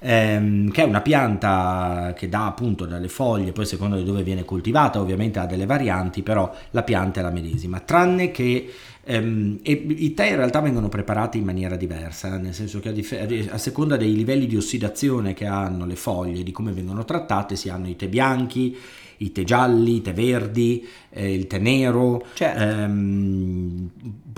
ehm, 0.00 0.70
che 0.70 0.82
è 0.82 0.84
una 0.84 1.00
pianta 1.00 2.12
che 2.16 2.28
dà 2.28 2.46
appunto 2.46 2.86
dalle 2.86 3.08
foglie, 3.08 3.52
poi 3.52 3.66
secondo 3.66 3.96
di 3.96 4.04
dove 4.04 4.22
viene 4.24 4.44
coltivata 4.44 5.00
ovviamente 5.00 5.38
ha 5.38 5.46
delle 5.46 5.66
varianti, 5.66 6.22
però 6.22 6.52
la 6.70 6.82
pianta 6.82 7.20
è 7.20 7.22
la 7.22 7.30
medesima, 7.30 7.78
tranne 7.78 8.30
che 8.32 8.68
ehm, 9.04 9.58
e 9.62 9.72
i 9.72 10.14
tè 10.14 10.30
in 10.30 10.36
realtà 10.36 10.60
vengono 10.60 10.88
preparati 10.88 11.38
in 11.38 11.44
maniera 11.44 11.76
diversa, 11.76 12.36
nel 12.36 12.54
senso 12.54 12.80
che 12.80 12.88
a, 12.88 12.92
dif- 12.92 13.48
a 13.50 13.58
seconda 13.58 13.96
dei 13.96 14.14
livelli 14.14 14.46
di 14.46 14.56
ossidazione 14.56 15.34
che 15.34 15.46
hanno 15.46 15.86
le 15.86 15.96
foglie, 15.96 16.42
di 16.42 16.52
come 16.52 16.72
vengono 16.72 17.04
trattate, 17.04 17.56
si 17.56 17.68
hanno 17.68 17.88
i 17.88 17.96
tè 17.96 18.08
bianchi, 18.08 18.76
i 19.18 19.32
tè 19.32 19.44
gialli, 19.44 19.96
i 19.96 20.02
tè 20.02 20.12
verdi, 20.12 20.86
eh, 21.10 21.32
il 21.32 21.46
tè 21.46 21.58
nero, 21.58 22.24
Certo. 22.34 22.62
Ehm, 22.62 23.90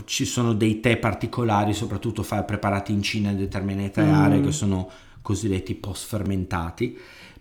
ci 0.04 0.24
sono 0.24 0.52
dei 0.52 0.80
tè 0.80 0.96
particolari, 0.98 1.72
soprattutto 1.72 2.22
fa- 2.22 2.42
preparati 2.42 2.92
in 2.92 3.02
Cina 3.02 3.30
in 3.30 3.38
determinate 3.38 4.00
aree, 4.00 4.40
che 4.40 4.52
sono 4.52 4.88
cosiddetti 5.22 5.74
post 5.74 6.06
fermentati. 6.06 6.96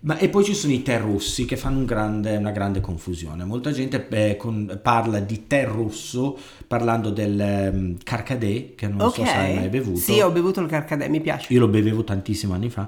Ma, 0.05 0.19
e 0.19 0.29
poi 0.29 0.43
ci 0.43 0.53
sono 0.53 0.71
i 0.71 0.83
tè 0.83 0.99
rossi 0.99 1.45
che 1.45 1.57
fanno 1.57 1.79
un 1.79 1.85
grande- 1.85 2.37
una 2.37 2.51
grande 2.51 2.79
confusione. 2.79 3.43
Molta 3.43 3.71
gente 3.71 4.07
eh, 4.09 4.37
con- 4.37 4.79
parla 4.81 5.19
di 5.19 5.47
tè 5.47 5.65
rosso 5.65 6.37
parlando 6.67 7.09
del 7.09 7.39
ehm, 7.39 7.97
carcadè, 8.03 8.75
che 8.75 8.87
non 8.87 9.09
so 9.11 9.25
se 9.25 9.31
hai 9.31 9.55
mai 9.55 9.69
bevuto. 9.69 9.97
sì 9.97 10.19
ho 10.21 10.29
bevuto 10.29 10.61
il 10.61 10.67
carcadè 10.67 11.07
mi 11.09 11.21
piace 11.21 11.51
Io 11.51 11.59
lo 11.59 11.67
bevevo 11.67 12.03
tantissimo 12.03 12.53
anni 12.53 12.69
fa. 12.69 12.87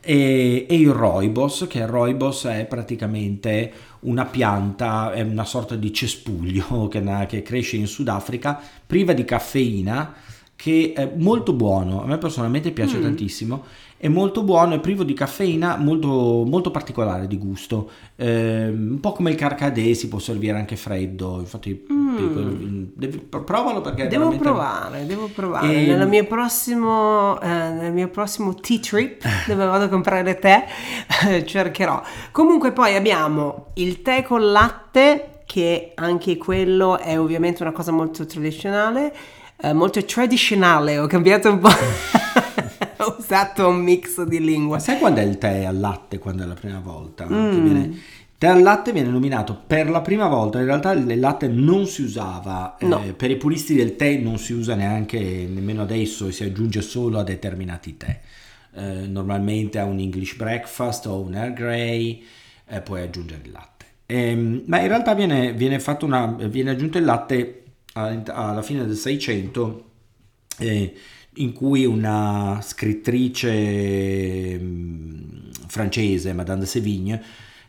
E, 0.00 0.66
e 0.68 0.74
il 0.74 0.90
rooibos, 0.90 1.66
che 1.68 1.78
il 1.78 1.86
rooibos 1.86 2.46
è 2.46 2.66
praticamente 2.66 3.72
una 4.00 4.24
pianta, 4.24 5.12
è 5.12 5.20
una 5.20 5.44
sorta 5.44 5.76
di 5.76 5.92
cespuglio 5.92 6.88
che, 6.90 7.26
che 7.28 7.42
cresce 7.42 7.76
in 7.76 7.86
Sudafrica, 7.86 8.60
priva 8.84 9.12
di 9.12 9.24
caffeina, 9.24 10.12
che 10.58 10.92
è 10.92 11.08
molto 11.16 11.52
buono. 11.52 12.02
A 12.02 12.06
me 12.06 12.18
personalmente 12.18 12.72
piace 12.72 13.00
tantissimo. 13.00 13.62
È 13.96 14.08
molto 14.08 14.42
buono, 14.42 14.74
è 14.74 14.80
privo 14.80 15.04
di 15.04 15.12
caffeina, 15.14 15.76
molto, 15.76 16.42
molto 16.44 16.72
particolare 16.72 17.28
di 17.28 17.38
gusto. 17.38 17.88
Ehm, 18.16 18.90
un 18.92 19.00
po' 19.00 19.12
come 19.12 19.30
il 19.30 19.36
carcadè, 19.36 19.92
si 19.92 20.08
può 20.08 20.18
servire 20.18 20.58
anche 20.58 20.74
freddo. 20.74 21.38
Infatti, 21.38 21.84
dico, 21.88 22.40
devi- 22.94 23.18
provalo 23.18 23.80
perché 23.82 24.08
Devo 24.08 24.30
veramente- 24.30 24.44
provare, 24.44 25.06
devo 25.06 25.28
provare. 25.32 25.72
E- 25.74 25.86
Nel, 25.86 26.08
mio 26.08 26.24
prossimo, 26.26 27.40
eh, 27.40 27.46
nel 27.46 27.92
mio 27.92 28.08
prossimo 28.08 28.54
tea 28.54 28.78
trip, 28.80 29.22
dove 29.46 29.64
vado 29.64 29.84
a 29.84 29.88
comprare 29.88 30.38
tè, 30.40 30.64
eh, 31.28 31.44
cercherò. 31.46 32.02
Comunque 32.32 32.72
poi 32.72 32.96
abbiamo 32.96 33.66
il 33.74 34.02
tè 34.02 34.24
con 34.24 34.50
latte, 34.50 35.42
che 35.46 35.92
anche 35.94 36.36
quello 36.36 36.98
è 36.98 37.18
ovviamente 37.18 37.62
una 37.62 37.72
cosa 37.72 37.90
molto 37.90 38.26
tradizionale, 38.26 39.14
eh, 39.60 39.72
molto 39.72 40.04
tradizionale, 40.04 40.98
ho 40.98 41.06
cambiato 41.06 41.50
un 41.50 41.58
po', 41.58 41.68
ho 43.04 43.16
usato 43.18 43.68
un 43.68 43.76
mix 43.80 44.22
di 44.22 44.40
lingua. 44.40 44.76
Ma 44.76 44.82
sai 44.82 44.98
quando 44.98 45.20
è 45.20 45.24
il 45.24 45.38
tè 45.38 45.64
al 45.64 45.78
latte? 45.78 46.18
Quando 46.18 46.42
è 46.44 46.46
la 46.46 46.54
prima 46.54 46.80
volta? 46.80 47.26
Mm. 47.28 47.62
Viene- 47.64 48.00
tè 48.38 48.46
al 48.46 48.62
latte 48.62 48.92
viene 48.92 49.08
nominato 49.08 49.60
per 49.66 49.90
la 49.90 50.00
prima 50.00 50.28
volta. 50.28 50.60
In 50.60 50.66
realtà 50.66 50.92
il 50.92 51.18
latte 51.18 51.48
non 51.48 51.86
si 51.86 52.02
usava. 52.02 52.76
eh, 52.78 52.86
No. 52.86 53.00
per 53.16 53.30
i 53.32 53.36
puristi 53.36 53.74
del 53.74 53.96
tè 53.96 54.16
non 54.16 54.38
si 54.38 54.52
usa 54.52 54.74
neanche 54.76 55.18
nemmeno 55.18 55.82
adesso, 55.82 56.30
si 56.30 56.44
aggiunge 56.44 56.80
solo 56.80 57.18
a 57.18 57.24
determinati 57.24 57.96
tè. 57.96 58.20
Eh, 58.74 59.06
normalmente 59.08 59.78
a 59.80 59.84
un 59.84 59.98
English 59.98 60.36
breakfast 60.36 61.06
o 61.06 61.20
un 61.20 61.34
Earl 61.34 61.52
Grey 61.52 62.22
eh, 62.68 62.80
puoi 62.80 63.02
aggiungere 63.02 63.40
il 63.44 63.50
latte. 63.50 63.86
Ehm, 64.06 64.62
ma 64.66 64.80
in 64.80 64.88
realtà 64.88 65.14
viene, 65.14 65.52
viene, 65.52 65.80
fatto 65.80 66.06
una, 66.06 66.26
viene 66.48 66.70
aggiunto 66.70 66.96
il 66.96 67.04
latte 67.04 67.57
alla 68.26 68.62
fine 68.62 68.86
del 68.86 68.96
600 68.96 69.84
eh, 70.58 70.94
in 71.34 71.52
cui 71.52 71.84
una 71.84 72.60
scrittrice 72.62 74.58
mm, 74.58 75.50
francese, 75.66 76.32
Madame 76.32 76.60
de 76.60 76.66
Sévigne, 76.66 77.22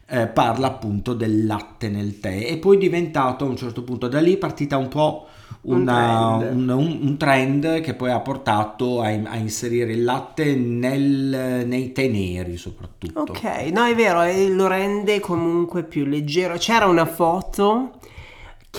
eh, 0.07 0.27
parla 0.27 0.67
appunto 0.67 1.13
del 1.13 1.45
latte 1.45 1.88
nel 1.88 2.19
tè 2.19 2.45
e 2.49 2.57
poi 2.57 2.77
è 2.77 2.80
diventato 2.80 3.45
a 3.45 3.47
un 3.47 3.57
certo 3.57 3.84
punto 3.84 4.07
da 4.07 4.19
lì 4.19 4.34
è 4.34 4.38
partita 4.38 4.75
un 4.77 4.88
po' 4.88 5.27
una, 5.61 6.36
un, 6.36 6.39
trend. 6.39 6.69
Un, 6.69 6.99
un, 7.01 7.17
trend. 7.17 7.82
che 7.82 7.93
poi 7.93 8.11
ha 8.11 8.19
portato 8.19 9.01
a, 9.01 9.07
a 9.07 9.36
inserire 9.36 9.91
il 9.91 10.03
latte 10.03 10.55
nel, 10.55 11.63
nei 11.67 11.91
tè 11.91 12.07
neri 12.07 12.57
soprattutto. 12.57 13.19
Ok, 13.19 13.43
no 13.71 13.86
è 13.86 13.93
vero, 13.93 14.23
lo 14.53 14.67
rende 14.67 15.19
comunque 15.19 15.84
più 15.84 16.05
leggero. 16.05 16.55
C'era 16.57 16.88
una 16.88 17.05
foto 17.05 17.99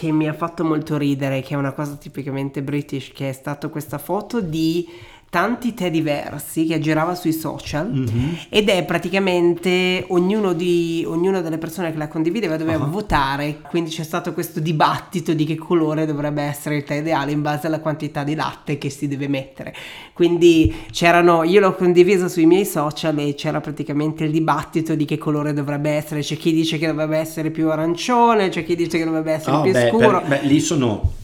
che 0.00 0.12
mi 0.12 0.26
ha 0.26 0.32
fatto 0.32 0.64
molto 0.64 0.96
ridere, 0.96 1.42
che 1.42 1.52
è 1.52 1.58
una 1.58 1.72
cosa 1.72 1.94
tipicamente 1.94 2.62
british, 2.62 3.12
che 3.12 3.28
è 3.28 3.32
stata 3.32 3.68
questa 3.68 3.98
foto 3.98 4.40
di 4.40 4.88
tanti 5.30 5.74
tè 5.74 5.92
diversi 5.92 6.66
che 6.66 6.80
girava 6.80 7.14
sui 7.14 7.32
social 7.32 7.88
mm-hmm. 7.88 8.32
ed 8.48 8.68
è 8.68 8.84
praticamente 8.84 10.04
ognuno 10.08 10.52
di, 10.52 11.04
ognuna 11.06 11.40
delle 11.40 11.56
persone 11.56 11.92
che 11.92 11.98
la 11.98 12.08
condivideva 12.08 12.56
doveva 12.56 12.84
uh-huh. 12.84 12.90
votare 12.90 13.60
quindi 13.68 13.90
c'è 13.90 14.02
stato 14.02 14.32
questo 14.32 14.58
dibattito 14.58 15.32
di 15.32 15.44
che 15.44 15.54
colore 15.54 16.04
dovrebbe 16.04 16.42
essere 16.42 16.78
il 16.78 16.82
tè 16.82 16.96
ideale 16.96 17.30
in 17.30 17.42
base 17.42 17.68
alla 17.68 17.78
quantità 17.78 18.24
di 18.24 18.34
latte 18.34 18.76
che 18.76 18.90
si 18.90 19.06
deve 19.06 19.28
mettere 19.28 19.72
quindi 20.14 20.74
c'erano 20.90 21.44
io 21.44 21.60
l'ho 21.60 21.76
condiviso 21.76 22.26
sui 22.26 22.46
miei 22.46 22.66
social 22.66 23.16
e 23.20 23.34
c'era 23.34 23.60
praticamente 23.60 24.24
il 24.24 24.32
dibattito 24.32 24.96
di 24.96 25.04
che 25.04 25.16
colore 25.16 25.52
dovrebbe 25.52 25.90
essere 25.90 26.22
c'è 26.22 26.36
chi 26.36 26.52
dice 26.52 26.76
che 26.76 26.88
dovrebbe 26.88 27.18
essere 27.18 27.52
più 27.52 27.70
arancione 27.70 28.48
c'è 28.48 28.64
chi 28.64 28.74
dice 28.74 28.98
che 28.98 29.04
dovrebbe 29.04 29.30
essere 29.30 29.56
oh, 29.56 29.62
più 29.62 29.70
beh, 29.70 29.88
scuro 29.90 30.22
per, 30.22 30.40
beh, 30.40 30.46
lì 30.48 30.58
sono 30.58 31.18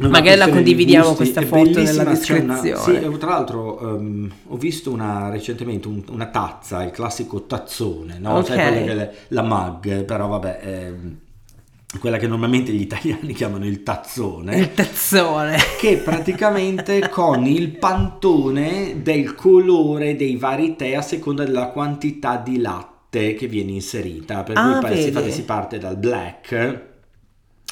Magari 0.00 0.38
la 0.38 0.48
condividiamo 0.48 1.14
gusti, 1.14 1.32
questa 1.32 1.42
foto 1.42 1.82
nella 1.82 2.04
descrizione. 2.04 2.70
Una, 2.70 3.10
sì, 3.12 3.18
tra 3.18 3.28
l'altro 3.28 3.78
um, 3.82 4.32
ho 4.48 4.56
visto 4.56 4.90
una, 4.90 5.28
recentemente 5.28 5.86
un, 5.86 6.02
una 6.08 6.26
tazza, 6.28 6.82
il 6.82 6.90
classico 6.90 7.42
tazzone, 7.44 8.18
no? 8.18 8.38
Okay. 8.38 8.56
Sai 8.56 8.84
quella 8.84 9.06
che 9.06 9.16
la 9.28 9.42
mug, 9.42 10.04
però 10.04 10.28
vabbè, 10.28 10.60
ehm, 10.62 11.16
quella 12.00 12.16
che 12.16 12.26
normalmente 12.26 12.72
gli 12.72 12.80
italiani 12.80 13.34
chiamano 13.34 13.66
il 13.66 13.82
tazzone. 13.82 14.56
Il 14.56 14.72
tazzone. 14.72 15.58
Che 15.78 15.98
praticamente 15.98 17.10
con 17.10 17.44
il 17.44 17.68
pantone 17.76 19.02
del 19.02 19.34
colore 19.34 20.16
dei 20.16 20.36
vari 20.36 20.74
tè 20.74 20.94
a 20.94 21.02
seconda 21.02 21.44
della 21.44 21.66
quantità 21.66 22.38
di 22.38 22.58
latte 22.60 23.34
che 23.34 23.46
viene 23.46 23.72
inserita. 23.72 24.42
Per 24.42 24.56
ah, 24.56 24.80
cui 24.82 25.02
si, 25.02 25.32
si 25.32 25.44
parte 25.44 25.76
dal 25.76 25.98
black 25.98 26.80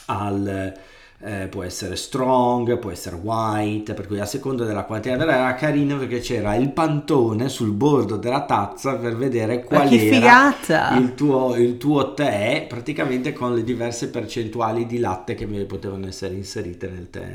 al 0.05 0.75
eh, 1.23 1.49
può 1.49 1.63
essere 1.63 1.97
strong, 1.97 2.79
può 2.79 2.91
essere 2.91 3.17
white, 3.17 3.93
per 3.93 4.07
cui 4.07 4.19
a 4.21 4.25
seconda 4.25 4.65
della 4.65 4.85
quantità 4.85 5.17
era 5.17 5.55
carino 5.55 5.99
perché 5.99 6.21
c'era 6.21 6.55
il 6.55 6.71
pantone 6.71 7.51
sul 7.51 7.73
bordo 7.73 8.17
della 8.17 8.45
tazza 8.45 8.95
per 8.95 9.17
vedere 9.17 9.63
qual 9.65 9.93
era 9.93 10.55
il 10.97 11.15
tuo, 11.15 11.55
il 11.57 11.77
tuo, 11.77 12.15
tè, 12.15 12.65
praticamente 12.67 13.35
con 13.35 13.55
le 13.55 13.63
diverse 13.63 14.09
percentuali 14.09 14.87
di 14.87 14.99
latte 14.99 15.35
che 15.35 15.47
potevano 15.47 16.07
essere 16.07 16.35
inserite 16.35 16.89
nel 16.89 17.11
tè, 17.11 17.29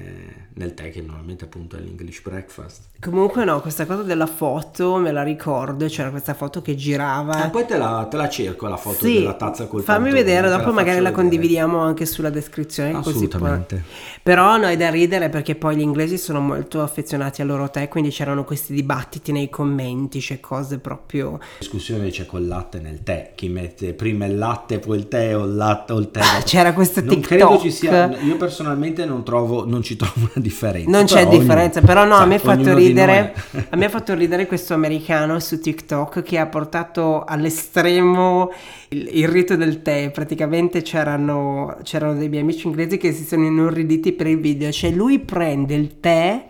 nel 0.54 0.74
tè 0.74 0.90
che 0.90 1.02
normalmente 1.02 1.46
appunto 1.46 1.76
è 1.76 1.80
l'English 1.80 2.22
breakfast. 2.24 2.86
Comunque 3.00 3.46
no, 3.46 3.62
questa 3.62 3.86
cosa 3.86 4.02
della 4.02 4.26
foto 4.26 4.96
me 4.96 5.12
la 5.12 5.22
ricordo, 5.22 5.86
c'era 5.86 6.10
questa 6.10 6.34
foto 6.34 6.62
che 6.62 6.76
girava. 6.76 7.34
Ah, 7.34 7.50
poi 7.50 7.66
te 7.66 7.78
la, 7.78 8.08
te 8.10 8.18
la 8.18 8.30
cerco 8.30 8.68
la 8.68 8.78
foto 8.78 9.06
sì, 9.06 9.20
della 9.20 9.36
tazza 9.36 9.68
col 9.68 9.84
fammi 9.84 10.10
pantone. 10.10 10.10
Fammi 10.10 10.24
vedere, 10.24 10.50
dopo 10.50 10.72
magari 10.72 10.98
la 10.98 11.10
vedere. 11.10 11.14
condividiamo 11.14 11.78
anche 11.78 12.08
sulla 12.08 12.32
descrizione. 12.32 12.94
Assolutamente. 12.94 13.75
Però 14.24 14.58
no, 14.58 14.68
è 14.68 14.78
da 14.78 14.90
ridere 14.90 15.30
perché 15.30 15.56
poi 15.56 15.76
gli 15.76 15.82
inglesi 15.82 16.18
sono 16.18 16.40
molto 16.40 16.82
affezionati 16.82 17.42
al 17.42 17.48
loro 17.48 17.70
tè, 17.70 17.88
quindi 17.88 18.10
c'erano 18.10 18.44
questi 18.44 18.74
dibattiti 18.74 19.32
nei 19.32 19.50
commenti, 19.50 20.20
c'è 20.20 20.40
cose 20.40 20.80
proprio... 20.80 21.40
Discussione 21.60 22.10
c'è 22.10 22.26
col 22.26 22.48
latte 22.48 22.80
nel 22.80 23.04
tè, 23.04 23.34
chi 23.36 23.50
mette 23.50 23.94
prima 23.94 24.26
il 24.26 24.38
latte 24.38 24.80
poi 24.80 24.98
il 24.98 25.08
tè 25.08 25.36
o 25.38 25.46
il 25.46 25.56
latte 25.56 25.94
o 25.94 26.00
il 26.00 26.12
tè. 26.12 26.22
C'era 26.44 26.74
questo 26.74 27.02
non 27.02 27.10
TikTok. 27.10 27.28
credo 27.28 27.60
ci 27.60 27.72
sia, 27.72 28.16
io 28.20 28.38
personalmente 28.38 29.06
non 29.06 29.24
trovo, 29.24 29.66
non 29.66 29.82
ci 29.82 29.96
trovo 29.96 30.30
una 30.34 30.44
differenza. 30.44 30.90
Non 30.90 31.06
c'è 31.06 31.24
ognuno, 31.24 31.38
differenza, 31.38 31.82
però 31.82 32.06
no, 32.06 32.16
sa, 32.16 32.22
a 32.24 32.26
me 32.26 32.36
ha 32.36 32.40
fatto 32.40 32.74
ridere, 32.74 33.34
a 33.70 33.76
me 33.76 33.86
ha 33.86 33.90
fatto 33.90 34.14
ridere 34.14 34.48
questo 34.48 34.74
americano 34.74 35.40
su 35.40 35.60
TikTok 35.60 36.22
che 36.22 36.38
ha 36.38 36.48
portato 36.48 37.24
all'estremo 37.24 38.52
il, 38.90 39.10
il 39.12 39.28
rito 39.28 39.56
del 39.56 39.82
tè, 39.82 40.12
praticamente 40.12 40.82
c'erano, 40.82 41.78
c'erano 41.84 42.16
dei 42.16 42.30
miei 42.30 42.42
amici 42.42 42.68
inglesi 42.68 42.98
che 42.98 43.12
si 43.12 43.26
sono 43.26 43.46
inorriditi 43.66 44.14
per 44.14 44.28
il 44.28 44.40
video, 44.40 44.72
cioè 44.72 44.92
lui 44.92 45.20
prende 45.20 45.74
il 45.74 46.00
tè, 46.00 46.46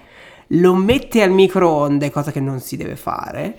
lo 0.50 0.76
mette 0.76 1.22
al 1.22 1.32
microonde, 1.32 2.12
cosa 2.12 2.32
che 2.32 2.40
non 2.40 2.60
si 2.60 2.78
deve 2.78 2.96
fare, 2.96 3.58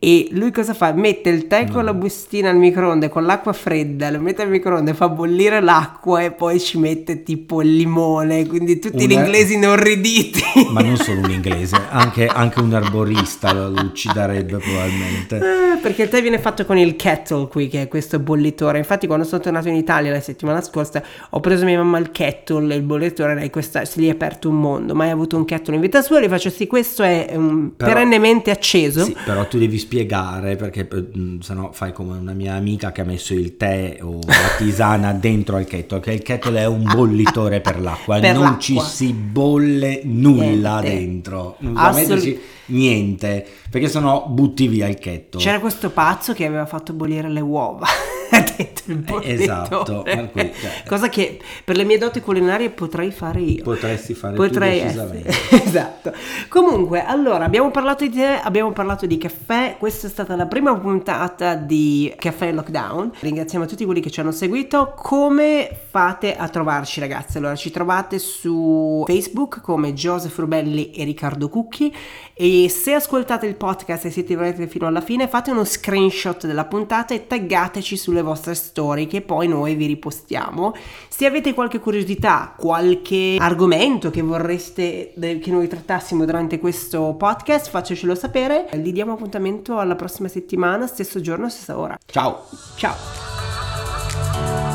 e 0.00 0.28
lui 0.30 0.52
cosa 0.52 0.74
fa? 0.74 0.92
Mette 0.92 1.28
il 1.28 1.48
tè 1.48 1.68
con 1.68 1.84
la 1.84 1.92
bustina 1.92 2.50
al 2.50 2.56
microonde 2.56 3.08
con 3.08 3.24
l'acqua 3.24 3.52
fredda, 3.52 4.10
lo 4.10 4.20
mette 4.20 4.42
al 4.42 4.48
microonde, 4.48 4.94
fa 4.94 5.08
bollire 5.08 5.60
l'acqua 5.60 6.22
e 6.22 6.30
poi 6.30 6.60
ci 6.60 6.78
mette 6.78 7.24
tipo 7.24 7.62
il 7.62 7.74
limone, 7.74 8.46
quindi 8.46 8.78
tutti 8.78 9.02
un 9.02 9.08
gli 9.08 9.12
inglesi 9.12 9.54
inorriditi. 9.54 10.42
Ma 10.70 10.82
non 10.82 10.96
solo 10.96 11.22
un 11.22 11.30
inglese, 11.30 11.76
anche, 11.90 12.26
anche 12.26 12.60
un 12.60 12.74
arborista 12.74 13.52
lo 13.52 13.80
ucciderebbe 13.80 14.58
probabilmente. 14.58 15.36
Eh, 15.36 15.78
perché 15.78 16.04
il 16.04 16.08
tè 16.08 16.22
viene 16.22 16.38
fatto 16.38 16.64
con 16.64 16.78
il 16.78 16.94
kettle 16.94 17.48
qui, 17.48 17.66
che 17.66 17.82
è 17.82 17.88
questo 17.88 18.20
bollitore. 18.20 18.78
Infatti 18.78 19.08
quando 19.08 19.24
sono 19.24 19.40
tornato 19.40 19.68
in 19.68 19.74
Italia 19.74 20.12
la 20.12 20.20
settimana 20.20 20.60
scorsa 20.60 21.02
ho 21.30 21.40
preso 21.40 21.64
mia 21.64 21.76
mamma 21.76 21.98
il 21.98 22.12
kettle, 22.12 22.72
il 22.72 22.82
bollitore, 22.82 23.34
lei 23.34 23.50
questa, 23.50 23.84
si 23.84 24.00
gli 24.00 24.06
è 24.06 24.10
aperto 24.10 24.48
un 24.48 24.60
mondo, 24.60 24.94
mai 24.94 25.10
avuto 25.10 25.36
un 25.36 25.44
kettle 25.44 25.74
in 25.74 25.80
vita 25.80 26.02
sua, 26.02 26.20
gli 26.20 26.28
faccio 26.28 26.50
sì, 26.50 26.68
questo 26.68 27.02
è 27.02 27.32
um, 27.34 27.72
però, 27.76 27.92
perennemente 27.92 28.52
acceso. 28.52 29.02
Sì, 29.02 29.16
però 29.24 29.44
tu 29.48 29.58
devi 29.58 29.86
spiegare 29.88 30.56
perché 30.56 30.86
mm, 30.86 31.38
se 31.38 31.54
no 31.54 31.70
fai 31.72 31.92
come 31.94 32.18
una 32.18 32.34
mia 32.34 32.54
amica 32.54 32.92
che 32.92 33.00
ha 33.00 33.04
messo 33.04 33.32
il 33.32 33.56
tè 33.56 33.98
o 34.02 34.18
la 34.26 34.56
tisana 34.58 35.12
dentro 35.18 35.56
al 35.56 35.64
kettle, 35.64 36.00
che 36.00 36.12
il 36.12 36.22
kettle 36.22 36.60
è 36.60 36.66
un 36.66 36.82
bollitore 36.82 37.60
per 37.62 37.80
l'acqua, 37.80 38.18
per 38.18 38.34
non 38.34 38.42
l'acqua. 38.42 38.60
ci 38.60 38.78
si 38.80 39.12
bolle 39.14 40.02
nulla 40.04 40.80
niente. 40.80 40.98
dentro, 40.98 41.56
non 41.60 41.76
Assolut- 41.78 42.38
niente, 42.66 43.46
perché 43.70 43.88
sennò 43.88 44.26
butti 44.28 44.68
via 44.68 44.86
il 44.86 44.98
kettle. 44.98 45.40
C'era 45.40 45.58
questo 45.58 45.88
pazzo 45.88 46.34
che 46.34 46.44
aveva 46.44 46.66
fatto 46.66 46.92
bollire 46.92 47.30
le 47.30 47.40
uova. 47.40 47.86
Dentro 48.30 48.92
il 48.92 48.98
bollitore. 48.98 49.32
Esatto, 49.34 50.04
cui, 50.32 50.52
cioè, 50.60 50.82
cosa 50.86 51.08
che 51.08 51.40
per 51.64 51.76
le 51.76 51.84
mie 51.84 51.98
doti 51.98 52.20
culinarie 52.20 52.70
potrei 52.70 53.10
fare 53.10 53.40
io. 53.40 53.62
Potresti 53.62 54.14
fare 54.14 54.34
Potrei 54.34 54.80
esatto. 55.50 56.12
Comunque, 56.48 57.04
allora, 57.04 57.44
abbiamo 57.44 57.70
parlato 57.70 58.04
di 58.06 58.14
te, 58.14 58.40
abbiamo 58.42 58.72
parlato 58.72 59.06
di 59.06 59.18
caffè, 59.18 59.76
questa 59.78 60.06
è 60.06 60.10
stata 60.10 60.36
la 60.36 60.46
prima 60.46 60.76
puntata 60.76 61.54
di 61.54 62.12
Caffè 62.16 62.52
Lockdown. 62.52 63.12
Ringraziamo 63.20 63.66
tutti 63.66 63.84
quelli 63.84 64.00
che 64.00 64.10
ci 64.10 64.20
hanno 64.20 64.32
seguito. 64.32 64.94
Come 64.96 65.70
fate 65.90 66.36
a 66.36 66.48
trovarci, 66.48 67.00
ragazzi? 67.00 67.38
Allora, 67.38 67.54
ci 67.54 67.70
trovate 67.70 68.18
su 68.18 69.04
Facebook 69.06 69.60
come 69.60 69.94
Joseph 69.94 70.36
Rubelli 70.38 70.90
e 70.90 71.04
Riccardo 71.04 71.48
Cucchi 71.48 71.94
e 72.34 72.68
se 72.68 72.94
ascoltate 72.94 73.46
il 73.46 73.56
podcast 73.56 74.04
e 74.04 74.10
siete 74.10 74.34
arrivati 74.34 74.66
fino 74.68 74.86
alla 74.86 75.00
fine, 75.00 75.26
fate 75.26 75.50
uno 75.50 75.64
screenshot 75.64 76.46
della 76.46 76.66
puntata 76.66 77.12
e 77.12 77.26
taggateci 77.26 77.96
sulle 77.96 78.17
sulle 78.18 78.22
vostre 78.22 78.54
storie 78.54 79.06
che 79.06 79.20
poi 79.22 79.46
noi 79.48 79.74
vi 79.74 79.86
ripostiamo. 79.86 80.74
Se 81.08 81.26
avete 81.26 81.54
qualche 81.54 81.78
curiosità, 81.78 82.54
qualche 82.56 83.36
argomento 83.38 84.10
che 84.10 84.22
vorreste 84.22 85.12
che 85.18 85.50
noi 85.50 85.68
trattassimo 85.68 86.24
durante 86.24 86.58
questo 86.58 87.14
podcast, 87.14 87.70
fatecelo 87.70 88.14
sapere. 88.14 88.68
Vi 88.74 88.92
diamo 88.92 89.12
appuntamento 89.12 89.78
alla 89.78 89.94
prossima 89.94 90.28
settimana, 90.28 90.86
stesso 90.86 91.20
giorno, 91.20 91.48
stessa 91.48 91.78
ora. 91.78 91.96
Ciao. 92.06 92.44
Ciao. 92.76 94.67